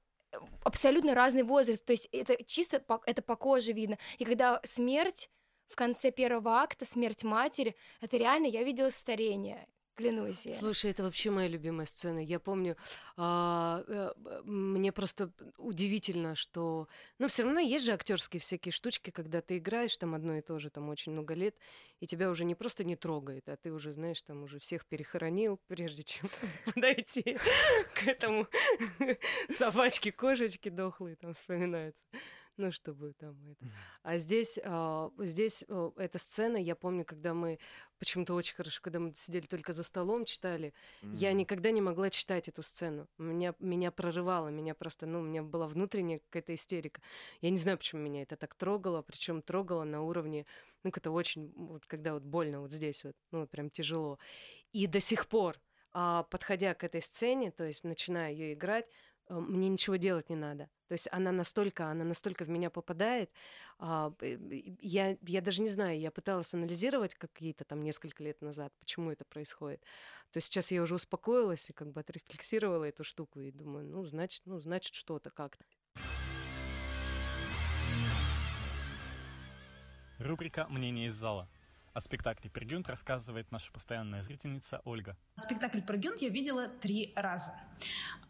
абсолютно 0.65 1.15
разный 1.15 1.43
возраст, 1.43 1.85
то 1.85 1.93
есть 1.93 2.09
это 2.13 2.43
чисто 2.45 2.81
по, 2.81 3.03
это 3.05 3.21
по 3.21 3.37
коже 3.37 3.73
видно, 3.73 3.99
и 4.19 4.25
когда 4.25 4.61
смерть 4.65 5.29
в 5.69 5.77
конце 5.77 6.11
первого 6.11 6.61
акта, 6.61 6.85
смерть 6.85 7.25
матери, 7.25 7.75
это 8.01 8.17
реально 8.17 8.47
я 8.47 8.63
видела 8.63 8.91
старение, 8.91 9.67
Клянусь 10.03 10.47
я. 10.47 10.55
Слушай, 10.55 10.91
это 10.91 11.05
вообще 11.05 11.31
моя 11.31 11.49
любимая 11.49 11.87
сцена. 11.87 12.19
Я 12.19 12.41
помню, 12.41 12.77
а, 13.17 13.85
а, 13.87 14.43
мне 14.45 14.91
просто 14.93 15.33
удивительно, 15.59 16.35
что... 16.35 16.89
Ну, 17.19 17.29
все 17.29 17.45
равно 17.45 17.61
есть 17.61 17.85
же 17.85 17.93
актерские 17.93 18.41
всякие 18.41 18.73
штучки, 18.73 19.11
когда 19.11 19.41
ты 19.41 19.59
играешь 19.59 19.97
там 19.97 20.15
одно 20.15 20.37
и 20.37 20.41
то 20.41 20.59
же, 20.59 20.71
там 20.71 20.89
очень 20.89 21.13
много 21.13 21.35
лет, 21.35 21.55
и 22.01 22.07
тебя 22.07 22.31
уже 22.31 22.45
не 22.45 22.55
просто 22.55 22.83
не 22.83 22.97
трогает, 22.97 23.49
а 23.49 23.57
ты 23.57 23.73
уже, 23.73 23.93
знаешь, 23.93 24.21
там 24.23 24.43
уже 24.43 24.59
всех 24.59 24.87
перехоронил, 24.87 25.61
прежде 25.69 26.03
чем 26.03 26.29
подойти 26.75 27.39
к 27.95 28.07
этому 28.07 28.49
собачке, 29.49 30.11
кошечке 30.11 30.71
дохлые 30.71 31.17
там 31.17 31.35
вспоминаются 31.35 32.05
ну, 32.57 32.71
чтобы 32.71 33.13
там 33.15 33.37
это. 33.49 33.67
А 34.03 34.19
здесь, 34.19 34.59
а, 34.65 35.11
здесь 35.19 35.65
а, 35.69 35.93
эта 35.97 36.19
сцена, 36.19 36.57
я 36.57 36.75
помню, 36.77 37.05
когда 37.05 37.35
мы, 37.35 37.59
почему-то 37.99 38.35
очень 38.35 38.55
хорошо, 38.55 38.81
когда 38.83 38.99
мы 38.99 39.15
сидели 39.15 39.47
только 39.47 39.73
за 39.73 39.83
столом, 39.83 40.25
читали, 40.25 40.75
mm-hmm. 41.03 41.15
я 41.15 41.33
никогда 41.33 41.71
не 41.71 41.81
могла 41.81 42.11
читать 42.11 42.49
эту 42.49 42.63
сцену. 42.63 43.09
Меня, 43.19 43.55
меня 43.59 43.91
прорывало, 43.91 44.49
меня 44.49 44.75
просто, 44.75 45.07
ну, 45.07 45.21
у 45.21 45.23
меня 45.23 45.43
была 45.43 45.67
внутренняя 45.67 46.19
какая-то 46.19 46.55
истерика. 46.55 47.01
Я 47.41 47.51
не 47.51 47.59
знаю, 47.59 47.79
почему 47.79 48.03
меня 48.03 48.23
это 48.23 48.37
так 48.37 48.55
трогало, 48.55 49.03
причем 49.03 49.43
трогало 49.43 49.85
на 49.85 50.03
уровне, 50.03 50.45
ну, 50.85 50.91
как-то 50.91 51.11
очень, 51.11 51.53
вот 51.57 51.87
когда 51.87 52.15
вот 52.15 52.23
больно 52.23 52.61
вот 52.61 52.73
здесь 52.73 53.05
вот, 53.05 53.17
ну, 53.31 53.41
вот 53.41 53.51
прям 53.51 53.71
тяжело. 53.71 54.19
И 54.73 54.87
до 54.87 55.01
сих 55.01 55.27
пор, 55.29 55.59
а, 55.93 56.25
подходя 56.25 56.75
к 56.75 56.85
этой 56.85 57.03
сцене, 57.03 57.51
то 57.51 57.65
есть 57.65 57.85
начиная 57.85 58.33
ее 58.33 58.55
играть, 58.55 58.87
Э, 59.29 59.39
мне 59.39 59.69
ничего 59.69 59.97
делать 59.97 60.29
не 60.31 60.37
надо. 60.37 60.69
То 60.93 60.95
есть 60.95 61.09
она 61.11 61.33
настолько, 61.33 61.87
она 61.87 62.05
настолько 62.05 62.45
в 62.45 62.51
меня 62.51 62.69
попадает. 62.69 63.31
А, 63.79 64.13
я, 64.21 65.17
я 65.23 65.41
даже 65.41 65.63
не 65.63 65.71
знаю, 65.71 65.99
я 65.99 66.11
пыталась 66.11 66.53
анализировать 66.53 67.15
какие-то 67.15 67.65
там 67.65 67.83
несколько 67.83 68.23
лет 68.23 68.43
назад, 68.43 68.75
почему 68.79 69.11
это 69.11 69.25
происходит. 69.25 69.81
То 70.33 70.37
есть 70.37 70.49
сейчас 70.49 70.71
я 70.71 70.83
уже 70.83 70.97
успокоилась 70.97 71.71
и 71.71 71.73
как 71.73 71.91
бы 71.93 72.01
отрефлексировала 72.01 72.85
эту 72.85 73.05
штуку 73.05 73.41
и 73.41 73.51
думаю, 73.51 73.87
ну, 73.87 74.05
значит, 74.05 74.43
ну, 74.45 74.61
значит 74.61 74.93
что-то 74.93 75.31
как-то. 75.31 75.65
Рубрика 80.19 80.67
«Мнение 80.69 81.07
из 81.07 81.15
зала». 81.15 81.49
О 81.95 82.01
спектакле 82.01 82.49
«Пергюнт» 82.49 82.89
рассказывает 82.89 83.53
наша 83.53 83.71
постоянная 83.71 84.23
зрительница 84.23 84.81
Ольга. 84.87 85.15
Спектакль 85.37 85.83
«Пергюнт» 85.83 86.23
я 86.23 86.31
видела 86.31 86.67
три 86.67 87.13
раза. 87.15 87.55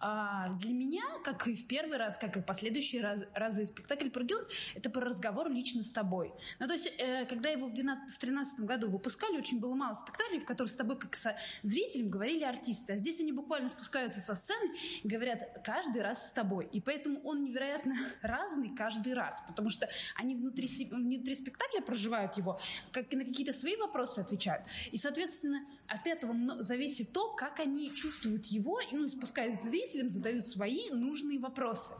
А 0.00 0.48
для 0.54 0.72
меня, 0.72 1.04
как 1.22 1.46
и 1.46 1.54
в 1.54 1.68
первый 1.68 1.96
раз, 1.96 2.18
как 2.18 2.36
и 2.36 2.40
в 2.40 2.44
последующие 2.44 3.02
раз, 3.02 3.20
разы, 3.34 3.64
спектакль 3.66 4.10
«Пергюнт»— 4.10 4.48
это 4.74 4.90
про 4.90 5.02
разговор 5.02 5.48
лично 5.48 5.84
с 5.84 5.92
тобой. 5.92 6.32
Ну, 6.58 6.66
то 6.66 6.72
есть, 6.72 6.92
э, 6.98 7.24
когда 7.26 7.50
его 7.50 7.68
в 7.68 7.72
2013 7.72 8.66
году 8.66 8.90
выпускали, 8.90 9.38
очень 9.38 9.60
было 9.60 9.76
мало 9.76 9.94
спектаклей, 9.94 10.40
в 10.40 10.44
которых 10.44 10.72
с 10.72 10.74
тобой, 10.74 10.98
как 10.98 11.14
со 11.14 11.36
зрителем, 11.62 12.10
говорили 12.10 12.42
артисты. 12.42 12.94
А 12.94 12.96
здесь 12.96 13.20
они 13.20 13.30
буквально 13.30 13.68
спускаются 13.68 14.18
со 14.18 14.34
сцены 14.34 14.74
и 15.04 15.06
говорят 15.06 15.60
каждый 15.62 16.02
раз 16.02 16.30
с 16.30 16.32
тобой. 16.32 16.68
И 16.72 16.80
поэтому 16.80 17.20
он 17.20 17.44
невероятно 17.44 17.94
разный 18.22 18.74
каждый 18.74 19.14
раз, 19.14 19.40
потому 19.46 19.68
что 19.68 19.88
они 20.16 20.34
внутри, 20.34 20.68
внутри 20.90 21.36
спектакля 21.36 21.80
проживают 21.80 22.36
его, 22.36 22.58
как 22.90 23.12
и 23.12 23.16
на 23.16 23.24
какие-то 23.24 23.51
свои 23.52 23.76
вопросы 23.76 24.20
отвечают. 24.20 24.64
И, 24.90 24.96
соответственно, 24.96 25.66
от 25.86 26.06
этого 26.06 26.34
зависит 26.62 27.12
то, 27.12 27.32
как 27.34 27.60
они 27.60 27.94
чувствуют 27.94 28.46
его, 28.46 28.80
и, 28.80 28.94
ну, 28.94 29.08
спускаясь 29.08 29.56
к 29.56 29.62
зрителям, 29.62 30.10
задают 30.10 30.46
свои 30.46 30.90
нужные 30.90 31.38
вопросы. 31.38 31.94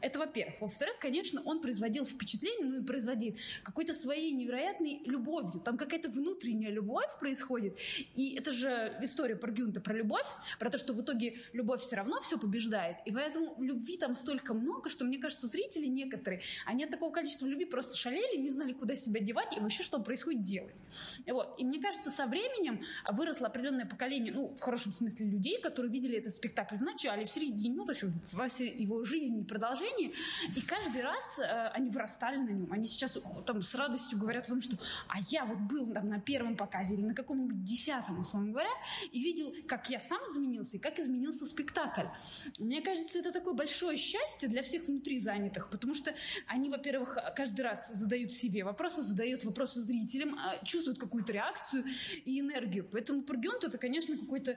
Это 0.00 0.18
во-первых. 0.18 0.60
Во-вторых, 0.60 0.96
конечно, 1.00 1.42
он 1.44 1.60
производил 1.60 2.04
впечатление, 2.04 2.66
ну 2.66 2.82
и 2.82 2.84
производил 2.84 3.36
какой-то 3.62 3.94
своей 3.94 4.32
невероятной 4.32 5.02
любовью. 5.04 5.60
Там 5.60 5.76
какая-то 5.76 6.08
внутренняя 6.08 6.70
любовь 6.70 7.10
происходит. 7.18 7.78
И 8.14 8.34
это 8.34 8.52
же 8.52 8.96
история 9.02 9.36
про 9.36 9.50
Гюнта, 9.50 9.80
про 9.80 9.94
любовь, 9.94 10.26
про 10.58 10.70
то, 10.70 10.78
что 10.78 10.92
в 10.92 11.00
итоге 11.00 11.38
любовь 11.52 11.80
все 11.80 11.96
равно 11.96 12.20
все 12.20 12.38
побеждает. 12.38 12.98
И 13.04 13.12
поэтому 13.12 13.56
любви 13.58 13.96
там 13.96 14.14
столько 14.14 14.54
много, 14.54 14.88
что, 14.88 15.04
мне 15.04 15.18
кажется, 15.18 15.46
зрители 15.46 15.86
некоторые, 15.86 16.40
они 16.66 16.84
от 16.84 16.90
такого 16.90 17.12
количества 17.12 17.46
любви 17.46 17.64
просто 17.64 17.96
шалели, 17.96 18.36
не 18.36 18.50
знали, 18.50 18.72
куда 18.72 18.96
себя 18.96 19.20
девать 19.20 19.56
и 19.56 19.60
вообще, 19.60 19.82
что 19.82 19.98
происходит 19.98 20.42
делать. 20.42 20.76
Вот. 21.26 21.54
И 21.58 21.64
мне 21.64 21.80
кажется, 21.80 22.10
со 22.10 22.26
временем 22.26 22.82
выросло 23.10 23.46
определенное 23.46 23.86
поколение, 23.86 24.32
ну, 24.32 24.54
в 24.54 24.60
хорошем 24.60 24.92
смысле 24.92 25.26
людей, 25.26 25.60
которые 25.60 25.92
видели 25.92 26.18
этот 26.18 26.34
спектакль 26.34 26.76
в 26.76 26.82
начале, 26.82 27.24
в 27.24 27.30
середине, 27.30 27.74
ну, 27.74 27.84
то 27.84 27.92
есть 27.92 28.34
во 28.34 28.48
всей 28.48 28.74
его 28.76 29.02
жизни 29.04 29.40
и 29.40 29.44
продолжении. 29.44 30.14
И 30.56 30.60
каждый 30.60 31.02
раз 31.02 31.38
э, 31.38 31.68
они 31.68 31.90
вырастали 31.90 32.36
на 32.36 32.50
нем. 32.50 32.72
Они 32.72 32.86
сейчас 32.86 33.18
там 33.46 33.62
с 33.62 33.74
радостью 33.74 34.18
говорят 34.18 34.46
о 34.46 34.48
том, 34.48 34.60
что 34.60 34.76
а 35.08 35.18
я 35.30 35.44
вот 35.44 35.58
был 35.58 35.92
там 35.92 36.08
на 36.08 36.20
первом 36.20 36.56
показе 36.56 36.94
или 36.94 37.02
на 37.02 37.14
каком-нибудь 37.14 37.64
десятом, 37.64 38.20
условно 38.20 38.50
говоря, 38.50 38.70
и 39.12 39.20
видел, 39.20 39.54
как 39.66 39.88
я 39.90 39.98
сам 39.98 40.20
изменился 40.30 40.76
и 40.76 40.80
как 40.80 40.98
изменился 40.98 41.46
спектакль. 41.46 42.06
Мне 42.58 42.82
кажется, 42.82 43.18
это 43.18 43.32
такое 43.32 43.54
большое 43.54 43.96
счастье 43.96 44.48
для 44.48 44.62
всех 44.62 44.86
внутри 44.86 45.18
занятых, 45.18 45.70
потому 45.70 45.94
что 45.94 46.14
они, 46.46 46.70
во-первых, 46.70 47.18
каждый 47.36 47.62
раз 47.62 47.88
задают 47.88 48.32
себе 48.32 48.64
вопросы, 48.64 49.02
задают 49.02 49.44
вопросы 49.44 49.80
зрителям, 49.80 50.38
а, 50.38 50.64
чувствуют 50.64 50.83
чувствуют 50.84 50.98
какую-то 50.98 51.32
реакцию 51.32 51.84
и 52.24 52.40
энергию. 52.40 52.86
Поэтому 52.90 53.22
Пургент 53.22 53.64
это, 53.64 53.78
конечно, 53.78 54.16
какой-то 54.16 54.52
э, 54.52 54.56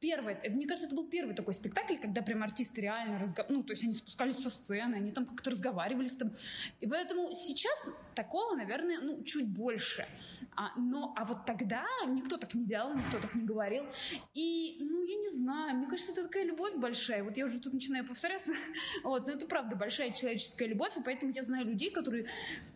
первый, 0.00 0.36
мне 0.48 0.66
кажется, 0.66 0.86
это 0.86 0.96
был 0.96 1.06
первый 1.08 1.34
такой 1.34 1.54
спектакль, 1.54 1.96
когда 1.96 2.22
прям 2.22 2.42
артисты 2.42 2.80
реально 2.80 3.18
разговаривали, 3.18 3.58
ну, 3.58 3.62
то 3.62 3.72
есть 3.72 3.84
они 3.84 3.92
спускались 3.92 4.36
со 4.36 4.50
сцены, 4.50 4.94
они 4.94 5.12
там 5.12 5.26
как-то 5.26 5.50
разговаривали 5.50 6.06
с 6.06 6.16
тобой. 6.16 6.34
И 6.80 6.86
поэтому 6.86 7.34
сейчас 7.34 7.88
такого, 8.14 8.56
наверное, 8.56 9.00
ну, 9.00 9.22
чуть 9.22 9.48
больше. 9.48 10.06
А, 10.56 10.72
но, 10.78 11.12
а 11.16 11.24
вот 11.24 11.44
тогда 11.44 11.84
никто 12.06 12.36
так 12.36 12.54
не 12.54 12.64
делал, 12.64 12.94
никто 12.94 13.18
так 13.18 13.34
не 13.34 13.44
говорил. 13.44 13.84
И, 14.34 14.78
ну, 14.80 15.04
я 15.04 15.16
не 15.16 15.30
знаю, 15.30 15.76
мне 15.76 15.86
кажется, 15.86 16.12
это 16.12 16.24
такая 16.24 16.44
любовь 16.44 16.74
большая. 16.76 17.22
Вот 17.22 17.36
я 17.36 17.44
уже 17.44 17.60
тут 17.60 17.74
начинаю 17.74 18.06
повторяться. 18.06 18.52
вот, 19.04 19.26
но 19.26 19.32
это 19.32 19.46
правда 19.46 19.76
большая 19.76 20.12
человеческая 20.12 20.68
любовь, 20.68 20.96
и 20.96 21.02
поэтому 21.02 21.32
я 21.32 21.42
знаю 21.42 21.66
людей, 21.66 21.90
которые 21.90 22.26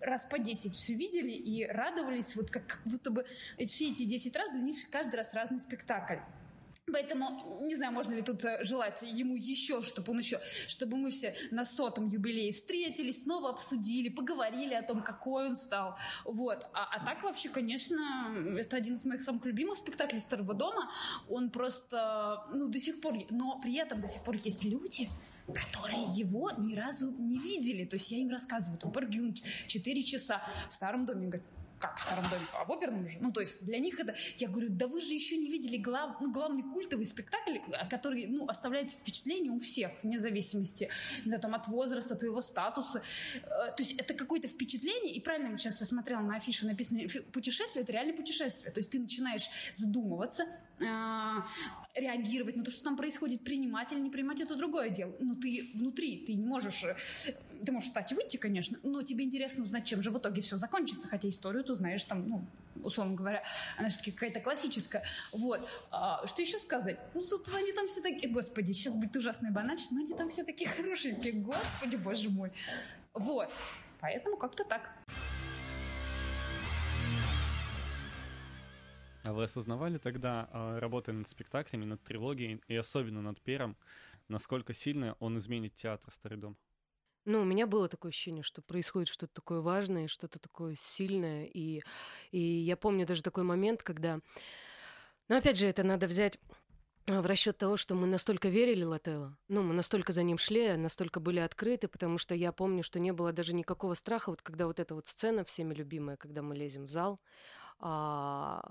раз 0.00 0.24
по 0.24 0.38
10 0.38 0.74
все 0.74 0.94
видели 0.94 1.32
и 1.32 1.64
радовались, 1.64 2.36
вот 2.36 2.50
как, 2.50 2.73
как 2.74 2.82
будто 2.84 3.10
бы 3.10 3.24
все 3.66 3.90
эти 3.90 4.04
10 4.04 4.36
раз 4.36 4.50
для 4.50 4.60
них 4.60 4.76
каждый 4.90 5.16
раз 5.16 5.34
разный 5.34 5.60
спектакль. 5.60 6.18
Поэтому 6.92 7.62
не 7.62 7.74
знаю, 7.76 7.92
можно 7.92 8.12
ли 8.12 8.20
тут 8.20 8.44
э, 8.44 8.62
желать 8.62 9.00
ему 9.02 9.36
еще, 9.36 9.82
чтобы 9.82 10.12
он 10.12 10.18
еще, 10.18 10.38
чтобы 10.68 10.98
мы 10.98 11.10
все 11.10 11.34
на 11.50 11.64
сотом 11.64 12.08
юбилее 12.08 12.52
встретились, 12.52 13.22
снова 13.22 13.50
обсудили, 13.50 14.10
поговорили 14.10 14.74
о 14.74 14.82
том, 14.82 15.02
какой 15.02 15.46
он 15.46 15.56
стал. 15.56 15.96
Вот. 16.24 16.66
А, 16.74 16.84
а 16.94 17.04
так 17.04 17.22
вообще, 17.22 17.48
конечно, 17.48 18.58
это 18.58 18.76
один 18.76 18.94
из 18.94 19.04
моих 19.06 19.22
самых 19.22 19.46
любимых 19.46 19.78
спектаклей 19.78 20.20
Старого 20.20 20.52
дома. 20.52 20.90
Он 21.30 21.50
просто, 21.50 22.44
ну, 22.52 22.68
до 22.68 22.78
сих 22.78 23.00
пор, 23.00 23.14
но 23.30 23.58
при 23.60 23.76
этом 23.76 24.02
до 24.02 24.08
сих 24.08 24.22
пор 24.22 24.36
есть 24.36 24.64
люди, 24.64 25.08
которые 25.46 26.02
его 26.14 26.50
ни 26.58 26.74
разу 26.74 27.10
не 27.10 27.38
видели. 27.38 27.86
То 27.86 27.94
есть 27.94 28.10
я 28.10 28.18
им 28.18 28.28
рассказываю, 28.28 28.78
там, 28.78 28.90
Баргюнт, 28.90 29.38
4 29.68 30.02
часа 30.02 30.42
в 30.68 30.74
старом 30.74 31.06
доме. 31.06 31.28
Говорят, 31.28 31.46
как 31.86 31.98
в 31.98 32.00
старом 32.00 32.24
доме, 32.30 32.46
а 32.52 32.64
в 32.64 32.72
оперном 32.72 33.08
же. 33.08 33.18
Ну, 33.20 33.32
то 33.32 33.40
есть 33.40 33.66
для 33.66 33.78
них 33.78 34.00
это... 34.00 34.14
Я 34.36 34.48
говорю, 34.48 34.68
да 34.70 34.86
вы 34.86 35.00
же 35.00 35.12
еще 35.12 35.36
не 35.36 35.50
видели 35.50 35.76
глав... 35.76 36.20
ну, 36.20 36.32
главный 36.32 36.62
культовый 36.62 37.04
спектакль, 37.04 37.58
который, 37.90 38.26
ну, 38.26 38.46
оставляет 38.48 38.92
впечатление 38.92 39.52
у 39.52 39.58
всех, 39.58 39.92
вне 40.02 40.18
зависимости, 40.18 40.88
не 41.24 41.28
знаю, 41.28 41.42
там, 41.42 41.54
от 41.54 41.68
возраста, 41.68 42.14
твоего 42.14 42.40
статуса. 42.40 43.02
Э, 43.42 43.72
то 43.76 43.76
есть 43.78 43.92
это 43.92 44.14
какое-то 44.14 44.48
впечатление, 44.48 45.14
и 45.14 45.20
правильно 45.20 45.56
сейчас 45.58 45.80
я 45.80 45.86
смотрела 45.86 46.20
на 46.20 46.36
афише 46.36 46.66
написано 46.66 47.00
путешествие, 47.32 47.82
это 47.82 47.92
реально 47.92 48.14
путешествие. 48.14 48.72
То 48.72 48.80
есть 48.80 48.90
ты 48.90 48.98
начинаешь 48.98 49.48
задумываться, 49.74 50.46
а, 50.80 51.46
реагировать 51.94 52.56
на 52.56 52.64
то, 52.64 52.70
что 52.70 52.82
там 52.82 52.96
происходит, 52.96 53.44
принимать 53.44 53.92
или 53.92 54.00
не 54.00 54.10
принимать, 54.10 54.40
это 54.40 54.56
другое 54.56 54.90
дело. 54.90 55.14
Но 55.20 55.34
ты 55.34 55.70
внутри, 55.74 56.24
ты 56.24 56.34
не 56.34 56.44
можешь, 56.44 56.82
э, 56.84 56.96
ты 57.64 57.72
можешь 57.72 57.88
встать 57.88 58.12
и 58.12 58.14
выйти, 58.14 58.36
конечно, 58.36 58.78
но 58.82 59.02
тебе 59.02 59.24
интересно 59.24 59.64
узнать, 59.64 59.84
чем 59.84 60.02
же 60.02 60.10
в 60.10 60.18
итоге 60.18 60.42
все 60.42 60.56
закончится, 60.56 61.08
хотя 61.08 61.28
историю 61.28 61.64
ты 61.64 61.74
знаешь 61.74 62.04
там, 62.04 62.28
ну, 62.28 62.46
условно 62.82 63.14
говоря, 63.14 63.42
она 63.76 63.88
все-таки 63.88 64.12
какая-то 64.12 64.40
классическая. 64.40 65.04
Вот. 65.32 65.66
А, 65.90 66.26
что 66.26 66.42
еще 66.42 66.58
сказать? 66.58 66.98
Ну, 67.14 67.22
тут 67.22 67.48
они 67.54 67.72
там 67.72 67.88
все 67.88 68.00
такие, 68.00 68.32
господи, 68.32 68.72
сейчас 68.72 68.96
будет 68.96 69.16
ужасно 69.16 69.48
и 69.48 69.50
банально, 69.50 69.80
но 69.90 70.00
они 70.00 70.14
там 70.14 70.28
все 70.28 70.44
такие 70.44 70.68
хорошенькие, 70.70 71.32
господи, 71.34 71.96
боже 71.96 72.30
мой. 72.30 72.52
Вот. 73.12 73.50
Поэтому 74.00 74.36
как-то 74.36 74.64
так. 74.64 74.90
А 79.24 79.32
вы 79.32 79.44
осознавали 79.44 79.96
тогда, 79.96 80.48
а, 80.52 80.78
работая 80.78 81.14
над 81.14 81.26
спектаклями, 81.26 81.86
над 81.86 82.02
трилогией, 82.02 82.60
и 82.68 82.76
особенно 82.76 83.22
над 83.22 83.40
первым, 83.40 83.76
насколько 84.28 84.74
сильно 84.74 85.16
он 85.18 85.38
изменит 85.38 85.74
театр 85.74 86.12
«Старый 86.12 86.38
дом»? 86.38 86.58
Ну, 87.24 87.40
у 87.40 87.44
меня 87.44 87.66
было 87.66 87.88
такое 87.88 88.10
ощущение, 88.10 88.42
что 88.42 88.60
происходит 88.60 89.08
что-то 89.08 89.32
такое 89.34 89.60
важное, 89.60 90.08
что-то 90.08 90.38
такое 90.38 90.76
сильное. 90.78 91.46
И, 91.46 91.82
и 92.30 92.38
я 92.38 92.76
помню 92.76 93.06
даже 93.06 93.22
такой 93.22 93.44
момент, 93.44 93.82
когда... 93.82 94.20
Но 95.28 95.38
опять 95.38 95.56
же, 95.56 95.66
это 95.66 95.82
надо 95.82 96.06
взять 96.06 96.38
а, 97.06 97.22
в 97.22 97.26
расчет 97.26 97.58
того, 97.58 97.76
что 97.76 97.94
мы 97.94 98.06
настолько 98.06 98.48
верили 98.48 98.84
Лателло, 98.84 99.36
ну, 99.48 99.62
мы 99.62 99.74
настолько 99.74 100.12
за 100.12 100.22
ним 100.22 100.38
шли, 100.38 100.76
настолько 100.76 101.20
были 101.20 101.38
открыты, 101.38 101.86
потому 101.88 102.18
что 102.18 102.34
я 102.34 102.50
помню, 102.52 102.82
что 102.82 102.98
не 102.98 103.12
было 103.12 103.32
даже 103.32 103.54
никакого 103.54 103.94
страха, 103.94 104.30
вот 104.30 104.42
когда 104.42 104.66
вот 104.66 104.80
эта 104.80 104.94
вот 104.94 105.06
сцена 105.06 105.44
всеми 105.44 105.74
любимая, 105.74 106.16
когда 106.16 106.40
мы 106.42 106.54
лезем 106.56 106.86
в 106.86 106.90
зал, 106.90 107.18
а, 107.78 108.62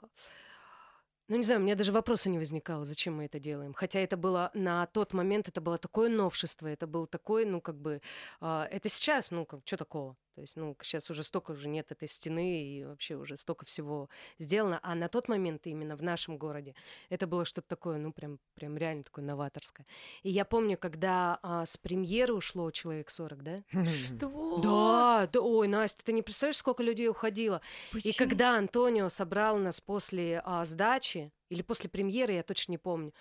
ну, 1.27 1.37
не 1.37 1.43
знаю, 1.43 1.61
у 1.61 1.63
меня 1.63 1.75
даже 1.75 1.91
вопроса 1.91 2.29
не 2.29 2.37
возникало, 2.37 2.85
зачем 2.85 3.15
мы 3.15 3.25
это 3.25 3.39
делаем. 3.39 3.73
Хотя 3.73 3.99
это 3.99 4.17
было 4.17 4.51
на 4.53 4.85
тот 4.87 5.13
момент, 5.13 5.47
это 5.47 5.61
было 5.61 5.77
такое 5.77 6.09
новшество, 6.09 6.67
это 6.67 6.85
был 6.85 7.07
такой, 7.07 7.45
ну, 7.45 7.61
как 7.61 7.77
бы, 7.77 8.01
э, 8.41 8.67
это 8.71 8.89
сейчас, 8.89 9.31
ну, 9.31 9.45
как, 9.45 9.61
что 9.65 9.77
такого? 9.77 10.17
То 10.35 10.41
есть, 10.41 10.55
ну, 10.55 10.75
сейчас 10.81 11.09
уже 11.09 11.23
столько 11.23 11.51
уже 11.51 11.67
нет 11.67 11.91
этой 11.91 12.07
стены, 12.07 12.63
и 12.63 12.83
вообще 12.83 13.15
уже 13.15 13.37
столько 13.37 13.65
всего 13.65 14.09
сделано. 14.39 14.79
А 14.81 14.95
на 14.95 15.07
тот 15.07 15.27
момент 15.27 15.67
именно 15.67 15.95
в 15.95 16.01
нашем 16.01 16.37
городе 16.37 16.75
это 17.09 17.27
было 17.27 17.45
что-то 17.45 17.67
такое, 17.67 17.97
ну, 17.97 18.11
прям, 18.11 18.39
прям 18.55 18.77
реально 18.77 19.03
такое 19.03 19.23
новаторское. 19.23 19.85
И 20.23 20.29
я 20.29 20.45
помню, 20.45 20.77
когда 20.77 21.39
а, 21.43 21.65
с 21.65 21.77
премьеры 21.77 22.33
ушло 22.33 22.71
человек 22.71 23.09
40, 23.09 23.43
да? 23.43 23.63
Что? 23.85 24.57
Да, 24.57 25.29
да, 25.31 25.41
ой, 25.41 25.67
Настя, 25.67 26.03
ты 26.03 26.13
не 26.13 26.21
представляешь, 26.21 26.57
сколько 26.57 26.83
людей 26.83 27.07
уходило. 27.07 27.61
Почему? 27.91 28.11
И 28.11 28.17
когда 28.17 28.57
Антонио 28.57 29.09
собрал 29.09 29.57
нас 29.57 29.81
после 29.81 30.41
а, 30.43 30.65
сдачи, 30.65 31.31
или 31.49 31.61
после 31.61 31.89
премьеры, 31.89 32.33
я 32.33 32.43
точно 32.43 32.71
не 32.71 32.77
помню, 32.79 33.13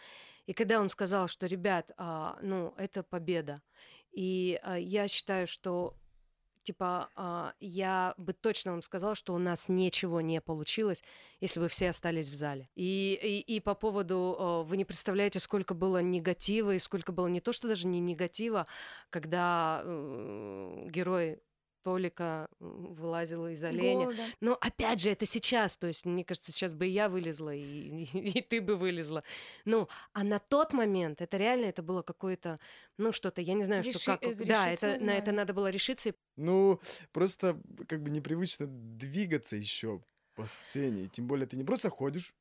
и 0.47 0.53
когда 0.55 0.81
он 0.81 0.89
сказал, 0.89 1.29
что, 1.29 1.47
ребят, 1.47 1.93
а, 1.97 2.39
ну, 2.43 2.75
это 2.77 3.03
победа. 3.03 3.63
И 4.13 4.59
а, 4.63 4.79
я 4.79 5.09
считаю, 5.09 5.47
что 5.47 5.97
типа, 6.63 7.11
а, 7.17 7.55
я 7.61 8.15
бы 8.17 8.33
точно 8.33 8.73
вам 8.73 8.83
сказала, 8.83 9.15
что 9.15 9.35
у 9.35 9.39
нас 9.39 9.69
ничего 9.69 10.21
не 10.21 10.41
получилось, 10.41 11.03
если 11.41 11.61
бы 11.61 11.69
все 11.69 11.91
остались 11.91 12.31
в 12.31 12.35
зале. 12.35 12.69
И, 12.75 13.19
и, 13.23 13.57
и 13.57 13.61
по 13.61 13.75
поводу, 13.75 14.37
а, 14.39 14.63
вы 14.63 14.77
не 14.77 14.85
представляете, 14.85 15.41
сколько 15.41 15.75
было 15.75 16.03
негатива, 16.03 16.75
и 16.75 16.79
сколько 16.79 17.13
было 17.13 17.27
не 17.27 17.41
то, 17.41 17.53
что 17.53 17.69
даже 17.69 17.87
не 17.87 18.01
негатива, 18.01 18.67
когда 19.11 19.83
э, 19.85 20.87
герой 20.89 21.43
Толика 21.83 22.49
вылазила 22.59 23.53
из 23.53 23.63
оленя. 23.65 24.05
Голода. 24.07 24.23
Но 24.41 24.59
опять 24.61 25.01
же, 25.01 25.11
это 25.11 25.27
сейчас. 25.27 25.77
То 25.77 25.87
есть, 25.87 26.05
мне 26.05 26.25
кажется, 26.25 26.53
сейчас 26.53 26.75
бы 26.75 26.87
и 26.87 26.91
я 26.91 27.09
вылезла, 27.09 27.55
и, 27.55 27.61
и, 27.61 28.05
и 28.39 28.41
ты 28.41 28.61
бы 28.61 28.77
вылезла. 28.77 29.25
Ну, 29.65 29.89
а 30.13 30.25
на 30.25 30.39
тот 30.39 30.73
момент 30.73 31.21
это 31.21 31.37
реально 31.37 31.67
это 31.67 31.83
было 31.83 32.03
какое-то, 32.03 32.61
ну, 32.99 33.13
что-то, 33.13 33.41
я 33.41 33.55
не 33.55 33.65
знаю, 33.65 33.83
Реши- 33.83 33.99
что 33.99 34.13
как. 34.13 34.23
это 34.23 34.45
да, 34.45 34.67
решиться, 34.67 34.87
это, 34.89 35.05
на 35.05 35.11
это 35.17 35.27
да. 35.27 35.33
надо 35.33 35.55
было 35.55 35.69
решиться. 35.71 36.15
Ну, 36.37 36.81
просто 37.13 37.61
как 37.89 38.03
бы 38.03 38.11
непривычно 38.11 38.67
двигаться 38.67 39.57
еще 39.57 40.03
по 40.35 40.47
сцене. 40.47 41.05
И 41.05 41.09
тем 41.09 41.27
более 41.27 41.47
ты 41.47 41.57
не 41.57 41.65
просто 41.65 41.91
ходишь, 41.91 42.35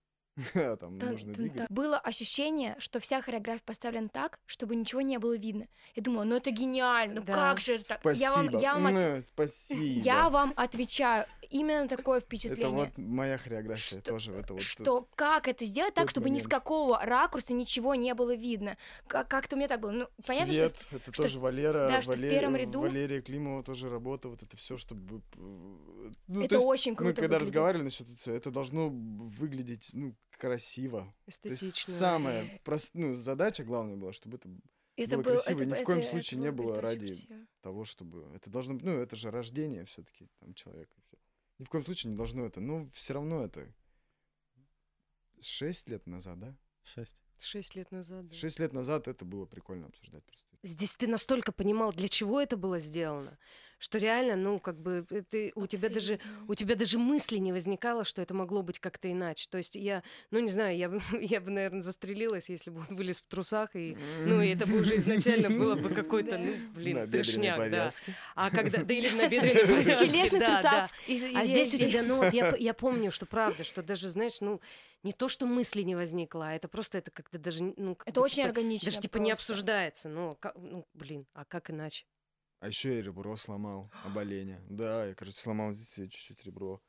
там 0.80 0.98
Да, 1.00 1.12
нужно 1.12 1.34
да, 1.34 1.38
двигаться. 1.38 1.66
да. 1.70 1.74
Было 1.74 1.98
ощущение, 2.00 2.76
что 2.80 3.00
вся 3.00 3.22
хореография 3.22 3.64
поставлена 3.66 4.10
так, 4.10 4.40
чтобы 4.46 4.76
ничего 4.76 5.02
не 5.02 5.18
было 5.20 5.38
видно. 5.38 5.68
Я 5.96 6.04
думала, 6.04 6.24
ну 6.24 6.36
это 6.36 6.52
гениально, 6.52 7.22
ну 7.22 7.26
Да. 7.26 7.34
как 7.34 7.60
же 7.60 7.74
это 7.76 7.90
так? 7.90 8.02
Я 8.16 8.32
вам, 8.34 8.48
Спасибо. 8.48 8.62
я 8.62 8.74
вам, 8.78 8.86
от- 9.18 9.26
Спасибо. 9.26 10.02
я 10.06 10.30
вам 10.30 10.54
отвечаю, 10.56 11.26
именно 11.50 11.88
такое 11.88 12.18
Это 12.18 12.26
впечатление. 12.26 12.70
вот 12.70 12.98
моя 12.98 13.38
хореография 13.38 14.00
Что- 14.00 14.12
тоже. 14.12 14.34
Это 14.34 14.54
вот 14.54 14.62
что 14.62 15.08
как 15.16 15.48
это 15.48 15.66
сделать 15.66 15.94
так, 15.94 16.06
тот 16.06 16.12
чтобы 16.12 16.30
ни 16.30 16.38
с 16.38 16.44
момент. 16.44 16.54
какого 16.54 17.00
ракурса 17.04 17.54
ничего 17.54 17.96
не 17.96 18.14
было 18.14 18.36
видно? 18.36 18.78
Как- 19.08 19.28
Как-то 19.28 19.56
у 19.56 19.60
меня 19.60 19.68
так 19.68 19.80
было. 19.80 19.92
Ну, 19.92 20.08
понятно, 20.26 20.54
Свет, 20.54 20.76
что 20.80 20.96
это 20.98 21.14
что- 21.14 21.24
тоже 21.24 21.40
Валера, 21.40 21.88
да, 21.90 22.02
что 22.02 22.12
в 22.12 22.16
Валерия- 22.16 22.40
первом 22.40 22.56
ряду- 22.56 22.82
Валерия 22.82 23.22
Климова 23.22 23.64
тоже 23.64 23.90
работа, 23.90 24.30
вот 24.30 24.44
это 24.44 24.56
все, 24.58 24.78
чтобы... 24.78 25.22
э, 25.36 26.12
Ну, 26.28 26.42
это 26.42 26.60
очень 26.60 26.92
мы 26.92 26.98
круто 26.98 27.16
когда 27.22 27.38
выглядит. 27.38 27.42
разговаривали 27.56 27.84
насчет 27.86 28.10
этого, 28.10 28.36
это 28.36 28.52
должно 28.52 28.90
выглядеть, 28.90 29.90
ну, 29.94 30.16
красиво. 30.42 31.14
То 31.42 31.50
есть 31.50 31.64
эстетично. 31.64 31.94
самая 31.94 32.60
прост... 32.64 32.92
ну, 32.96 33.14
задача 33.14 33.64
главная 33.64 33.96
была, 33.96 34.12
чтобы 34.12 34.38
это 34.38 34.50
Это 34.96 35.16
было 35.18 35.24
было- 35.24 35.34
красиво, 35.36 35.60
и 35.60 35.62
это- 35.68 35.78
ни 35.78 35.82
в 35.82 35.86
коем 35.86 36.00
это- 36.00 36.10
случае 36.10 36.40
это 36.40 36.46
не 36.46 36.52
было- 36.52 36.74
это 36.74 36.82
ради 36.82 37.06
красиво. 37.08 37.48
того, 37.62 37.86
чтобы... 37.86 38.24
Это 38.36 38.50
должно 38.50 38.74
быть... 38.74 38.84
Ну, 38.84 38.98
это 39.00 39.16
же 39.16 39.30
рождение 39.32 39.86
все 39.86 40.04
таки 40.04 40.28
там, 40.40 40.54
человека. 40.54 40.96
Ни 41.60 41.64
в 41.66 41.70
коем 41.70 41.86
случае 41.86 42.10
не 42.12 42.16
должно 42.18 42.46
это... 42.46 42.60
Ну, 42.60 42.90
все 42.94 43.14
равно 43.14 43.44
это... 43.46 43.72
Шесть 45.40 45.88
лет 45.90 46.06
назад, 46.08 46.40
да? 46.40 46.56
Шесть. 46.84 47.18
Шесть 47.40 47.76
лет 47.76 47.92
назад. 47.92 48.28
да. 48.28 48.34
Шесть 48.36 48.60
лет 48.60 48.74
назад 48.74 49.08
это 49.08 49.26
было 49.26 49.46
прикольно 49.46 49.88
обсуждать 49.88 50.24
просто. 50.26 50.46
Здесь 50.64 50.96
ты 50.96 51.08
настолько 51.08 51.52
понимал, 51.52 51.92
для 51.92 52.08
чего 52.08 52.40
это 52.40 52.56
было 52.58 52.80
сделано, 52.80 53.38
что 53.82 53.98
реально, 53.98 54.36
ну, 54.36 54.60
как 54.60 54.80
бы, 54.80 55.06
э, 55.10 55.24
ты, 55.28 55.52
у 55.56 55.66
тебя 55.66 55.90
даже 55.90 56.20
у 56.48 56.54
тебя 56.54 56.76
даже 56.76 57.00
мысли 57.00 57.38
не 57.38 57.52
возникало, 57.52 58.06
что 58.06 58.22
это 58.22 58.36
могло 58.36 58.62
быть 58.62 58.78
как-то 58.78 59.12
иначе. 59.12 59.48
То 59.50 59.58
есть 59.58 59.74
я, 59.74 60.04
ну, 60.30 60.40
не 60.40 60.50
знаю, 60.50 60.78
я, 60.78 60.90
бы- 60.90 61.02
я 61.20 61.42
бы, 61.42 61.50
наверное, 61.50 61.82
застрелилась, 61.82 62.48
если 62.48 62.70
бы 62.70 62.86
он 62.88 62.96
вылез 62.96 63.22
в 63.22 63.28
трусах, 63.28 63.76
и, 63.76 63.98
ну, 64.24 64.40
и 64.40 64.50
это 64.50 64.68
бы 64.68 64.80
уже 64.80 64.98
изначально 64.98 65.50
было 65.50 65.76
бы 65.76 65.90
какой-то, 65.90 66.38
ну, 66.38 66.54
блин, 66.76 67.10
трешняк, 67.10 67.72
да. 67.72 67.90
А 68.36 68.52
когда, 68.52 68.84
да 68.84 68.94
или 68.94 69.10
в 69.10 69.16
набедренной 69.16 69.64
В 69.66 69.84
повязке, 69.84 70.08
телесных 70.08 70.40
да, 70.42 70.62
трусах. 70.62 70.92
А 71.36 71.46
здесь 71.48 71.74
у 71.74 71.78
тебя, 71.80 72.04
ну 72.04 72.18
вот 72.18 72.34
я, 72.34 72.56
я 72.60 72.76
помню, 72.76 73.12
что 73.12 73.26
правда, 73.26 73.64
что 73.64 73.82
даже, 73.82 74.10
знаешь, 74.10 74.42
ну, 74.42 74.62
не 75.02 75.14
то, 75.14 75.28
что 75.28 75.48
мысли 75.48 75.82
не 75.82 75.96
возникло, 75.96 76.50
а 76.50 76.54
это 76.54 76.68
просто, 76.68 77.00
это 77.00 77.10
как-то 77.10 77.40
даже, 77.40 77.74
ну, 77.78 77.96
как 77.96 78.08
Это 78.08 78.22
очень 78.22 78.44
органично. 78.44 78.86
Даже 78.86 79.00
типа 79.00 79.18
не 79.18 79.32
обсуждается, 79.32 80.08
ну, 80.08 80.38
ну, 80.56 80.86
блин, 80.94 81.26
а 81.34 81.46
как 81.46 81.72
иначе? 81.72 82.06
А 82.62 82.68
еще 82.68 82.96
я 82.96 83.02
ребро 83.02 83.36
сломал 83.36 83.92
об 84.04 84.16
оленя. 84.20 84.64
Да, 84.70 85.08
я, 85.08 85.16
короче, 85.16 85.36
сломал 85.38 85.74
здесь 85.74 85.90
себе 85.90 86.10
чуть-чуть 86.10 86.46
ребро. 86.46 86.80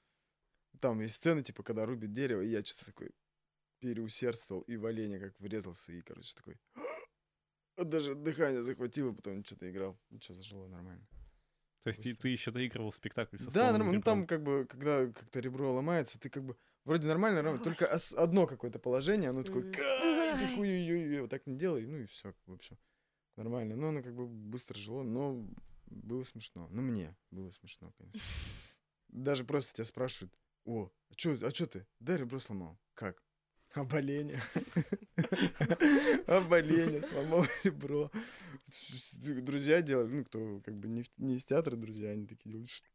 Там 0.80 1.00
есть 1.00 1.14
сцены, 1.14 1.42
типа, 1.42 1.62
когда 1.62 1.86
рубит 1.86 2.12
дерево, 2.12 2.42
и 2.42 2.50
я 2.50 2.62
что-то 2.62 2.84
такой 2.84 3.10
переусердствовал, 3.78 4.60
и 4.62 4.76
в 4.76 4.84
оленя 4.84 5.18
как 5.18 5.40
врезался, 5.40 5.92
и, 5.92 6.02
короче, 6.02 6.34
такой... 6.36 6.60
Даже 7.78 8.14
дыхание 8.14 8.62
захватило, 8.62 9.12
потом 9.12 9.42
что-то 9.46 9.70
играл. 9.70 9.98
Ничего, 10.10 10.34
зажило 10.34 10.68
нормально. 10.68 11.08
То 11.84 11.88
есть 11.88 12.04
и 12.04 12.10
Быстро. 12.10 12.22
ты 12.22 12.28
еще 12.28 12.50
доигрывал 12.50 12.92
спектакль 12.92 13.38
со 13.38 13.46
да, 13.46 13.50
сломанным 13.50 13.78
нормально. 13.78 13.98
Ну, 13.98 14.02
там, 14.02 14.26
как 14.26 14.42
бы, 14.42 14.66
когда 14.68 15.06
как-то 15.06 15.40
ребро 15.40 15.72
ломается, 15.72 16.20
ты 16.20 16.28
как 16.28 16.44
бы 16.44 16.56
вроде 16.84 17.06
нормально, 17.06 17.42
нормально, 17.42 17.64
только 17.64 17.86
ос- 17.86 18.12
одно 18.12 18.46
какое-то 18.46 18.78
положение, 18.78 19.30
оно 19.30 19.42
такое, 19.42 19.72
ты 19.72 19.78
такой, 20.48 20.58
«Ой-ой-ой, 20.58 21.22
вот 21.22 21.30
так 21.30 21.46
не 21.46 21.56
делай, 21.56 21.86
ну 21.86 21.96
и 21.96 22.04
все, 22.04 22.34
в 22.44 22.52
общем, 22.52 22.78
нормально. 23.36 23.76
Но 23.76 23.88
оно 23.88 24.02
как 24.02 24.14
бы 24.14 24.26
быстро 24.26 24.78
жило, 24.78 25.02
но 25.02 25.46
было 25.86 26.24
смешно. 26.24 26.68
Ну, 26.70 26.82
мне 26.82 27.16
было 27.30 27.50
смешно, 27.50 27.92
конечно. 27.98 28.20
Даже 29.08 29.44
просто 29.44 29.74
тебя 29.74 29.84
спрашивают, 29.84 30.32
о, 30.64 30.90
а 31.10 31.14
чё, 31.14 31.36
а 31.46 31.52
чё 31.52 31.66
ты? 31.66 31.86
Да, 32.00 32.16
ребро 32.16 32.38
сломал. 32.38 32.78
Как? 32.94 33.22
Об 33.74 33.94
оленя. 33.94 34.40
Об 36.26 36.52
оленя 36.52 37.02
сломал 37.02 37.44
ребро. 37.64 38.10
Друзья 39.22 39.82
делали, 39.82 40.12
ну, 40.12 40.24
кто 40.24 40.60
как 40.64 40.76
бы 40.76 40.88
не, 40.88 41.04
не 41.16 41.36
из 41.36 41.44
театра 41.44 41.76
друзья, 41.76 42.10
они 42.10 42.26
такие 42.26 42.50
делают. 42.50 42.70
«Что? 42.70 42.88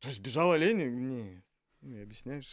То 0.00 0.08
есть 0.08 0.20
бежал 0.20 0.52
олень? 0.52 0.78
Не. 0.78 1.42
Ну, 1.80 1.96
и 1.96 2.02
объясняешь. 2.02 2.52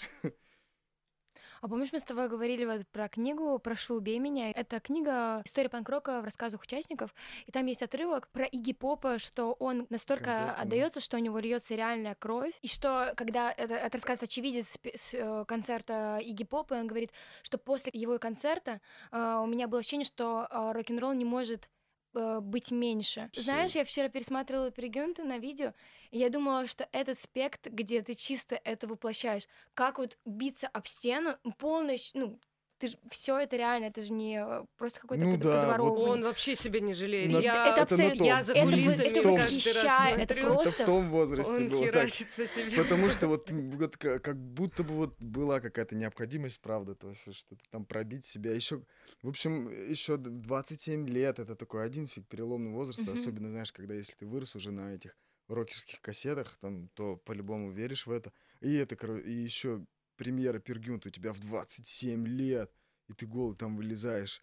А 1.61 1.67
помнишь, 1.67 1.89
мы 1.93 1.99
с 1.99 2.03
тобой 2.03 2.27
говорили 2.27 2.65
вот 2.65 2.87
про 2.87 3.07
книгу 3.07 3.59
«Прошу, 3.59 3.97
убей 3.97 4.17
меня». 4.17 4.49
Это 4.49 4.79
книга 4.79 5.43
«История 5.45 5.69
панк-рока» 5.69 6.21
в 6.21 6.25
рассказах 6.25 6.59
участников. 6.63 7.13
И 7.45 7.51
там 7.51 7.67
есть 7.67 7.83
отрывок 7.83 8.29
про 8.29 8.45
Игги 8.45 8.73
Попа, 8.73 9.19
что 9.19 9.53
он 9.59 9.85
настолько 9.91 10.53
отдается, 10.53 10.99
что 10.99 11.17
у 11.17 11.19
него 11.19 11.37
льется 11.37 11.75
реальная 11.75 12.15
кровь. 12.15 12.55
И 12.63 12.67
что, 12.67 13.13
когда 13.15 13.51
это, 13.51 13.75
это 13.75 13.95
рассказывает 13.95 14.31
очевидец 14.31 14.75
с, 14.95 15.13
э, 15.13 15.45
концерта 15.47 16.17
Игги 16.17 16.45
Попа, 16.45 16.73
он 16.73 16.87
говорит, 16.87 17.11
что 17.43 17.59
после 17.59 17.91
его 17.93 18.17
концерта 18.17 18.81
э, 19.11 19.39
у 19.43 19.45
меня 19.45 19.67
было 19.67 19.81
ощущение, 19.81 20.05
что 20.05 20.47
э, 20.49 20.71
рок-н-ролл 20.71 21.13
не 21.13 21.25
может 21.25 21.69
э, 22.13 22.39
быть 22.41 22.71
меньше. 22.71 23.29
Всё. 23.31 23.41
Знаешь, 23.43 23.75
я 23.75 23.83
вчера 23.85 24.09
пересматривала 24.09 24.71
Перегюнта 24.71 25.23
на 25.23 25.37
видео, 25.37 25.73
и 26.11 26.19
я 26.19 26.29
думала, 26.29 26.67
что 26.67 26.87
этот 26.91 27.19
спект, 27.19 27.67
где 27.67 28.01
ты 28.01 28.15
чисто 28.15 28.59
это 28.63 28.87
воплощаешь, 28.87 29.47
как 29.73 29.97
вот 29.97 30.17
биться 30.25 30.67
об 30.67 30.87
стену, 30.87 31.35
полностью, 31.57 32.21
ну, 32.21 32.39
ты 32.81 32.87
ж, 32.89 32.95
все 33.09 33.37
это 33.39 33.55
реально, 33.55 33.85
это 33.85 34.01
же 34.01 34.11
не 34.11 34.43
э, 34.43 34.65
просто 34.77 34.99
какой-то 34.99 35.23
Ну 35.23 35.33
под- 35.33 35.41
да, 35.41 35.49
вот 35.49 35.61
подворовывание. 35.61 36.11
Он 36.13 36.23
вообще 36.23 36.55
себя 36.55 36.79
не 36.79 36.93
жалеет. 36.93 37.31
Ну, 37.31 37.39
я, 37.39 37.67
это 37.67 37.83
абсолютно- 37.83 38.23
я 38.23 38.43
за 38.43 38.53
это 38.53 38.61
кулисами 38.63 39.07
это 39.07 39.21
раз 39.21 39.35
восхищает, 39.35 40.19
это 40.19 40.41
просто- 40.41 40.69
Это 40.69 40.83
в 40.83 40.85
том 40.87 41.09
возрасте 41.11 41.53
Он 41.53 41.69
было 41.69 41.91
так. 41.91 42.09
себе. 42.11 42.77
Потому 42.83 43.09
что 43.09 43.27
вот, 43.27 43.49
вот 43.51 43.97
ка- 43.97 44.19
как 44.19 44.37
будто 44.37 44.83
бы 44.83 44.95
вот 44.95 45.15
была 45.21 45.59
какая-то 45.59 45.95
необходимость, 45.95 46.59
правда, 46.61 46.95
то 46.95 47.09
есть 47.09 47.21
что-то 47.35 47.61
там 47.69 47.85
пробить 47.85 48.25
себя. 48.25 48.51
Еще, 48.53 48.81
в 49.21 49.29
общем, 49.29 49.69
еще 49.69 50.17
27 50.17 51.07
лет 51.07 51.39
это 51.39 51.55
такой 51.55 51.85
один 51.85 52.07
фиг 52.07 52.27
переломный 52.27 52.71
возраст, 52.71 53.01
Мгм. 53.01 53.13
особенно, 53.13 53.49
знаешь, 53.49 53.71
когда 53.71 53.93
если 53.93 54.15
ты 54.15 54.25
вырос 54.25 54.55
уже 54.55 54.71
на 54.71 54.93
этих 54.95 55.15
рокерских 55.47 56.01
кассетах, 56.01 56.55
там, 56.57 56.87
то 56.93 57.17
по-любому 57.17 57.71
веришь 57.71 58.07
в 58.07 58.11
это. 58.11 58.31
И 58.61 58.73
это, 58.73 58.95
и 59.17 59.31
еще 59.33 59.85
премьера 60.21 60.59
Пергюнт 60.59 61.07
у 61.07 61.09
тебя 61.09 61.33
в 61.33 61.39
27 61.39 62.27
лет, 62.27 62.71
и 63.09 63.13
ты 63.13 63.25
голый 63.25 63.55
там 63.57 63.75
вылезаешь. 63.75 64.39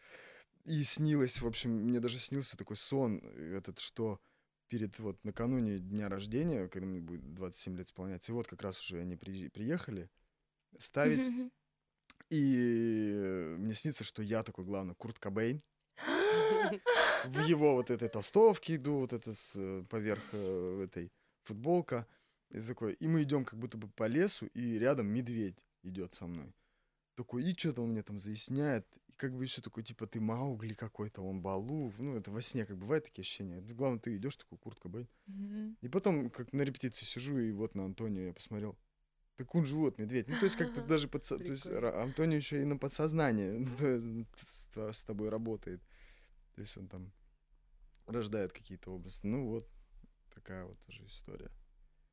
И 0.64 0.82
снилось, 0.82 1.40
в 1.40 1.46
общем, 1.46 1.70
мне 1.70 2.00
даже 2.00 2.18
снился 2.18 2.56
такой 2.56 2.74
сон, 2.74 3.20
э, 3.22 3.58
этот, 3.58 3.78
что 3.78 4.20
перед 4.66 4.98
вот 4.98 5.22
накануне 5.22 5.78
дня 5.78 6.08
рождения, 6.08 6.66
когда 6.66 6.84
мне 6.88 7.00
будет 7.00 7.32
27 7.32 7.76
лет 7.76 7.86
исполняться, 7.86 8.32
и 8.32 8.34
вот 8.34 8.48
как 8.48 8.60
раз 8.62 8.80
уже 8.80 9.00
они 9.00 9.14
при- 9.14 9.50
приехали 9.50 10.10
ставить, 10.78 11.28
Мгм. 11.28 11.52
и 12.30 13.54
мне 13.58 13.74
снится, 13.74 14.02
что 14.02 14.20
я 14.20 14.42
такой 14.42 14.64
главный 14.64 14.96
Курт 14.96 15.20
Кобейн. 15.20 15.62
В 17.24 17.40
его 17.46 17.76
вот 17.76 17.90
этой 17.90 18.08
толстовке 18.08 18.74
иду, 18.74 18.98
вот 18.98 19.12
это 19.12 19.32
с, 19.32 19.52
э, 19.54 19.84
поверх 19.88 20.24
э, 20.32 20.82
этой 20.84 21.12
футболка. 21.44 22.04
И 22.50 22.60
такой, 22.60 22.94
и 22.94 23.06
мы 23.06 23.22
идем 23.22 23.44
как 23.44 23.58
будто 23.60 23.78
бы 23.78 23.88
по 23.88 24.08
лесу, 24.08 24.46
и 24.54 24.78
рядом 24.78 25.06
медведь 25.06 25.64
идет 25.82 26.12
со 26.12 26.26
мной. 26.26 26.54
Такой, 27.14 27.44
и 27.44 27.56
что-то 27.56 27.82
он 27.82 27.90
мне 27.90 28.02
там 28.02 28.20
заясняет. 28.20 28.86
И 29.08 29.12
как 29.12 29.34
бы 29.34 29.44
еще 29.44 29.60
такой, 29.60 29.82
типа, 29.82 30.06
ты 30.06 30.20
Маугли 30.20 30.74
какой-то, 30.74 31.22
он 31.22 31.40
Балу. 31.40 31.92
Ну, 31.98 32.16
это 32.16 32.30
во 32.30 32.40
сне, 32.40 32.64
как 32.64 32.78
бывает 32.78 33.04
такие 33.04 33.22
ощущения. 33.22 33.60
Главное, 33.60 33.98
ты 33.98 34.16
идешь 34.16 34.36
такой, 34.36 34.58
Курт 34.58 34.78
Кобейн. 34.78 35.08
Мгм. 35.26 35.76
И 35.80 35.88
потом, 35.88 36.30
как 36.30 36.52
на 36.52 36.62
репетиции 36.62 37.04
сижу, 37.04 37.38
и 37.38 37.50
вот 37.52 37.74
на 37.74 37.84
Антонио 37.84 38.22
я 38.22 38.32
посмотрел. 38.32 38.78
Так 39.36 39.54
он 39.54 39.64
же 39.64 39.76
вот 39.76 39.98
медведь. 39.98 40.28
Ну, 40.28 40.36
то 40.36 40.44
есть, 40.44 40.56
как-то 40.56 40.82
даже 40.86 41.08
подсо- 41.08 41.38
то 41.38 41.50
есть, 41.50 41.66
Антонио 41.66 42.36
еще 42.36 42.62
и 42.62 42.64
на 42.64 42.76
подсознание 42.76 43.66
с, 44.36 44.68
с 44.76 45.04
тобой 45.04 45.28
работает. 45.28 45.82
То 46.54 46.60
есть 46.60 46.76
он 46.76 46.88
там 46.88 47.12
рождает 48.06 48.52
какие-то 48.52 48.90
образы. 48.90 49.20
Ну, 49.22 49.48
вот 49.48 49.68
такая 50.34 50.64
вот 50.64 50.78
тоже 50.80 51.04
история. 51.06 51.50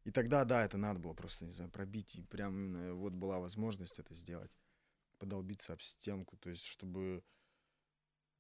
И 0.06 0.12
тогда, 0.12 0.46
да, 0.46 0.64
это 0.64 0.78
надо 0.78 1.00
было 1.00 1.14
просто, 1.14 1.46
не 1.46 1.52
знаю, 1.52 1.72
пробить. 1.72 2.16
И 2.16 2.22
прям 2.22 2.54
именно 2.54 2.94
вот 2.94 3.14
была 3.14 3.40
возможность 3.40 4.00
это 4.00 4.14
сделать. 4.14 4.52
Подолбиться 5.18 5.74
об 5.74 5.82
стенку. 5.82 6.38
То 6.38 6.50
есть, 6.50 6.64
чтобы... 6.64 7.24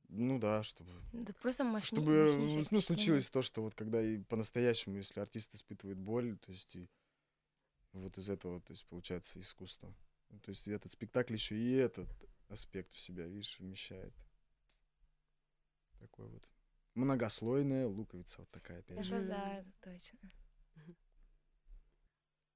Ну 0.07 0.38
да, 0.38 0.61
чтобы 0.61 0.91
Это 1.13 1.34
просто 1.34 1.63
мощнее. 1.63 1.88
чтобы 1.88 2.11
мощнейшее 2.11 2.47
ну, 2.47 2.61
впечатление. 2.61 2.82
случилось 2.82 3.30
то, 3.32 3.41
что 3.41 3.63
вот 3.63 3.74
когда 3.74 4.03
и 4.03 4.20
по-настоящему, 4.20 4.97
если 4.97 5.20
артист 5.20 5.55
испытывает 5.55 5.97
боль, 5.97 6.38
то 6.38 6.51
есть 6.51 6.76
и 6.76 6.88
вот 7.93 8.16
из 8.20 8.30
этого, 8.30 8.61
то 8.61 8.72
есть 8.72 8.86
получается 8.86 9.39
искусство. 9.39 9.95
Ну, 10.30 10.39
То 10.41 10.49
есть 10.49 10.68
этот 10.68 10.91
спектакль 10.91 11.34
еще 11.34 11.57
и 11.57 11.74
этот 11.74 12.07
аспект 12.49 12.93
в 12.93 12.99
себя, 12.99 13.26
видишь, 13.26 13.57
вмещает. 13.59 14.13
Такой 15.99 16.28
вот 16.28 16.47
многослойная 16.93 17.88
луковица 17.88 18.41
вот 18.41 18.51
такая 18.51 18.80
опять 18.80 19.03
же. 19.03 19.16
Это 19.16 19.22
Мгм. 19.22 19.30
да, 19.30 19.66
точно. 19.82 20.30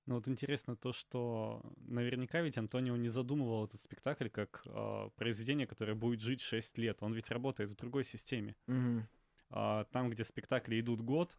Ну 0.09 0.15
вот 0.15 0.27
интересно 0.27 0.75
то, 0.75 0.91
что 0.91 1.61
наверняка 1.77 2.41
ведь 2.41 2.57
Антонио 2.57 2.95
не 2.95 3.09
задумывал 3.09 3.65
этот 3.65 3.79
спектакль 3.79 4.27
как 4.27 4.63
а, 4.65 5.09
произведение, 5.09 5.67
которое 5.67 5.93
будет 5.93 6.19
жить 6.19 6.41
6 6.41 6.79
лет. 6.79 7.03
Он 7.03 7.13
ведь 7.13 7.29
работает 7.29 7.69
в 7.69 7.75
другой 7.75 8.03
системе. 8.03 8.55
Мгм. 8.65 9.07
А, 9.51 9.83
там, 9.91 10.09
где 10.09 10.23
спектакли 10.23 10.79
идут 10.79 11.01
год, 11.01 11.37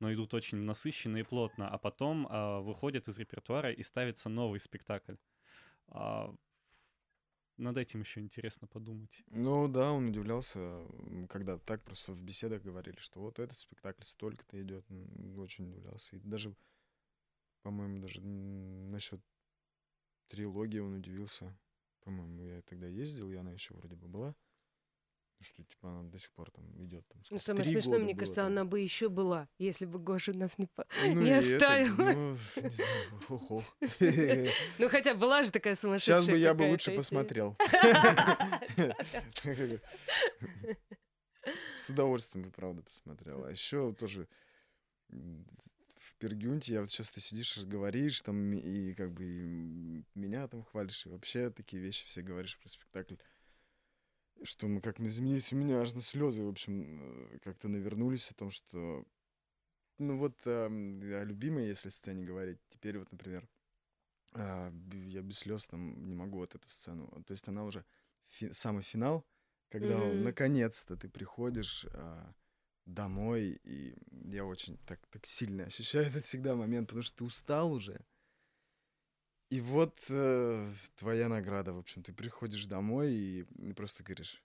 но 0.00 0.12
идут 0.12 0.34
очень 0.34 0.58
насыщенно 0.58 1.18
и 1.18 1.22
плотно, 1.22 1.68
а 1.68 1.78
потом 1.78 2.26
а, 2.28 2.58
выходят 2.58 3.06
из 3.06 3.16
репертуара 3.18 3.70
и 3.70 3.84
ставится 3.84 4.28
новый 4.28 4.58
спектакль. 4.58 5.14
А, 5.86 6.34
над 7.56 7.76
этим 7.76 8.00
еще 8.00 8.18
интересно 8.18 8.66
подумать. 8.66 9.22
Ну 9.28 9.68
да, 9.68 9.92
он 9.92 10.08
удивлялся, 10.08 10.84
когда 11.28 11.56
так 11.56 11.84
просто 11.84 12.14
в 12.14 12.20
беседах 12.20 12.62
говорили, 12.62 12.98
что 12.98 13.20
вот 13.20 13.38
этот 13.38 13.56
спектакль 13.56 14.02
столько-то 14.02 14.60
идет. 14.60 14.84
Очень 15.36 15.70
удивлялся. 15.70 16.16
И 16.16 16.18
даже, 16.18 16.52
по-моему, 17.62 18.00
даже 18.00 18.20
насчет 18.20 19.20
трилогии 20.28 20.78
он 20.78 20.94
удивился. 20.94 21.56
По-моему, 22.04 22.44
я 22.44 22.62
тогда 22.62 22.86
ездил, 22.86 23.30
и 23.30 23.36
она 23.36 23.52
еще 23.52 23.74
вроде 23.74 23.94
бы 23.96 24.08
была. 24.08 24.34
Ну, 25.38 25.44
Что, 25.44 25.62
типа, 25.64 25.88
она 25.88 26.02
до 26.08 26.18
сих 26.18 26.30
пор 26.32 26.50
там 26.50 26.64
идет. 26.84 27.06
Там, 27.08 27.22
Ну, 27.30 27.38
самое 27.38 27.64
смешное, 27.64 27.98
мне 27.98 28.14
кажется, 28.14 28.42
там. 28.42 28.46
она 28.52 28.64
бы 28.64 28.80
еще 28.80 29.08
была, 29.08 29.48
если 29.58 29.86
бы 29.86 29.98
Гоша 29.98 30.32
нас 30.36 30.56
не... 30.58 30.66
по- 30.66 30.86
Ну, 31.04 31.20
не 31.20 31.32
оставила. 31.32 32.12
ну. 32.12 32.36
Ну, 34.78 34.88
хотя 34.88 35.14
была 35.14 35.42
же 35.42 35.50
такая 35.50 35.74
сумасшедшая 35.74 36.18
Сейчас 36.18 36.28
бы 36.28 36.36
я 36.38 36.54
бы 36.54 36.62
лучше 36.64 36.92
посмотрел. 36.94 37.56
С 41.76 41.90
удовольствием 41.90 42.44
бы, 42.46 42.50
правда, 42.52 42.82
посмотрел. 42.82 43.44
А 43.44 43.50
еще 43.50 43.92
тоже 43.94 44.28
Пергюнте, 46.22 46.74
я 46.74 46.80
вот 46.82 46.90
сейчас 46.90 47.10
ты 47.10 47.20
сидишь, 47.20 47.58
говоришь, 47.64 48.22
там, 48.22 48.52
и 48.52 48.94
как 48.94 49.10
бы 49.10 49.24
и 49.24 50.04
меня 50.14 50.46
там 50.46 50.62
хвалишь, 50.62 51.04
и 51.04 51.08
вообще 51.08 51.50
такие 51.50 51.82
вещи 51.82 52.06
все 52.06 52.22
говоришь 52.22 52.56
про 52.60 52.68
спектакль. 52.68 53.16
Что 54.44 54.68
мы 54.68 54.80
как 54.80 55.00
мы 55.00 55.08
изменились, 55.08 55.52
у 55.52 55.56
меня 55.56 55.80
аж 55.80 55.94
на 55.94 56.00
слезы, 56.00 56.44
в 56.44 56.48
общем, 56.48 57.00
э, 57.02 57.38
как-то 57.42 57.66
навернулись 57.66 58.30
о 58.30 58.34
том, 58.34 58.50
что 58.50 59.04
ну 59.98 60.16
вот 60.16 60.36
эм, 60.44 61.00
о 61.02 61.24
любимой, 61.24 61.66
если 61.66 61.88
сцене 61.88 62.22
говорить, 62.22 62.60
теперь 62.68 62.98
вот, 63.00 63.10
например, 63.10 63.48
б- 64.32 65.08
я 65.08 65.22
без 65.22 65.40
слез 65.40 65.66
там 65.66 66.06
не 66.08 66.14
могу 66.14 66.38
вот 66.38 66.54
эту 66.54 66.68
сцену. 66.68 67.08
То 67.26 67.32
есть 67.32 67.48
она 67.48 67.64
уже 67.64 67.84
фи- 68.28 68.52
самый 68.52 68.84
финал, 68.84 69.26
когда 69.70 69.98
Мгм. 69.98 70.22
наконец-то 70.22 70.96
ты 70.96 71.08
приходишь 71.08 71.84
а, 71.90 72.32
домой, 72.86 73.60
и 73.64 73.94
я 74.24 74.44
очень 74.44 74.78
так, 74.86 75.06
так 75.08 75.26
сильно 75.26 75.64
ощущаю 75.64 76.06
этот 76.08 76.24
всегда 76.24 76.54
момент, 76.54 76.88
потому 76.88 77.02
что 77.02 77.18
ты 77.18 77.24
устал 77.24 77.72
уже. 77.72 78.04
И 79.50 79.60
вот 79.60 80.06
э, 80.08 80.66
твоя 80.96 81.28
награда, 81.28 81.74
в 81.74 81.78
общем, 81.78 82.02
ты 82.02 82.14
приходишь 82.14 82.64
домой 82.64 83.12
и 83.12 83.72
просто 83.74 84.02
говоришь, 84.02 84.42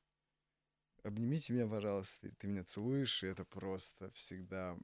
обнимите 1.04 1.54
меня, 1.54 1.66
пожалуйста, 1.66 2.28
и 2.28 2.32
ты 2.32 2.48
меня 2.48 2.64
целуешь, 2.64 3.24
и 3.24 3.28
это 3.28 3.46
просто 3.46 4.12
всегда, 4.12 4.78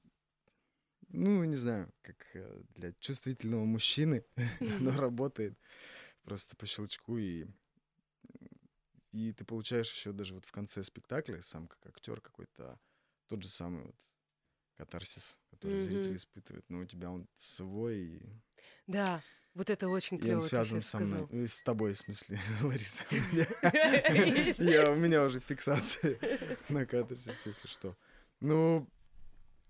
ну, 1.09 1.43
не 1.43 1.57
знаю, 1.57 1.91
как 2.01 2.25
э, 2.35 2.63
для 2.69 2.93
чувствительного 2.93 3.65
мужчины, 3.65 4.23
оно 4.79 4.91
работает 4.91 5.59
просто 6.23 6.55
по 6.55 6.65
щелчку, 6.65 7.17
и, 7.17 7.45
и 9.11 9.33
ты 9.33 9.43
получаешь 9.43 9.91
еще 9.91 10.13
даже 10.13 10.35
вот 10.35 10.45
в 10.45 10.51
конце 10.53 10.83
спектакля, 10.83 11.41
сам 11.41 11.67
как 11.67 11.85
актер 11.85 12.21
какой-то, 12.21 12.79
тот 13.27 13.41
же 13.43 13.49
самый 13.49 13.83
вот 13.83 13.95
катарсис, 14.75 15.37
который 15.49 15.79
зритель 15.79 16.07
Мгм. 16.07 16.15
испытывает, 16.15 16.65
но 16.69 16.79
у 16.79 16.85
тебя 16.85 17.09
он 17.11 17.27
свой, 17.37 17.97
и, 17.99 18.21
Да, 18.87 19.21
вот 19.53 19.69
это 19.69 19.87
очень 19.87 20.17
и 20.17 20.21
клево. 20.21 20.35
он 20.37 20.41
ты 20.41 20.49
связан 20.49 20.81
со 20.81 20.99
мной, 20.99 21.27
э, 21.29 21.47
с 21.47 21.61
тобой, 21.61 21.93
в 21.93 21.99
смысле, 21.99 22.39
Лариса. 22.61 23.03
Я, 24.63 24.91
у 24.91 24.95
меня 24.95 25.23
уже 25.23 25.39
фиксация 25.39 26.17
на 26.69 26.85
катарсис, 26.85 27.45
если 27.45 27.67
что. 27.67 27.95
Ну, 28.39 28.87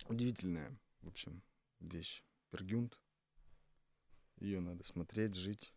удивительная, 0.07 0.75
в 1.01 1.07
общем, 1.09 1.41
вещь. 1.79 2.23
Пергюнт. 2.49 2.99
Ее 4.39 4.59
надо 4.59 4.83
смотреть, 4.83 5.35
жить. 5.35 5.73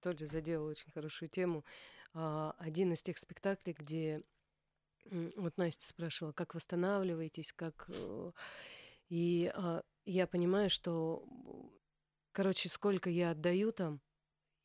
Толя 0.00 0.26
задел 0.26 0.64
очень 0.66 0.90
хорошую 0.92 1.28
тему. 1.28 1.64
А, 2.12 2.54
Один 2.58 2.92
из 2.92 3.02
тех 3.02 3.18
спектаклей, 3.18 3.72
где 3.74 4.22
вот 5.36 5.56
Настя 5.56 5.86
спрашивала, 5.86 6.32
как 6.32 6.54
восстанавливаетесь, 6.54 7.52
как... 7.52 7.86
э, 7.88 8.32
И 9.08 9.52
а, 9.54 9.82
я 10.04 10.26
понимаю, 10.26 10.70
что, 10.70 11.26
короче, 12.32 12.68
сколько 12.68 13.10
я 13.10 13.30
отдаю 13.32 13.72
там, 13.72 14.00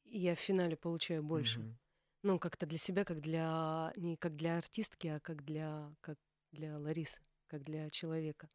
я 0.05 0.35
в 0.35 0.39
финале 0.39 0.75
получаю 0.75 1.23
больше. 1.23 1.59
Мгм. 1.59 1.79
Ну, 2.23 2.39
как-то 2.39 2.65
для 2.65 2.77
себя, 2.77 3.05
как 3.05 3.21
для... 3.21 3.93
Не 3.95 4.17
как 4.17 4.35
для 4.35 4.57
артистки, 4.57 5.07
а 5.07 5.19
как 5.19 5.43
для, 5.45 5.93
как 6.01 6.17
для 6.51 6.77
Ларисы, 6.77 7.21
как 7.47 7.63
для 7.63 7.89
человека. 7.89 8.49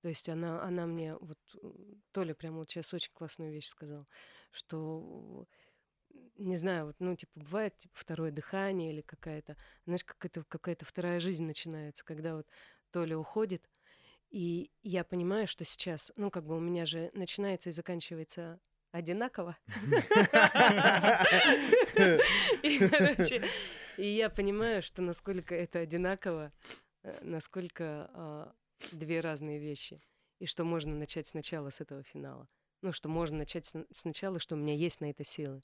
То 0.00 0.08
есть 0.08 0.28
она, 0.28 0.62
она 0.62 0.86
мне, 0.86 1.16
вот 1.16 1.38
м, 1.62 2.02
Толя 2.12 2.34
прямо 2.34 2.58
вот 2.58 2.70
сейчас 2.70 2.92
очень 2.94 3.12
классную 3.12 3.52
вещь 3.52 3.68
сказал, 3.68 4.08
что, 4.50 5.46
не 6.36 6.56
знаю, 6.56 6.86
вот, 6.86 6.96
ну, 6.98 7.16
типа, 7.16 7.32
бывает 7.34 7.76
типа, 7.78 7.94
второе 7.94 8.30
дыхание 8.30 8.92
или 8.92 9.00
какая-то, 9.00 9.56
знаешь, 9.84 10.04
какая-то, 10.04 10.44
какая-то 10.44 10.84
вторая 10.84 11.20
жизнь 11.20 11.44
начинается, 11.44 12.04
когда 12.04 12.36
вот 12.36 12.46
Толя 12.90 13.16
уходит, 13.16 13.68
и 14.30 14.70
я 14.82 15.04
понимаю, 15.04 15.46
что 15.46 15.64
сейчас, 15.64 16.10
ну, 16.16 16.30
как 16.30 16.46
бы 16.46 16.56
у 16.56 16.60
меня 16.60 16.86
же 16.86 17.10
начинается 17.12 17.68
и 17.68 17.72
заканчивается 17.72 18.60
одинаково. 18.90 19.56
И, 22.62 22.78
короче, 22.78 23.44
и 23.96 24.06
я 24.06 24.30
понимаю, 24.30 24.82
что 24.82 25.02
насколько 25.02 25.54
это 25.54 25.80
одинаково, 25.80 26.52
э, 27.02 27.18
насколько 27.22 28.10
а, 28.14 28.54
две 28.92 29.20
разные 29.20 29.58
вещи. 29.58 30.02
И 30.38 30.46
что 30.46 30.64
можно 30.64 30.94
начать 30.94 31.26
сначала 31.26 31.70
с 31.70 31.80
этого 31.80 32.02
финала. 32.02 32.48
Ну, 32.82 32.92
что 32.92 33.08
можно 33.08 33.38
начать 33.38 33.64
сн- 33.64 33.86
сначала, 33.92 34.38
что 34.40 34.54
у 34.54 34.58
меня 34.58 34.74
есть 34.74 35.00
на 35.00 35.10
это 35.10 35.24
силы. 35.24 35.62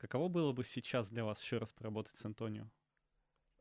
Каково 0.00 0.28
было 0.28 0.52
бы 0.52 0.64
сейчас 0.64 1.10
для 1.10 1.24
вас 1.26 1.42
еще 1.42 1.58
раз 1.58 1.72
поработать 1.72 2.16
с 2.16 2.24
Антонио? 2.24 2.64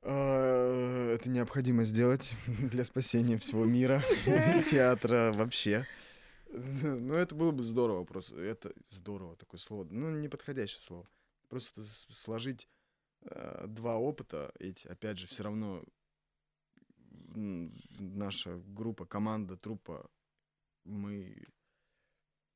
А, 0.02 1.14
Это 1.14 1.30
необходимо 1.30 1.84
сделать 1.84 2.34
для 2.48 2.86
спасения 2.86 3.38
всего 3.38 3.66
мира, 3.66 4.02
театра 4.66 5.34
вообще. 5.34 5.86
Ну, 6.52 7.14
это 7.14 7.36
было 7.36 7.52
бы 7.52 7.62
здорово 7.62 8.06
просто. 8.06 8.40
Это 8.40 8.74
здорово, 8.90 9.36
такое 9.36 9.60
слово. 9.60 9.84
Ну, 9.92 10.10
неподходящее 10.12 10.82
слово. 10.82 11.06
Просто 11.50 11.84
сложить 11.84 12.70
э, 13.24 13.66
два 13.68 13.98
опыта 13.98 14.54
эти, 14.60 14.88
опять 14.88 15.18
же, 15.18 15.28
все 15.28 15.44
равно 15.44 15.84
наша 17.36 18.58
группа, 18.66 19.06
команда, 19.06 19.58
труппа, 19.58 20.10
мы 20.86 21.46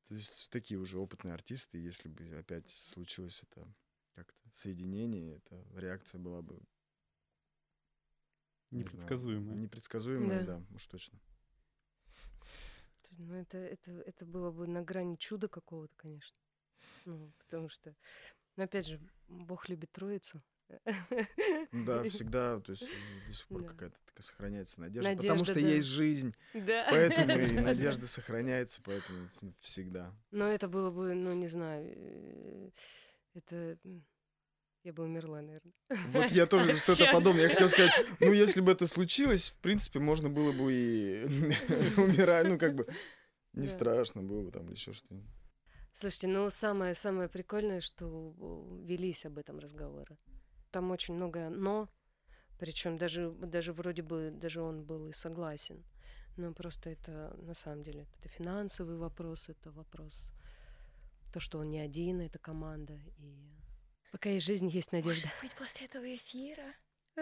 то 0.06 0.14
есть 0.14 0.50
такие 0.50 0.78
уже 0.78 0.98
опытные 0.98 1.34
артисты, 1.34 1.78
если 1.78 2.08
бы 2.08 2.36
опять 2.38 2.68
случилось 2.68 3.42
это 3.42 3.66
как-то 4.14 4.50
соединение, 4.52 5.36
эта 5.36 5.64
реакция 5.74 6.18
была 6.18 6.42
бы 6.42 6.54
не 8.70 8.82
знаю, 8.82 8.84
Непредсказуемое. 8.84 9.56
Непредсказуемая, 9.56 10.44
Да. 10.44 10.58
да. 10.58 10.74
уж 10.74 10.86
точно. 10.86 11.18
Ну, 13.18 13.34
это, 13.34 13.58
это, 13.58 13.92
это 13.92 14.26
было 14.26 14.50
бы 14.50 14.66
на 14.66 14.82
грани 14.82 15.16
чуда 15.16 15.48
какого-то, 15.48 15.94
конечно. 15.96 16.36
Ну, 17.04 17.32
потому 17.38 17.68
что, 17.68 17.94
ну, 18.56 18.64
опять 18.64 18.86
же, 18.86 19.00
Бог 19.28 19.68
любит 19.68 19.92
троицу. 19.92 20.42
Да, 21.72 22.02
всегда, 22.04 22.60
то 22.60 22.72
есть 22.72 22.86
до 23.26 23.32
сих 23.32 23.46
пор 23.46 23.62
Да. 23.62 23.68
какая-то 23.68 23.96
такая 24.06 24.22
сохраняется 24.22 24.80
надежда, 24.80 25.10
потому 25.10 25.30
Надежда, 25.40 25.52
что 25.52 25.62
да. 25.62 25.68
есть 25.68 25.88
жизнь, 25.88 26.34
Да. 26.54 26.86
поэтому 26.90 27.38
и 27.38 27.52
надежда 27.60 28.06
сохраняется, 28.06 28.80
поэтому 28.84 29.28
всегда. 29.60 30.12
Но 30.30 30.48
это 30.48 30.68
было 30.68 30.90
бы, 30.90 31.14
ну, 31.14 31.34
не 31.34 31.48
знаю, 31.48 31.92
э, 31.96 32.70
это... 33.34 33.78
Я 34.82 34.92
бы 34.92 35.04
умерла, 35.04 35.40
наверное. 35.40 35.72
Вот 36.12 36.30
я 36.30 36.44
тоже 36.44 36.72
От 36.72 36.76
что-то 36.76 37.10
подобное. 37.10 37.44
Я 37.44 37.48
хотел 37.48 37.70
сказать, 37.70 37.90
ну, 38.20 38.32
если 38.34 38.60
бы 38.60 38.70
это 38.70 38.86
случилось, 38.86 39.48
в 39.48 39.56
принципе, 39.60 39.98
можно 39.98 40.28
было 40.28 40.52
бы 40.52 40.70
и 40.74 41.24
умирать, 41.96 42.46
ну, 42.48 42.58
как 42.58 42.74
бы 42.74 42.86
не 43.54 43.66
страшно 43.66 44.22
было 44.22 44.42
бы 44.42 44.50
там 44.50 44.70
еще 44.70 44.92
что-нибудь. 44.92 45.26
Слушайте, 45.94 46.26
ну 46.26 46.50
самое 46.50 46.94
самое 46.94 47.28
прикольное, 47.28 47.80
что 47.80 48.34
велись 48.82 49.24
об 49.24 49.38
этом 49.38 49.58
разговоры. 49.60 50.18
Там 50.74 50.90
очень 50.90 51.14
много 51.14 51.50
но, 51.50 51.88
причем 52.58 52.98
даже 52.98 53.30
даже 53.30 53.72
вроде 53.72 54.02
бы 54.02 54.32
даже 54.34 54.60
он 54.60 54.82
был 54.82 55.06
и 55.06 55.12
согласен. 55.12 55.84
Но 56.36 56.52
просто 56.52 56.90
это 56.90 57.32
на 57.38 57.54
самом 57.54 57.84
деле 57.84 58.08
это 58.18 58.28
финансовый 58.28 58.96
вопрос, 58.96 59.48
это 59.48 59.70
вопрос 59.70 60.32
то, 61.32 61.38
что 61.38 61.60
он 61.60 61.70
не 61.70 61.78
один, 61.78 62.20
это 62.20 62.40
команда 62.40 62.98
и 63.18 63.54
пока 64.10 64.30
есть 64.30 64.46
жизнь, 64.46 64.68
есть 64.68 64.90
надежда. 64.90 65.28
Может 65.28 65.42
быть, 65.42 65.54
после 65.54 65.86
этого 65.86 66.12
эфира 66.12 66.74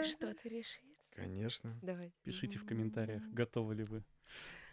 что-то 0.02 0.48
решится. 0.48 1.02
Конечно. 1.10 1.78
Давай. 1.82 2.14
Пишите 2.22 2.58
в 2.58 2.64
комментариях, 2.64 3.22
готовы 3.34 3.74
ли 3.74 3.84
вы 3.84 4.02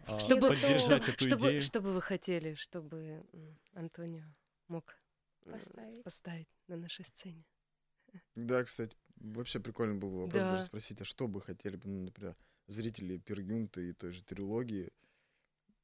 а, 0.06 0.20
Чтобы- 0.22 0.48
поддержать 0.48 1.04
Что, 1.04 1.12
эту 1.12 1.26
что 1.26 1.36
бы, 1.38 1.48
идею. 1.48 1.62
что 1.62 1.82
бы 1.82 1.92
вы 1.92 2.02
хотели, 2.02 2.54
чтобы 2.54 3.26
Антонио 3.74 4.24
мог 4.70 4.96
Поставить. 5.44 6.02
поставить 6.02 6.48
на 6.68 6.78
нашей 6.78 7.04
сцене? 7.04 7.44
Да, 8.36 8.64
кстати, 8.64 8.96
вообще 9.18 9.60
прикольно 9.60 9.96
был 9.96 10.10
бы 10.10 10.20
вопрос 10.22 10.44
Да. 10.44 10.52
даже 10.52 10.64
спросить, 10.64 11.02
а 11.02 11.06
что 11.06 11.28
бы 11.28 11.42
хотели 11.42 11.76
бы, 11.76 11.90
ну, 11.90 12.04
например, 12.06 12.36
зрители 12.68 13.18
Пергюнта 13.18 13.82
и 13.82 13.94
той 13.94 14.12
же 14.12 14.24
трилогии. 14.24 14.92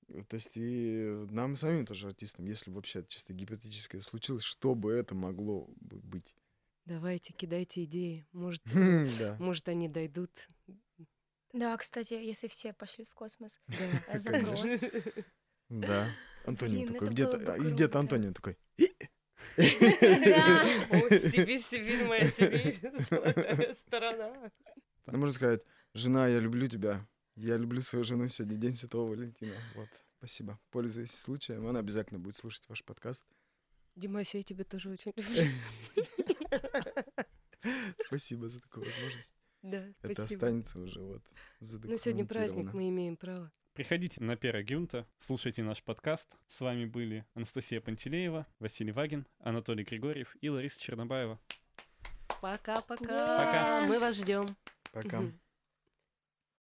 Э, 0.09 0.23
То 0.27 0.35
есть 0.35 0.55
и 0.55 1.25
нам 1.29 1.55
самим 1.55 1.85
тоже 1.85 2.07
артистам, 2.07 2.45
если 2.45 2.71
вообще 2.71 3.03
чисто 3.07 3.33
гипотетическое 3.33 4.01
случилось, 4.01 4.43
что 4.43 4.75
бы 4.75 4.91
это 4.93 5.15
могло 5.15 5.67
бы 5.77 5.99
быть. 5.99 6.35
Давайте, 6.85 7.33
кидайте 7.33 7.83
идеи. 7.85 8.25
Может, 8.31 8.61
может 9.39 9.67
они 9.69 9.89
дойдут. 9.89 10.31
Да, 11.53 11.75
кстати, 11.77 12.13
если 12.13 12.47
все 12.47 12.73
пошлют 12.73 13.07
в 13.07 13.13
космос 13.13 13.59
Да. 13.67 13.75
э, 14.09 14.19
запрос. 14.19 14.65
Да. 15.69 16.09
Антонио 16.45 16.81
Блин, 16.81 16.93
такой, 16.93 17.09
где-то, 17.09 17.37
где-то 17.37 17.73
круто. 17.75 17.99
Антонио 17.99 18.33
такой. 18.33 18.57
Сибирь, 19.57 21.57
Сибирь, 21.59 22.05
моя 22.05 22.29
Сибирь, 22.29 23.75
сторона. 23.75 24.51
Ну, 25.05 25.17
можно 25.17 25.33
сказать, 25.33 25.61
жена, 25.93 26.27
я 26.27 26.39
люблю 26.39 26.67
тебя. 26.67 27.07
Я 27.35 27.57
люблю 27.57 27.81
свою 27.81 28.03
жену. 28.03 28.27
Сегодня 28.27 28.57
день 28.57 28.73
Святого 28.73 29.11
Валентина. 29.11 29.55
Вот, 29.75 29.89
спасибо. 30.17 30.59
Пользуясь 30.71 31.11
случаем, 31.11 31.67
она 31.67 31.79
обязательно 31.79 32.19
будет 32.19 32.35
слушать 32.35 32.67
ваш 32.69 32.83
подкаст. 32.83 33.25
Димася, 33.95 34.39
я 34.39 34.43
тебя 34.43 34.65
тоже 34.65 34.89
очень 34.89 35.13
люблю. 35.15 35.43
Спасибо 38.07 38.49
за 38.49 38.59
такую 38.59 38.85
возможность. 38.85 39.35
Да, 39.61 39.83
Это 40.03 40.23
останется 40.23 40.79
уже 40.79 41.01
вот 41.01 41.23
Ну, 41.59 41.97
сегодня 41.97 42.25
праздник, 42.25 42.73
мы 42.73 42.89
имеем 42.89 43.17
право. 43.17 43.51
Приходите 43.75 44.23
на 44.23 44.37
Пера 44.37 44.63
Гюнта, 44.63 45.05
слушайте 45.17 45.61
наш 45.61 45.83
подкаст. 45.83 46.29
С 46.47 46.61
вами 46.61 46.85
были 46.85 47.25
Анастасия 47.33 47.81
Пантелеева, 47.81 48.47
Василий 48.59 48.93
Вагин, 48.93 49.27
Анатолий 49.39 49.83
Григорьев 49.83 50.37
и 50.39 50.47
Лариса 50.47 50.79
Чернобаева. 50.81 51.37
Пока-пока. 52.41 52.95
Пока. 52.97 53.85
Мы 53.85 53.99
вас 53.99 54.15
ждем. 54.15 54.55
Пока. 54.93 55.23